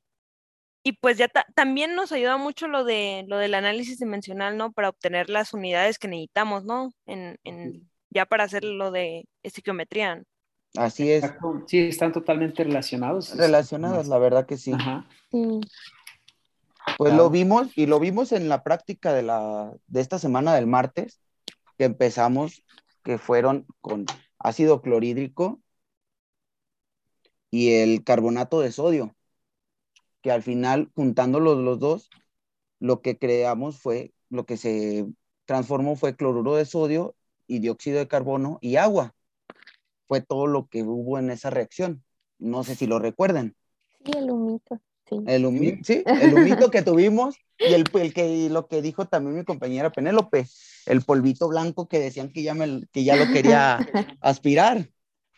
y 0.84 0.92
pues 0.92 1.18
ya 1.18 1.26
ta- 1.26 1.46
también 1.56 1.96
nos 1.96 2.12
ayuda 2.12 2.36
mucho 2.36 2.68
lo 2.68 2.84
de 2.84 3.24
lo 3.26 3.38
del 3.38 3.54
análisis 3.54 3.98
dimensional, 3.98 4.56
¿no? 4.56 4.70
Para 4.72 4.88
obtener 4.88 5.30
las 5.30 5.52
unidades 5.52 5.98
que 5.98 6.06
necesitamos, 6.06 6.64
¿no? 6.64 6.92
En, 7.06 7.38
en, 7.42 7.90
ya 8.10 8.24
para 8.24 8.44
hacer 8.44 8.62
lo 8.62 8.92
de 8.92 9.26
estequiometría. 9.42 10.22
Así 10.76 11.10
es. 11.10 11.24
Sí, 11.66 11.80
están 11.80 12.12
totalmente 12.12 12.62
relacionados. 12.62 13.36
Relacionadas, 13.36 14.06
la 14.06 14.18
verdad 14.18 14.46
que 14.46 14.56
sí. 14.56 14.72
Ajá. 14.72 15.08
Sí. 15.32 15.60
Pues 16.98 17.12
Claro. 17.12 17.24
lo 17.24 17.30
vimos 17.30 17.76
y 17.76 17.86
lo 17.86 17.98
vimos 17.98 18.32
en 18.32 18.48
la 18.48 18.62
práctica 18.62 19.12
de, 19.12 19.22
la, 19.22 19.72
de 19.86 20.00
esta 20.00 20.18
semana 20.18 20.54
del 20.54 20.66
martes, 20.66 21.20
que 21.78 21.84
empezamos, 21.84 22.62
que 23.02 23.18
fueron 23.18 23.66
con 23.80 24.06
ácido 24.38 24.82
clorhídrico 24.82 25.60
y 27.50 27.72
el 27.74 28.04
carbonato 28.04 28.60
de 28.60 28.72
sodio, 28.72 29.16
que 30.22 30.30
al 30.30 30.42
final, 30.42 30.90
juntando 30.94 31.40
los, 31.40 31.78
dos, 31.78 32.10
lo 32.78 33.00
que 33.00 33.18
creamos 33.18 33.78
fue, 33.78 34.12
lo 34.28 34.46
que 34.46 34.56
se 34.56 35.06
transformó 35.46 35.96
fue 35.96 36.16
cloruro 36.16 36.54
de 36.54 36.64
sodio 36.64 37.14
y 37.46 37.58
dióxido 37.58 37.98
de 37.98 38.08
carbono 38.08 38.58
y 38.60 38.76
agua. 38.76 39.14
Fue 40.06 40.20
todo 40.20 40.46
lo 40.46 40.66
que 40.68 40.82
hubo 40.82 41.18
en 41.18 41.30
esa 41.30 41.50
reacción. 41.50 42.04
No 42.38 42.64
sé 42.64 42.74
si 42.74 42.86
lo 42.86 42.98
recuerdan. 42.98 43.54
Sí, 44.04 44.12
el 44.16 44.30
humito. 44.30 44.80
Sí. 45.10 45.16
El, 45.26 45.80
sí, 45.84 46.04
el 46.06 46.34
humito 46.34 46.70
que 46.70 46.82
tuvimos 46.82 47.36
y 47.58 47.74
el, 47.74 47.84
el, 47.92 48.14
que, 48.14 48.48
lo 48.48 48.68
que 48.68 48.80
dijo 48.80 49.06
también 49.06 49.36
mi 49.36 49.44
compañera 49.44 49.90
Penélope, 49.90 50.46
el 50.86 51.02
polvito 51.02 51.48
blanco 51.48 51.88
que 51.88 51.98
decían 51.98 52.32
que 52.32 52.44
ya, 52.44 52.54
me, 52.54 52.86
que 52.92 53.02
ya 53.02 53.16
lo 53.16 53.26
quería 53.32 53.78
aspirar. 54.20 54.88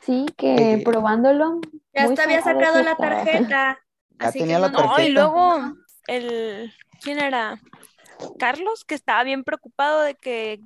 Sí, 0.03 0.27
que 0.37 0.75
eh, 0.75 0.83
probándolo. 0.85 1.61
Ya 1.95 2.05
hasta 2.05 2.25
había 2.25 2.43
sacado 2.43 2.83
la 2.83 2.97
tarjeta. 2.97 3.79
Ya 4.21 4.31
tenía 4.31 4.59
la 4.61 4.71
tarjeta. 4.71 4.99
No, 4.99 5.05
y 5.05 5.11
luego 5.11 5.75
el, 6.07 6.73
¿quién 7.03 7.19
era? 7.19 7.61
Carlos, 8.39 8.85
que 8.85 8.95
estaba 8.95 9.25
bien 9.25 9.43
preocupado 9.43 10.03
de 10.03 10.15
que 10.15 10.61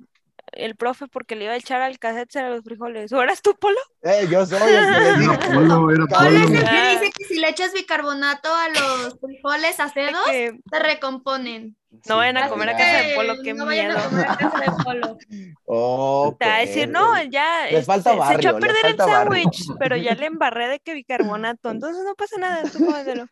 el 0.51 0.75
profe 0.75 1.07
porque 1.07 1.35
le 1.35 1.45
iba 1.45 1.53
a 1.53 1.57
echar 1.57 1.81
al 1.81 1.99
cassette 1.99 2.35
a 2.37 2.49
los 2.49 2.63
frijoles. 2.63 3.11
¿O 3.13 3.21
eras 3.21 3.41
tú, 3.41 3.55
Polo? 3.59 3.77
Eh, 4.01 4.27
yo 4.29 4.45
soy 4.45 4.59
el 4.61 4.93
que 4.93 4.99
le 4.99 5.17
digo. 5.19 5.33
Polo, 5.39 5.91
era 5.91 6.05
Polo. 6.05 6.29
es 6.29 6.51
el 6.51 6.51
que 6.51 6.89
dice 6.89 7.11
que 7.15 7.25
si 7.25 7.39
le 7.39 7.49
echas 7.49 7.73
bicarbonato 7.73 8.49
a 8.53 8.69
los 8.69 9.19
frijoles 9.19 9.79
acedos, 9.79 10.25
que... 10.27 10.59
se 10.71 10.79
recomponen. 10.79 11.75
No 12.07 12.17
vayan 12.17 12.37
a 12.37 12.49
comer 12.49 12.69
a 12.69 12.77
casa 12.77 12.97
de 13.07 13.15
Polo, 13.15 13.35
qué 13.43 13.53
no 13.53 13.65
miedo. 13.65 13.95
Vayan 13.95 13.97
a 13.97 14.09
comer 14.09 14.27
a 14.27 14.37
casa 14.37 14.59
de 14.59 14.83
Polo. 14.83 15.17
oh, 15.65 16.35
Te 16.39 16.45
va 16.45 16.55
a 16.55 16.59
decir, 16.59 16.89
no, 16.89 17.23
ya 17.23 17.67
les 17.71 17.85
falta 17.85 18.11
se, 18.11 18.17
barrio, 18.17 18.41
se 18.41 18.47
echó 18.47 18.57
a 18.57 18.59
perder 18.59 18.85
el 18.85 18.97
sándwich, 18.97 19.65
pero 19.79 19.97
ya 19.97 20.13
le 20.15 20.25
embarré 20.27 20.67
de 20.67 20.79
que 20.79 20.93
bicarbonato, 20.93 21.71
entonces 21.71 22.03
no 22.03 22.13
pasa 22.15 22.37
nada, 22.37 22.63
tú 22.69 22.85
cómetelo. 22.85 23.25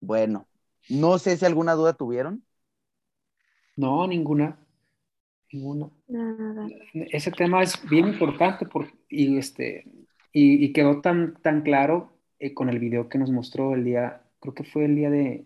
Bueno, 0.00 0.46
no 0.88 1.18
sé 1.18 1.36
si 1.36 1.44
alguna 1.44 1.74
duda 1.74 1.92
tuvieron. 1.92 2.44
No, 3.76 4.06
ninguna. 4.06 4.58
Ninguna. 5.52 5.90
Nada. 6.08 6.68
Ese 6.94 7.30
tema 7.32 7.62
es 7.62 7.80
bien 7.88 8.08
importante 8.08 8.66
por, 8.66 8.86
y, 9.08 9.36
este, 9.36 9.84
y, 10.32 10.64
y 10.64 10.72
quedó 10.72 11.00
tan, 11.00 11.34
tan 11.42 11.62
claro 11.62 12.12
eh, 12.38 12.54
con 12.54 12.68
el 12.68 12.78
video 12.78 13.08
que 13.08 13.18
nos 13.18 13.30
mostró 13.30 13.74
el 13.74 13.84
día, 13.84 14.22
creo 14.40 14.54
que 14.54 14.64
fue 14.64 14.84
el 14.84 14.94
día 14.96 15.10
de, 15.10 15.44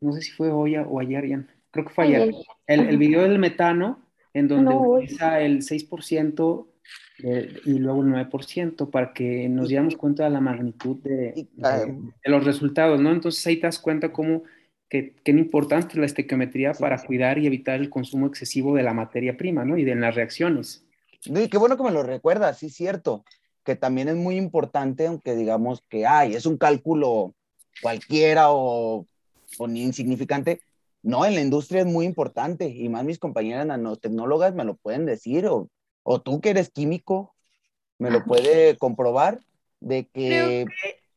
no 0.00 0.12
sé 0.12 0.22
si 0.22 0.32
fue 0.32 0.50
hoy 0.50 0.76
o 0.76 0.98
ayer, 1.00 1.24
Ian, 1.26 1.48
creo 1.70 1.84
que 1.86 1.92
fue 1.94 2.04
ayer. 2.04 2.34
El, 2.66 2.80
el 2.88 2.98
video 2.98 3.22
del 3.22 3.38
metano, 3.38 4.02
en 4.32 4.48
donde 4.48 4.74
No, 4.74 4.80
utiliza 4.80 5.40
el 5.40 5.62
6% 5.62 6.68
de- 7.18 7.60
y 7.64 7.78
luego 7.78 8.02
el 8.02 8.08
9% 8.08 8.90
para 8.90 9.12
que 9.12 9.48
nos 9.48 9.68
diéramos 9.68 9.96
cuenta 9.96 10.24
de 10.24 10.30
la 10.30 10.40
magnitud 10.40 10.96
de, 11.02 11.46
de 11.54 12.30
los 12.30 12.44
resultados, 12.44 13.00
¿no? 13.00 13.12
Entonces 13.12 13.46
ahí 13.46 13.56
te 13.56 13.66
das 13.68 13.78
cuenta 13.78 14.12
cómo 14.12 14.42
que, 14.94 15.12
que 15.24 15.32
es 15.32 15.38
importante 15.38 15.98
la 15.98 16.06
estequiometría 16.06 16.72
para 16.72 17.02
cuidar 17.02 17.38
y 17.38 17.48
evitar 17.48 17.80
el 17.80 17.90
consumo 17.90 18.28
excesivo 18.28 18.76
de 18.76 18.84
la 18.84 18.94
materia 18.94 19.36
prima, 19.36 19.64
¿no? 19.64 19.76
Y 19.76 19.82
de 19.82 19.96
las 19.96 20.14
reacciones. 20.14 20.84
No, 21.26 21.40
y 21.40 21.48
qué 21.48 21.58
bueno 21.58 21.76
que 21.76 21.82
me 21.82 21.90
lo 21.90 22.04
recuerdas, 22.04 22.58
sí, 22.58 22.70
cierto, 22.70 23.24
que 23.64 23.74
también 23.74 24.08
es 24.08 24.14
muy 24.14 24.36
importante, 24.36 25.08
aunque 25.08 25.34
digamos 25.34 25.82
que, 25.88 26.06
ay, 26.06 26.36
es 26.36 26.46
un 26.46 26.58
cálculo 26.58 27.34
cualquiera 27.82 28.52
o, 28.52 29.08
o 29.58 29.66
ni 29.66 29.82
insignificante. 29.82 30.60
No, 31.02 31.26
en 31.26 31.34
la 31.34 31.40
industria 31.40 31.80
es 31.80 31.86
muy 31.86 32.06
importante, 32.06 32.68
y 32.68 32.88
más 32.88 33.02
mis 33.02 33.18
compañeras 33.18 33.66
nanotecnólogas 33.66 34.54
me 34.54 34.62
lo 34.62 34.76
pueden 34.76 35.06
decir, 35.06 35.48
o, 35.48 35.70
o 36.04 36.20
tú 36.20 36.40
que 36.40 36.50
eres 36.50 36.70
químico, 36.70 37.34
me 37.98 38.12
lo 38.12 38.24
puede 38.24 38.76
comprobar, 38.76 39.40
de 39.80 40.06
que, 40.06 40.66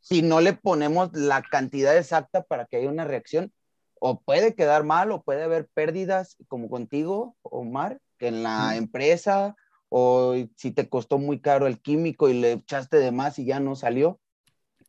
si 0.02 0.24
no 0.24 0.42
le 0.42 0.54
ponemos 0.54 1.14
la 1.14 1.44
cantidad 1.44 1.96
exacta 1.96 2.42
para 2.42 2.66
que 2.66 2.78
haya 2.78 2.90
una 2.90 3.06
reacción, 3.06 3.52
o 4.00 4.22
puede 4.22 4.56
quedar 4.56 4.84
mal, 4.84 5.12
o 5.12 5.22
puede 5.22 5.44
haber 5.44 5.68
pérdidas, 5.74 6.38
como 6.48 6.70
contigo, 6.70 7.36
Omar, 7.44 8.00
que 8.18 8.28
en 8.28 8.44
la 8.44 8.76
empresa, 8.76 9.56
o 9.90 10.36
si 10.56 10.72
te 10.72 10.90
costó 10.90 11.18
muy 11.18 11.40
caro 11.40 11.68
el 11.68 11.80
químico 11.80 12.30
y 12.30 12.34
le 12.34 12.54
echaste 12.54 12.98
de 12.98 13.12
más 13.12 13.40
y 13.40 13.46
ya 13.46 13.60
no 13.60 13.76
salió. 13.76 14.20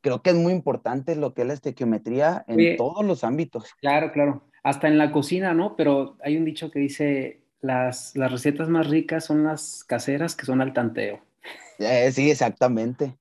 Creo 0.00 0.22
que 0.22 0.30
es 0.30 0.36
muy 0.36 0.52
importante 0.52 1.16
lo 1.16 1.34
que 1.34 1.42
es 1.42 1.48
la 1.48 1.54
estequiometría 1.54 2.44
en 2.46 2.56
Oye. 2.56 2.76
todos 2.76 3.04
los 3.04 3.24
ámbitos. 3.24 3.74
Claro, 3.80 4.12
claro. 4.12 4.44
Hasta 4.62 4.88
en 4.88 4.98
la 4.98 5.12
cocina, 5.12 5.54
¿no? 5.54 5.76
Pero 5.76 6.16
hay 6.22 6.36
un 6.36 6.44
dicho 6.44 6.70
que 6.70 6.78
dice, 6.78 7.42
las, 7.60 8.16
las 8.16 8.30
recetas 8.30 8.68
más 8.68 8.88
ricas 8.88 9.24
son 9.24 9.44
las 9.44 9.84
caseras 9.84 10.36
que 10.36 10.46
son 10.46 10.60
al 10.60 10.72
tanteo. 10.72 11.20
Eh, 11.78 12.10
sí, 12.12 12.30
exactamente. 12.30 13.16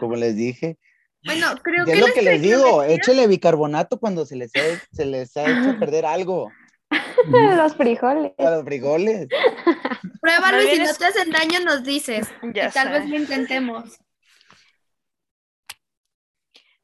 Como 0.00 0.16
les 0.16 0.36
dije. 0.36 0.78
Bueno, 1.24 1.54
creo 1.62 1.86
Y 1.86 1.90
es 1.90 1.94
que 1.94 2.00
lo 2.00 2.14
que 2.14 2.22
les 2.22 2.42
digo, 2.42 2.82
échele 2.82 3.26
bicarbonato 3.26 3.98
cuando 3.98 4.26
se 4.26 4.36
les 4.36 4.54
ha, 4.56 4.60
se 4.92 5.06
les 5.06 5.36
ha 5.36 5.44
hecho 5.44 5.78
perder 5.78 6.04
algo. 6.04 6.50
Los 7.28 7.74
frijoles. 7.76 8.32
A 8.38 8.50
los 8.50 8.64
frijoles. 8.64 9.28
Pruébalo 10.20 10.62
y 10.62 10.76
si 10.76 10.78
no 10.82 10.94
te 10.94 11.06
hacen 11.06 11.30
daño 11.30 11.60
nos 11.60 11.82
dices. 11.82 12.28
Ya 12.54 12.68
y 12.68 12.70
tal 12.70 12.88
sé. 12.88 12.92
vez 12.92 13.08
lo 13.08 13.16
intentemos. 13.16 13.98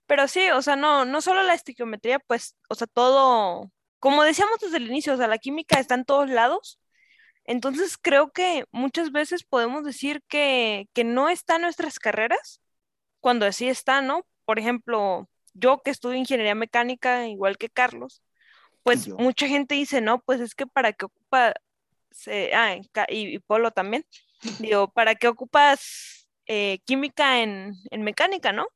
Pero 0.06 0.26
sí, 0.26 0.50
o 0.50 0.62
sea, 0.62 0.74
no, 0.74 1.04
no 1.04 1.20
solo 1.20 1.42
la 1.42 1.54
estequiometría, 1.54 2.18
pues, 2.18 2.56
o 2.68 2.74
sea, 2.74 2.88
todo, 2.88 3.70
como 4.00 4.24
decíamos 4.24 4.58
desde 4.60 4.78
el 4.78 4.88
inicio, 4.88 5.14
o 5.14 5.16
sea, 5.16 5.28
la 5.28 5.38
química 5.38 5.78
está 5.78 5.94
en 5.94 6.04
todos 6.04 6.28
lados. 6.28 6.80
Entonces 7.44 7.96
creo 7.96 8.32
que 8.32 8.64
muchas 8.72 9.12
veces 9.12 9.44
podemos 9.44 9.84
decir 9.84 10.22
que, 10.26 10.88
que 10.94 11.04
no 11.04 11.28
está 11.28 11.56
en 11.56 11.62
nuestras 11.62 11.98
carreras, 11.98 12.60
cuando 13.20 13.46
así 13.46 13.68
está, 13.68 14.02
¿no? 14.02 14.26
Por 14.50 14.58
ejemplo, 14.58 15.28
yo 15.54 15.80
que 15.80 15.92
estudio 15.92 16.16
ingeniería 16.18 16.56
mecánica, 16.56 17.28
igual 17.28 17.56
que 17.56 17.68
Carlos, 17.68 18.20
pues 18.82 19.06
yo. 19.06 19.16
mucha 19.16 19.46
gente 19.46 19.76
dice, 19.76 20.00
no, 20.00 20.20
pues 20.22 20.40
es 20.40 20.56
que 20.56 20.66
para 20.66 20.92
qué 20.92 21.04
ocupa, 21.04 21.54
se- 22.10 22.52
ah, 22.52 22.72
en 22.74 22.82
ca- 22.90 23.06
y, 23.08 23.32
y 23.36 23.38
Polo 23.38 23.70
también, 23.70 24.04
digo, 24.58 24.90
¿para 24.90 25.14
qué 25.14 25.28
ocupas 25.28 26.26
eh, 26.46 26.80
química 26.84 27.40
en, 27.42 27.74
en 27.92 28.02
mecánica, 28.02 28.50
no? 28.50 28.66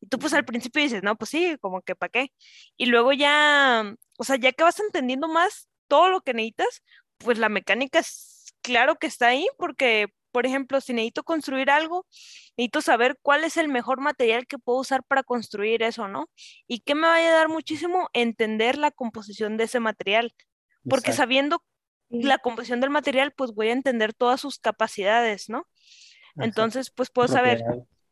Y 0.00 0.08
tú 0.08 0.18
pues 0.18 0.34
al 0.34 0.44
principio 0.44 0.82
dices, 0.82 1.04
no, 1.04 1.14
pues 1.14 1.30
sí, 1.30 1.56
como 1.60 1.80
que 1.82 1.94
para 1.94 2.10
qué. 2.10 2.32
Y 2.76 2.86
luego 2.86 3.12
ya, 3.12 3.94
o 4.18 4.24
sea, 4.24 4.34
ya 4.34 4.50
que 4.50 4.64
vas 4.64 4.80
entendiendo 4.80 5.28
más 5.28 5.68
todo 5.86 6.08
lo 6.08 6.22
que 6.22 6.34
necesitas, 6.34 6.82
pues 7.18 7.38
la 7.38 7.48
mecánica 7.48 8.00
es 8.00 8.52
claro 8.62 8.96
que 8.96 9.06
está 9.06 9.28
ahí 9.28 9.46
porque, 9.58 10.08
por 10.34 10.46
ejemplo, 10.46 10.80
si 10.80 10.92
necesito 10.92 11.22
construir 11.22 11.70
algo, 11.70 12.06
necesito 12.56 12.80
saber 12.82 13.16
cuál 13.22 13.44
es 13.44 13.56
el 13.56 13.68
mejor 13.68 14.00
material 14.00 14.48
que 14.48 14.58
puedo 14.58 14.80
usar 14.80 15.04
para 15.04 15.22
construir 15.22 15.84
eso, 15.84 16.08
¿no? 16.08 16.28
Y 16.66 16.80
que 16.80 16.96
me 16.96 17.06
va 17.06 17.14
a 17.14 17.18
ayudar 17.18 17.48
muchísimo 17.48 18.08
entender 18.12 18.76
la 18.76 18.90
composición 18.90 19.56
de 19.56 19.64
ese 19.64 19.78
material, 19.78 20.34
porque 20.88 21.10
Exacto. 21.12 21.22
sabiendo 21.22 21.64
la 22.08 22.38
composición 22.38 22.80
del 22.80 22.90
material, 22.90 23.30
pues 23.30 23.52
voy 23.52 23.68
a 23.68 23.74
entender 23.74 24.12
todas 24.12 24.40
sus 24.40 24.58
capacidades, 24.58 25.48
¿no? 25.48 25.58
Ajá. 26.36 26.46
Entonces, 26.46 26.90
pues 26.90 27.10
puedo 27.10 27.28
saber 27.28 27.62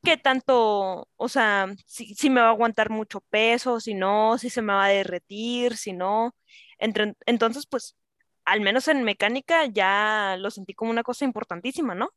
qué 0.04 0.16
tanto, 0.16 1.08
o 1.16 1.28
sea, 1.28 1.74
si, 1.86 2.14
si 2.14 2.30
me 2.30 2.40
va 2.40 2.46
a 2.46 2.50
aguantar 2.50 2.88
mucho 2.88 3.20
peso, 3.30 3.80
si 3.80 3.94
no, 3.94 4.38
si 4.38 4.48
se 4.48 4.62
me 4.62 4.74
va 4.74 4.84
a 4.84 4.90
derretir, 4.90 5.76
si 5.76 5.92
no. 5.92 6.36
Entre- 6.78 7.16
entonces, 7.26 7.66
pues, 7.66 7.96
al 8.44 8.60
menos 8.60 8.88
en 8.88 9.02
mecánica 9.04 9.66
ya 9.66 10.36
lo 10.38 10.50
sentí 10.50 10.74
como 10.74 10.90
una 10.90 11.02
cosa 11.02 11.24
importantísima, 11.24 11.94
¿no? 11.94 12.10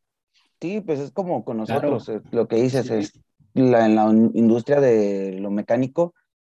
Sí, 0.62 0.82
pues 0.82 1.00
es 1.00 1.12
como 1.12 1.44
con 1.46 1.58
nosotros, 1.58 2.10
eh, 2.10 2.22
lo 2.32 2.48
que 2.48 2.56
dices 2.58 2.88
Sí. 2.88 2.94
es 2.94 3.14
la, 3.54 3.86
en 3.86 3.96
la 3.96 4.06
industria 4.34 4.80
de 4.82 5.38
lo 5.40 5.52
mecánico, 5.52 6.14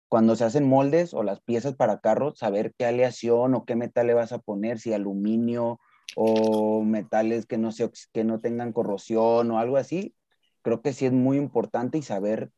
cuando 0.08 0.36
se 0.36 0.44
hacen 0.44 0.68
moldes 0.68 1.14
o 1.14 1.22
las 1.22 1.40
piezas 1.40 1.74
para 1.74 1.98
carros, 2.00 2.38
saber 2.38 2.74
qué 2.78 2.86
aleación 2.86 3.54
o 3.54 3.64
qué 3.64 3.74
metal 3.74 4.06
le 4.06 4.14
vas 4.14 4.32
a 4.32 4.38
poner, 4.38 4.78
si 4.78 4.92
aluminio 4.92 5.80
o 6.14 6.82
metales 6.84 7.46
que 7.46 7.58
no, 7.58 7.72
se, 7.72 7.90
que 8.12 8.24
no 8.24 8.40
tengan 8.40 8.72
corrosión 8.72 9.50
o 9.50 9.58
algo 9.58 9.76
así, 9.76 10.14
creo 10.62 10.80
que 10.82 10.92
sí 10.92 11.06
es 11.06 11.12
muy 11.12 11.36
importante 11.38 11.98
y 11.98 12.02
saber 12.02 12.50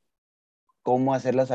cómo 0.82 1.14
hacer 1.14 1.34
las 1.34 1.50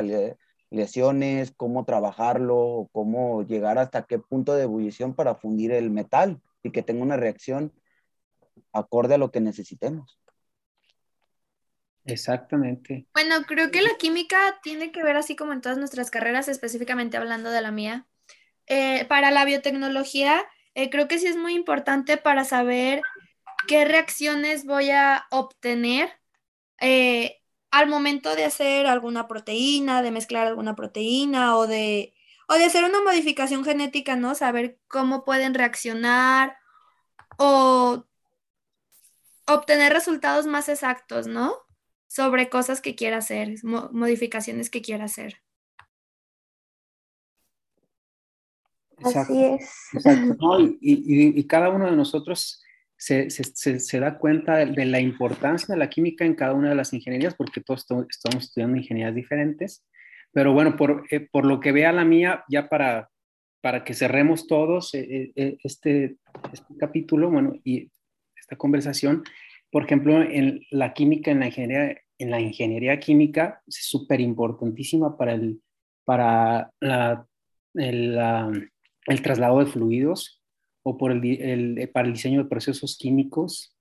aleaciones, 0.73 1.53
cómo 1.55 1.85
trabajarlo, 1.85 2.89
cómo 2.91 3.43
llegar 3.43 3.77
hasta 3.77 4.03
qué 4.03 4.19
punto 4.19 4.55
de 4.55 4.63
ebullición 4.63 5.13
para 5.13 5.35
fundir 5.35 5.71
el 5.71 5.91
metal 5.91 6.41
y 6.63 6.71
que 6.71 6.81
tenga 6.81 7.03
una 7.03 7.15
reacción 7.15 7.71
acorde 8.73 9.15
a 9.15 9.17
lo 9.19 9.31
que 9.31 9.39
necesitemos. 9.39 10.19
Exactamente. 12.05 13.05
Bueno, 13.13 13.43
creo 13.47 13.71
que 13.71 13.81
la 13.81 13.95
química 13.97 14.59
tiene 14.61 14.91
que 14.91 15.03
ver 15.03 15.15
así 15.15 15.35
como 15.35 15.53
en 15.53 15.61
todas 15.61 15.77
nuestras 15.77 16.11
carreras, 16.11 16.47
específicamente 16.49 17.17
hablando 17.17 17.51
de 17.51 17.61
la 17.61 17.71
mía. 17.71 18.07
Eh, 18.65 19.05
para 19.05 19.31
la 19.31 19.45
biotecnología, 19.45 20.43
eh, 20.73 20.89
creo 20.89 21.07
que 21.07 21.19
sí 21.19 21.27
es 21.27 21.37
muy 21.37 21.53
importante 21.53 22.17
para 22.17 22.43
saber 22.43 23.01
qué 23.67 23.85
reacciones 23.85 24.65
voy 24.65 24.89
a 24.89 25.25
obtener 25.29 26.09
eh, 26.81 27.42
al 27.73 27.89
momento 27.89 28.35
de 28.35 28.45
hacer 28.45 28.87
alguna 28.87 29.27
proteína, 29.27 30.01
de 30.01 30.11
mezclar 30.11 30.47
alguna 30.47 30.75
proteína 30.75 31.57
o 31.57 31.67
de, 31.67 32.13
o 32.47 32.53
de 32.55 32.65
hacer 32.65 32.83
una 32.83 33.01
modificación 33.01 33.65
genética, 33.65 34.15
¿no? 34.15 34.35
Saber 34.35 34.79
cómo 34.87 35.25
pueden 35.25 35.53
reaccionar 35.53 36.57
o 37.37 38.05
obtener 39.45 39.91
resultados 39.91 40.47
más 40.47 40.69
exactos, 40.69 41.27
¿no? 41.27 41.63
sobre 42.13 42.47
cosas 42.47 42.79
que 42.79 42.93
quiera 42.93 43.17
hacer, 43.17 43.55
modificaciones 43.63 44.69
que 44.69 44.83
quiera 44.83 45.05
hacer. 45.05 45.41
Así 48.97 49.43
es. 49.43 49.89
y, 50.79 51.47
cada 51.47 51.71
uno 51.71 51.87
de 51.87 51.95
nosotros 51.95 52.62
se, 53.03 53.99
da 53.99 54.17
cuenta 54.17 54.55
de, 54.65 54.85
la 54.85 54.99
importancia 55.01 55.73
de 55.73 55.79
la 55.79 55.89
química 55.89 56.23
en 56.25 56.35
cada 56.35 56.53
una 56.53 56.69
de 56.69 56.75
las 56.75 56.93
ingenierías, 56.93 57.35
porque 57.35 57.61
todos 57.61 57.85
estamos 58.09 58.43
estudiando 58.45 58.77
ingenierías 58.77 59.13
diferentes. 59.13 59.85
Pero 60.31 60.53
bueno, 60.53 60.77
por, 60.77 61.03
eh, 61.11 61.19
por 61.19 61.45
lo 61.45 61.59
que 61.59 61.73
vea 61.73 61.91
la 61.91 62.05
mía, 62.05 62.45
ya 62.47 62.69
para, 62.69 63.09
para 63.61 63.83
que 63.83 63.93
cerremos 63.93 64.47
todos 64.47 64.93
eh, 64.93 65.33
eh, 65.35 65.57
este, 65.63 66.15
este 66.53 66.77
capítulo, 66.79 67.29
bueno, 67.29 67.53
y 67.65 67.91
esta 68.35 68.55
conversación, 68.55 69.23
por 69.69 69.83
ejemplo, 69.83 70.21
en 70.21 70.61
la 70.71 70.93
química, 70.93 71.29
en 71.31 71.41
la 71.41 71.47
ingeniería, 71.47 71.97
en 72.17 72.31
la 72.31 72.39
ingeniería 72.39 72.99
química, 72.99 73.61
es 73.67 73.85
súper 73.85 74.21
importantísima 74.21 75.17
para 75.17 75.33
el, 75.33 75.61
para 76.05 76.71
la, 76.79 77.27
el, 77.73 78.17
el 79.07 79.21
traslado 79.21 79.59
de 79.59 79.65
fluidos 79.65 80.42
o 80.83 80.97
por 80.97 81.11
el, 81.11 81.89
para 81.93 82.07
el 82.07 82.13
diseño 82.13 82.43
de 82.43 82.49
procesos 82.49 82.97
químicos, 82.97 83.75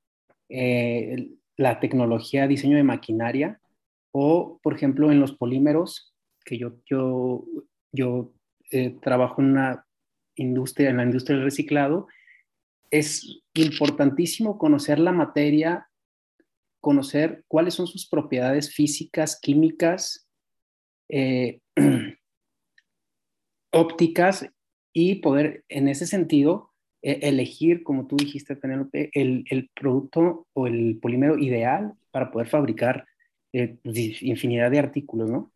eh, 0.48 1.30
la 1.56 1.80
tecnología, 1.80 2.46
diseño 2.46 2.76
de 2.76 2.84
maquinaria, 2.84 3.60
o 4.12 4.60
por 4.62 4.74
ejemplo 4.74 5.10
en 5.10 5.20
los 5.20 5.32
polímeros, 5.32 6.14
que 6.44 6.58
yo, 6.58 6.76
yo, 6.86 7.44
yo 7.92 8.32
eh, 8.70 8.96
trabajo 9.00 9.42
en 9.42 9.50
una 9.50 9.86
industria, 10.36 10.90
en 10.90 10.96
la 10.98 11.04
industria 11.04 11.36
del 11.36 11.44
reciclado, 11.44 12.06
es 12.90 13.42
importantísimo 13.54 14.58
conocer 14.58 14.98
la 14.98 15.12
materia, 15.12 15.88
conocer 16.80 17.44
cuáles 17.48 17.74
son 17.74 17.86
sus 17.86 18.08
propiedades 18.08 18.72
físicas, 18.74 19.38
químicas, 19.40 20.28
eh, 21.08 21.60
ópticas 23.72 24.46
y 24.92 25.16
poder 25.16 25.64
en 25.68 25.88
ese 25.88 26.06
sentido 26.06 26.71
elegir, 27.02 27.82
como 27.82 28.06
tú 28.06 28.16
dijiste, 28.16 28.56
Penélope, 28.56 29.10
el, 29.12 29.44
el 29.50 29.70
producto 29.74 30.46
o 30.52 30.66
el 30.66 30.98
polímero 31.00 31.36
ideal 31.36 31.94
para 32.10 32.30
poder 32.30 32.48
fabricar 32.48 33.06
eh, 33.52 33.76
pues, 33.82 34.22
infinidad 34.22 34.70
de 34.70 34.78
artículos, 34.78 35.30
¿no? 35.30 35.52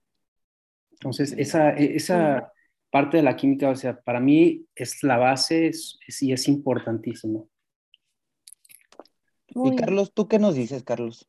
Entonces, 0.92 1.34
esa, 1.38 1.70
e, 1.70 1.97
esa 1.97 2.53
parte 2.90 3.18
de 3.18 3.22
la 3.22 3.36
química, 3.36 3.70
o 3.70 3.76
sea, 3.76 4.01
para 4.01 4.20
mí 4.20 4.66
es 4.74 5.03
la 5.03 5.18
base 5.18 5.70
y 6.20 6.32
es 6.32 6.49
importantísimo. 6.49 7.49
y 9.49 9.76
Carlos, 9.76 10.12
¿tú 10.12 10.28
qué 10.28 10.38
nos 10.38 10.55
dices, 10.55 10.82
Carlos? 10.82 11.28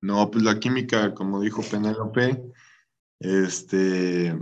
No, 0.00 0.30
pues 0.30 0.44
la 0.44 0.60
química, 0.60 1.14
como 1.14 1.40
dijo 1.40 1.62
Penélope, 1.62 2.42
este, 3.20 4.36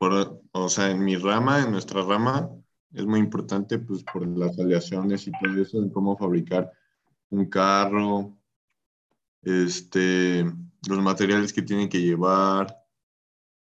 o 0.00 0.68
sea, 0.68 0.90
en 0.90 1.04
mi 1.04 1.16
rama, 1.16 1.60
en 1.60 1.72
nuestra 1.72 2.02
rama, 2.02 2.50
es 2.92 3.04
muy 3.06 3.20
importante 3.20 3.78
pues 3.78 4.02
por 4.04 4.26
las 4.26 4.58
aleaciones 4.58 5.26
y 5.26 5.32
todo 5.32 5.60
eso, 5.60 5.78
en 5.82 5.90
cómo 5.90 6.16
fabricar 6.16 6.72
un 7.30 7.46
carro, 7.46 8.36
este, 9.42 10.44
los 10.88 10.98
materiales 11.00 11.52
que 11.52 11.62
tienen 11.62 11.88
que 11.88 12.00
llevar 12.00 12.76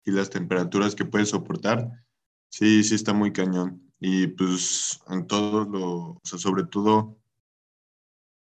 y 0.05 0.11
las 0.11 0.29
temperaturas 0.29 0.95
que 0.95 1.05
puede 1.05 1.25
soportar. 1.25 2.05
Sí, 2.49 2.83
sí 2.83 2.95
está 2.95 3.13
muy 3.13 3.31
cañón. 3.31 3.91
Y 3.99 4.27
pues 4.27 5.01
en 5.09 5.27
todo 5.27 5.65
lo, 5.65 5.95
o 6.11 6.21
sea, 6.23 6.39
sobre 6.39 6.63
todo, 6.63 7.17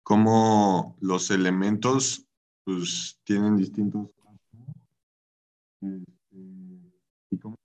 cómo 0.02 0.98
los 1.00 1.32
elementos 1.32 2.26
pues 2.64 3.20
tienen 3.24 3.56
distintos... 3.58 4.10
Este, 5.82 6.38
y 7.30 7.38
cómo 7.38 7.56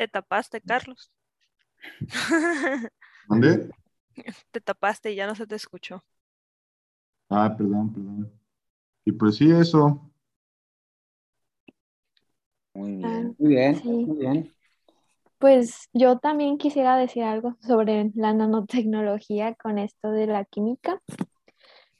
te 0.00 0.08
tapaste, 0.08 0.62
Carlos. 0.62 1.12
¿Dónde? 3.28 3.68
Te 4.50 4.60
tapaste 4.62 5.12
y 5.12 5.14
ya 5.14 5.26
no 5.26 5.34
se 5.34 5.46
te 5.46 5.56
escuchó. 5.56 6.02
Ah, 7.28 7.54
perdón, 7.54 7.92
perdón. 7.92 8.32
Y 9.04 9.12
pues 9.12 9.36
sí, 9.36 9.50
eso. 9.50 10.10
Muy 12.72 12.96
bien. 12.96 13.04
Ah, 13.04 13.34
muy 13.38 13.48
bien, 13.54 13.82
muy 13.84 14.16
bien. 14.16 14.54
Pues 15.36 15.90
yo 15.92 16.18
también 16.18 16.56
quisiera 16.56 16.96
decir 16.96 17.24
algo 17.24 17.56
sobre 17.60 18.10
la 18.14 18.32
nanotecnología 18.32 19.54
con 19.54 19.76
esto 19.76 20.12
de 20.12 20.26
la 20.26 20.46
química, 20.46 21.02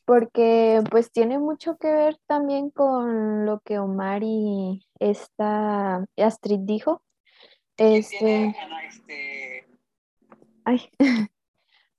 porque 0.07 0.82
pues 0.90 1.12
tiene 1.12 1.38
mucho 1.38 1.76
que 1.76 1.92
ver 1.92 2.16
también 2.26 2.70
con 2.70 3.44
lo 3.44 3.61
que 3.61 3.78
Omar 3.78 4.22
y 4.24 4.86
esta 4.98 6.07
Astrid 6.16 6.61
dijo, 6.61 7.03
este, 7.81 8.55
este, 8.89 9.66
Ay, 10.64 10.91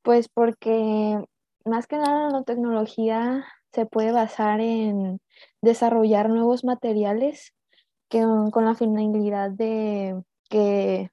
pues 0.03 0.29
porque 0.29 1.19
más 1.65 1.88
que 1.88 1.97
nada 1.97 2.11
la 2.11 2.23
nanotecnología 2.27 3.45
se 3.73 3.88
puede 3.88 4.11
basar 4.11 4.61
en 4.61 5.19
desarrollar 5.61 6.29
nuevos 6.29 6.63
materiales 6.63 7.53
que, 8.09 8.19
con 8.51 8.65
la 8.65 8.75
finalidad 8.75 9.49
de 9.49 10.21
que 10.49 11.09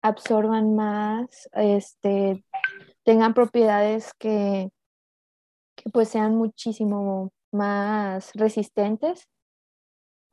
absorban 0.00 0.76
más, 0.76 1.48
este, 1.54 2.44
tengan 3.02 3.34
propiedades 3.34 4.12
que, 4.14 4.70
que 5.74 5.90
pues 5.90 6.08
sean 6.08 6.36
muchísimo 6.36 7.32
más 7.50 8.30
resistentes 8.34 9.26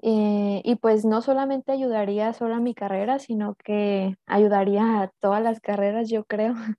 eh, 0.02 0.62
y 0.64 0.76
pues 0.76 1.06
no 1.06 1.22
solamente 1.22 1.72
ayudaría 1.72 2.34
solo 2.34 2.56
a 2.56 2.60
mi 2.60 2.74
carrera, 2.74 3.20
sino 3.20 3.56
que 3.56 4.16
ayudaría 4.26 5.02
a 5.02 5.12
todas 5.20 5.42
las 5.42 5.60
carreras, 5.62 6.10
yo 6.10 6.26
creo. 6.26 6.54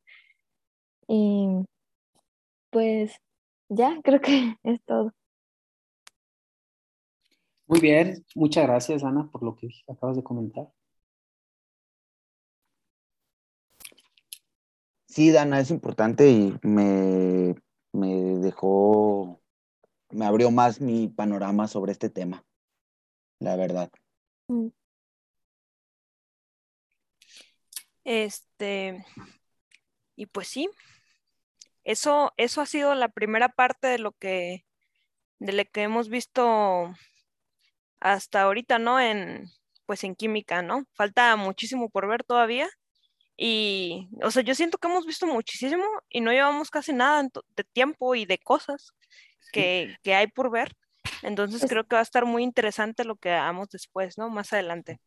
y 1.08 1.64
pues 2.70 3.16
ya, 3.68 4.00
creo 4.02 4.20
que 4.20 4.56
es 4.62 4.82
todo. 4.84 5.12
Muy 7.68 7.80
bien, 7.80 8.24
muchas 8.36 8.64
gracias 8.66 9.02
Ana 9.02 9.28
por 9.30 9.42
lo 9.42 9.56
que 9.56 9.68
acabas 9.88 10.16
de 10.16 10.22
comentar. 10.22 10.68
Sí, 15.06 15.30
Dana, 15.32 15.60
es 15.60 15.70
importante 15.70 16.30
y 16.30 16.54
me, 16.62 17.56
me 17.92 18.14
dejó, 18.38 19.40
me 20.10 20.26
abrió 20.26 20.50
más 20.50 20.80
mi 20.80 21.08
panorama 21.08 21.66
sobre 21.66 21.92
este 21.92 22.10
tema 22.10 22.44
la 23.40 23.56
verdad. 23.56 23.90
Mm. 24.48 24.68
Este, 28.04 29.04
y 30.14 30.26
pues 30.26 30.48
sí, 30.48 30.68
eso, 31.84 32.32
eso 32.36 32.60
ha 32.60 32.66
sido 32.66 32.94
la 32.94 33.08
primera 33.08 33.48
parte 33.48 33.88
de 33.88 33.98
lo 33.98 34.12
que, 34.12 34.64
de 35.38 35.52
lo 35.52 35.64
que 35.64 35.82
hemos 35.82 36.08
visto 36.08 36.94
hasta 38.00 38.42
ahorita, 38.42 38.78
¿no? 38.78 39.00
En, 39.00 39.48
pues 39.86 40.04
en 40.04 40.14
química, 40.14 40.62
¿no? 40.62 40.84
Falta 40.94 41.34
muchísimo 41.36 41.88
por 41.90 42.08
ver 42.08 42.24
todavía. 42.24 42.68
Y, 43.36 44.08
o 44.22 44.30
sea, 44.30 44.42
yo 44.42 44.54
siento 44.54 44.78
que 44.78 44.88
hemos 44.88 45.06
visto 45.06 45.26
muchísimo 45.26 45.84
y 46.08 46.20
no 46.20 46.32
llevamos 46.32 46.70
casi 46.70 46.92
nada 46.92 47.22
de 47.22 47.64
tiempo 47.64 48.14
y 48.14 48.24
de 48.24 48.38
cosas 48.38 48.92
que, 49.52 49.96
que 50.02 50.14
hay 50.14 50.28
por 50.28 50.50
ver. 50.50 50.74
Entonces 51.22 51.64
creo 51.68 51.84
que 51.84 51.96
va 51.96 52.00
a 52.00 52.02
estar 52.02 52.24
muy 52.26 52.42
interesante 52.42 53.04
lo 53.04 53.16
que 53.16 53.32
hagamos 53.32 53.68
después, 53.70 54.18
¿no? 54.18 54.28
Más 54.28 54.52
adelante. 54.52 55.00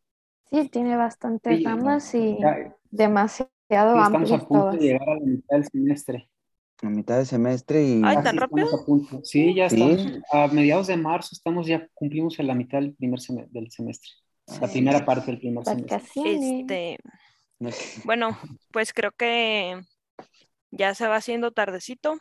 Sí, 0.50 0.68
tiene 0.70 0.96
bastantes 0.96 1.64
ramas 1.64 2.14
y 2.16 2.38
demasiado 2.90 3.50
amplias 3.72 4.08
Estamos 4.08 4.32
a 4.32 4.48
punto 4.48 4.72
de 4.72 4.78
llegar 4.80 5.10
a 5.10 5.14
la 5.16 5.26
mitad 5.26 5.56
del 5.56 5.66
semestre. 5.66 6.30
A 6.82 6.90
mitad 6.90 7.18
del 7.18 7.26
semestre 7.26 7.84
y... 7.84 8.02
Ay, 8.04 8.18
¿tan 8.24 8.38
rápido? 8.38 8.68
Sí, 9.24 9.54
ya 9.54 9.66
estamos. 9.66 10.08
A 10.32 10.48
mediados 10.48 10.88
de 10.88 10.98
marzo 10.98 11.30
estamos 11.34 11.68
ya, 11.68 11.88
cumplimos 11.94 12.40
en 12.40 12.48
la 12.48 12.56
mitad 12.56 12.80
del 12.80 12.96
primer 12.96 13.20
del 13.20 13.70
semestre. 13.70 14.10
La 14.60 14.68
primera 14.68 15.06
parte 15.06 15.28
del 15.28 15.40
primer 15.40 15.64
semestre. 15.64 16.02
Este, 16.26 16.98
bueno, 18.06 18.38
pues 18.72 18.94
creo 18.94 19.12
que 19.12 19.80
ya 20.72 20.96
se 20.96 21.08
va 21.08 21.18
haciendo 21.18 21.52
tardecito. 21.52 22.18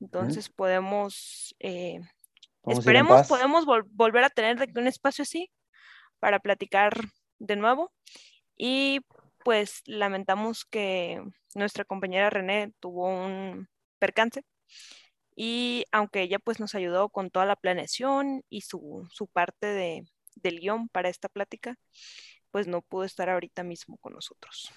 Entonces 0.00 0.48
podemos 0.48 1.54
eh, 1.58 2.00
Esperemos 2.66 3.28
podemos 3.28 3.64
volver 3.64 4.24
a 4.24 4.30
tener 4.30 4.68
un 4.76 4.86
espacio 4.86 5.22
así 5.22 5.50
para 6.18 6.40
platicar 6.40 6.94
de 7.38 7.56
nuevo. 7.56 7.92
Y 8.56 9.00
pues 9.44 9.82
lamentamos 9.86 10.64
que 10.64 11.22
nuestra 11.54 11.84
compañera 11.84 12.30
René 12.30 12.72
tuvo 12.80 13.08
un 13.08 13.68
percance. 13.98 14.42
Y 15.36 15.84
aunque 15.92 16.22
ella 16.22 16.38
pues 16.38 16.58
nos 16.58 16.74
ayudó 16.74 17.10
con 17.10 17.30
toda 17.30 17.46
la 17.46 17.56
planeación 17.56 18.42
y 18.48 18.62
su, 18.62 19.08
parte 19.32 19.66
de, 19.66 20.04
del 20.34 20.60
guion 20.60 20.88
para 20.88 21.10
esta 21.10 21.28
plática, 21.28 21.76
pues 22.50 22.66
no 22.66 22.82
pudo 22.82 23.04
estar 23.04 23.28
ahorita 23.28 23.62
mismo 23.62 23.98
con 23.98 24.14
nosotros. 24.14 24.72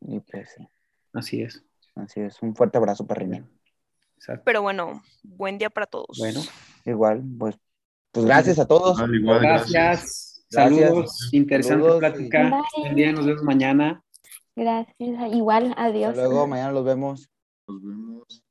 Y 0.00 0.20
pues 0.20 0.50
sí. 0.56 0.68
Así 1.12 1.42
es. 1.42 1.64
Así 1.94 2.20
es. 2.20 2.42
Un 2.42 2.54
fuerte 2.54 2.76
abrazo 2.76 3.06
para 3.06 3.20
René. 3.20 3.44
Pero 4.44 4.62
bueno, 4.62 5.02
buen 5.22 5.58
día 5.58 5.70
para 5.70 5.86
todos. 5.86 6.18
Bueno, 6.18 6.40
igual, 6.84 7.22
pues, 7.38 7.56
pues 8.12 8.26
gracias 8.26 8.58
a 8.58 8.66
todos. 8.66 8.98
gracias. 9.40 10.44
Saludos, 10.48 11.28
interesante 11.32 11.98
plática. 11.98 12.62
Buen 12.78 12.94
día, 12.94 13.12
nos 13.12 13.26
vemos 13.26 13.42
mañana. 13.42 14.02
Gracias, 14.54 15.32
igual, 15.32 15.74
adiós. 15.76 16.14
luego, 16.14 16.46
mañana 16.46 16.72
los 16.72 16.84
vemos. 16.84 17.28
Nos 17.68 17.82
vemos. 17.82 18.45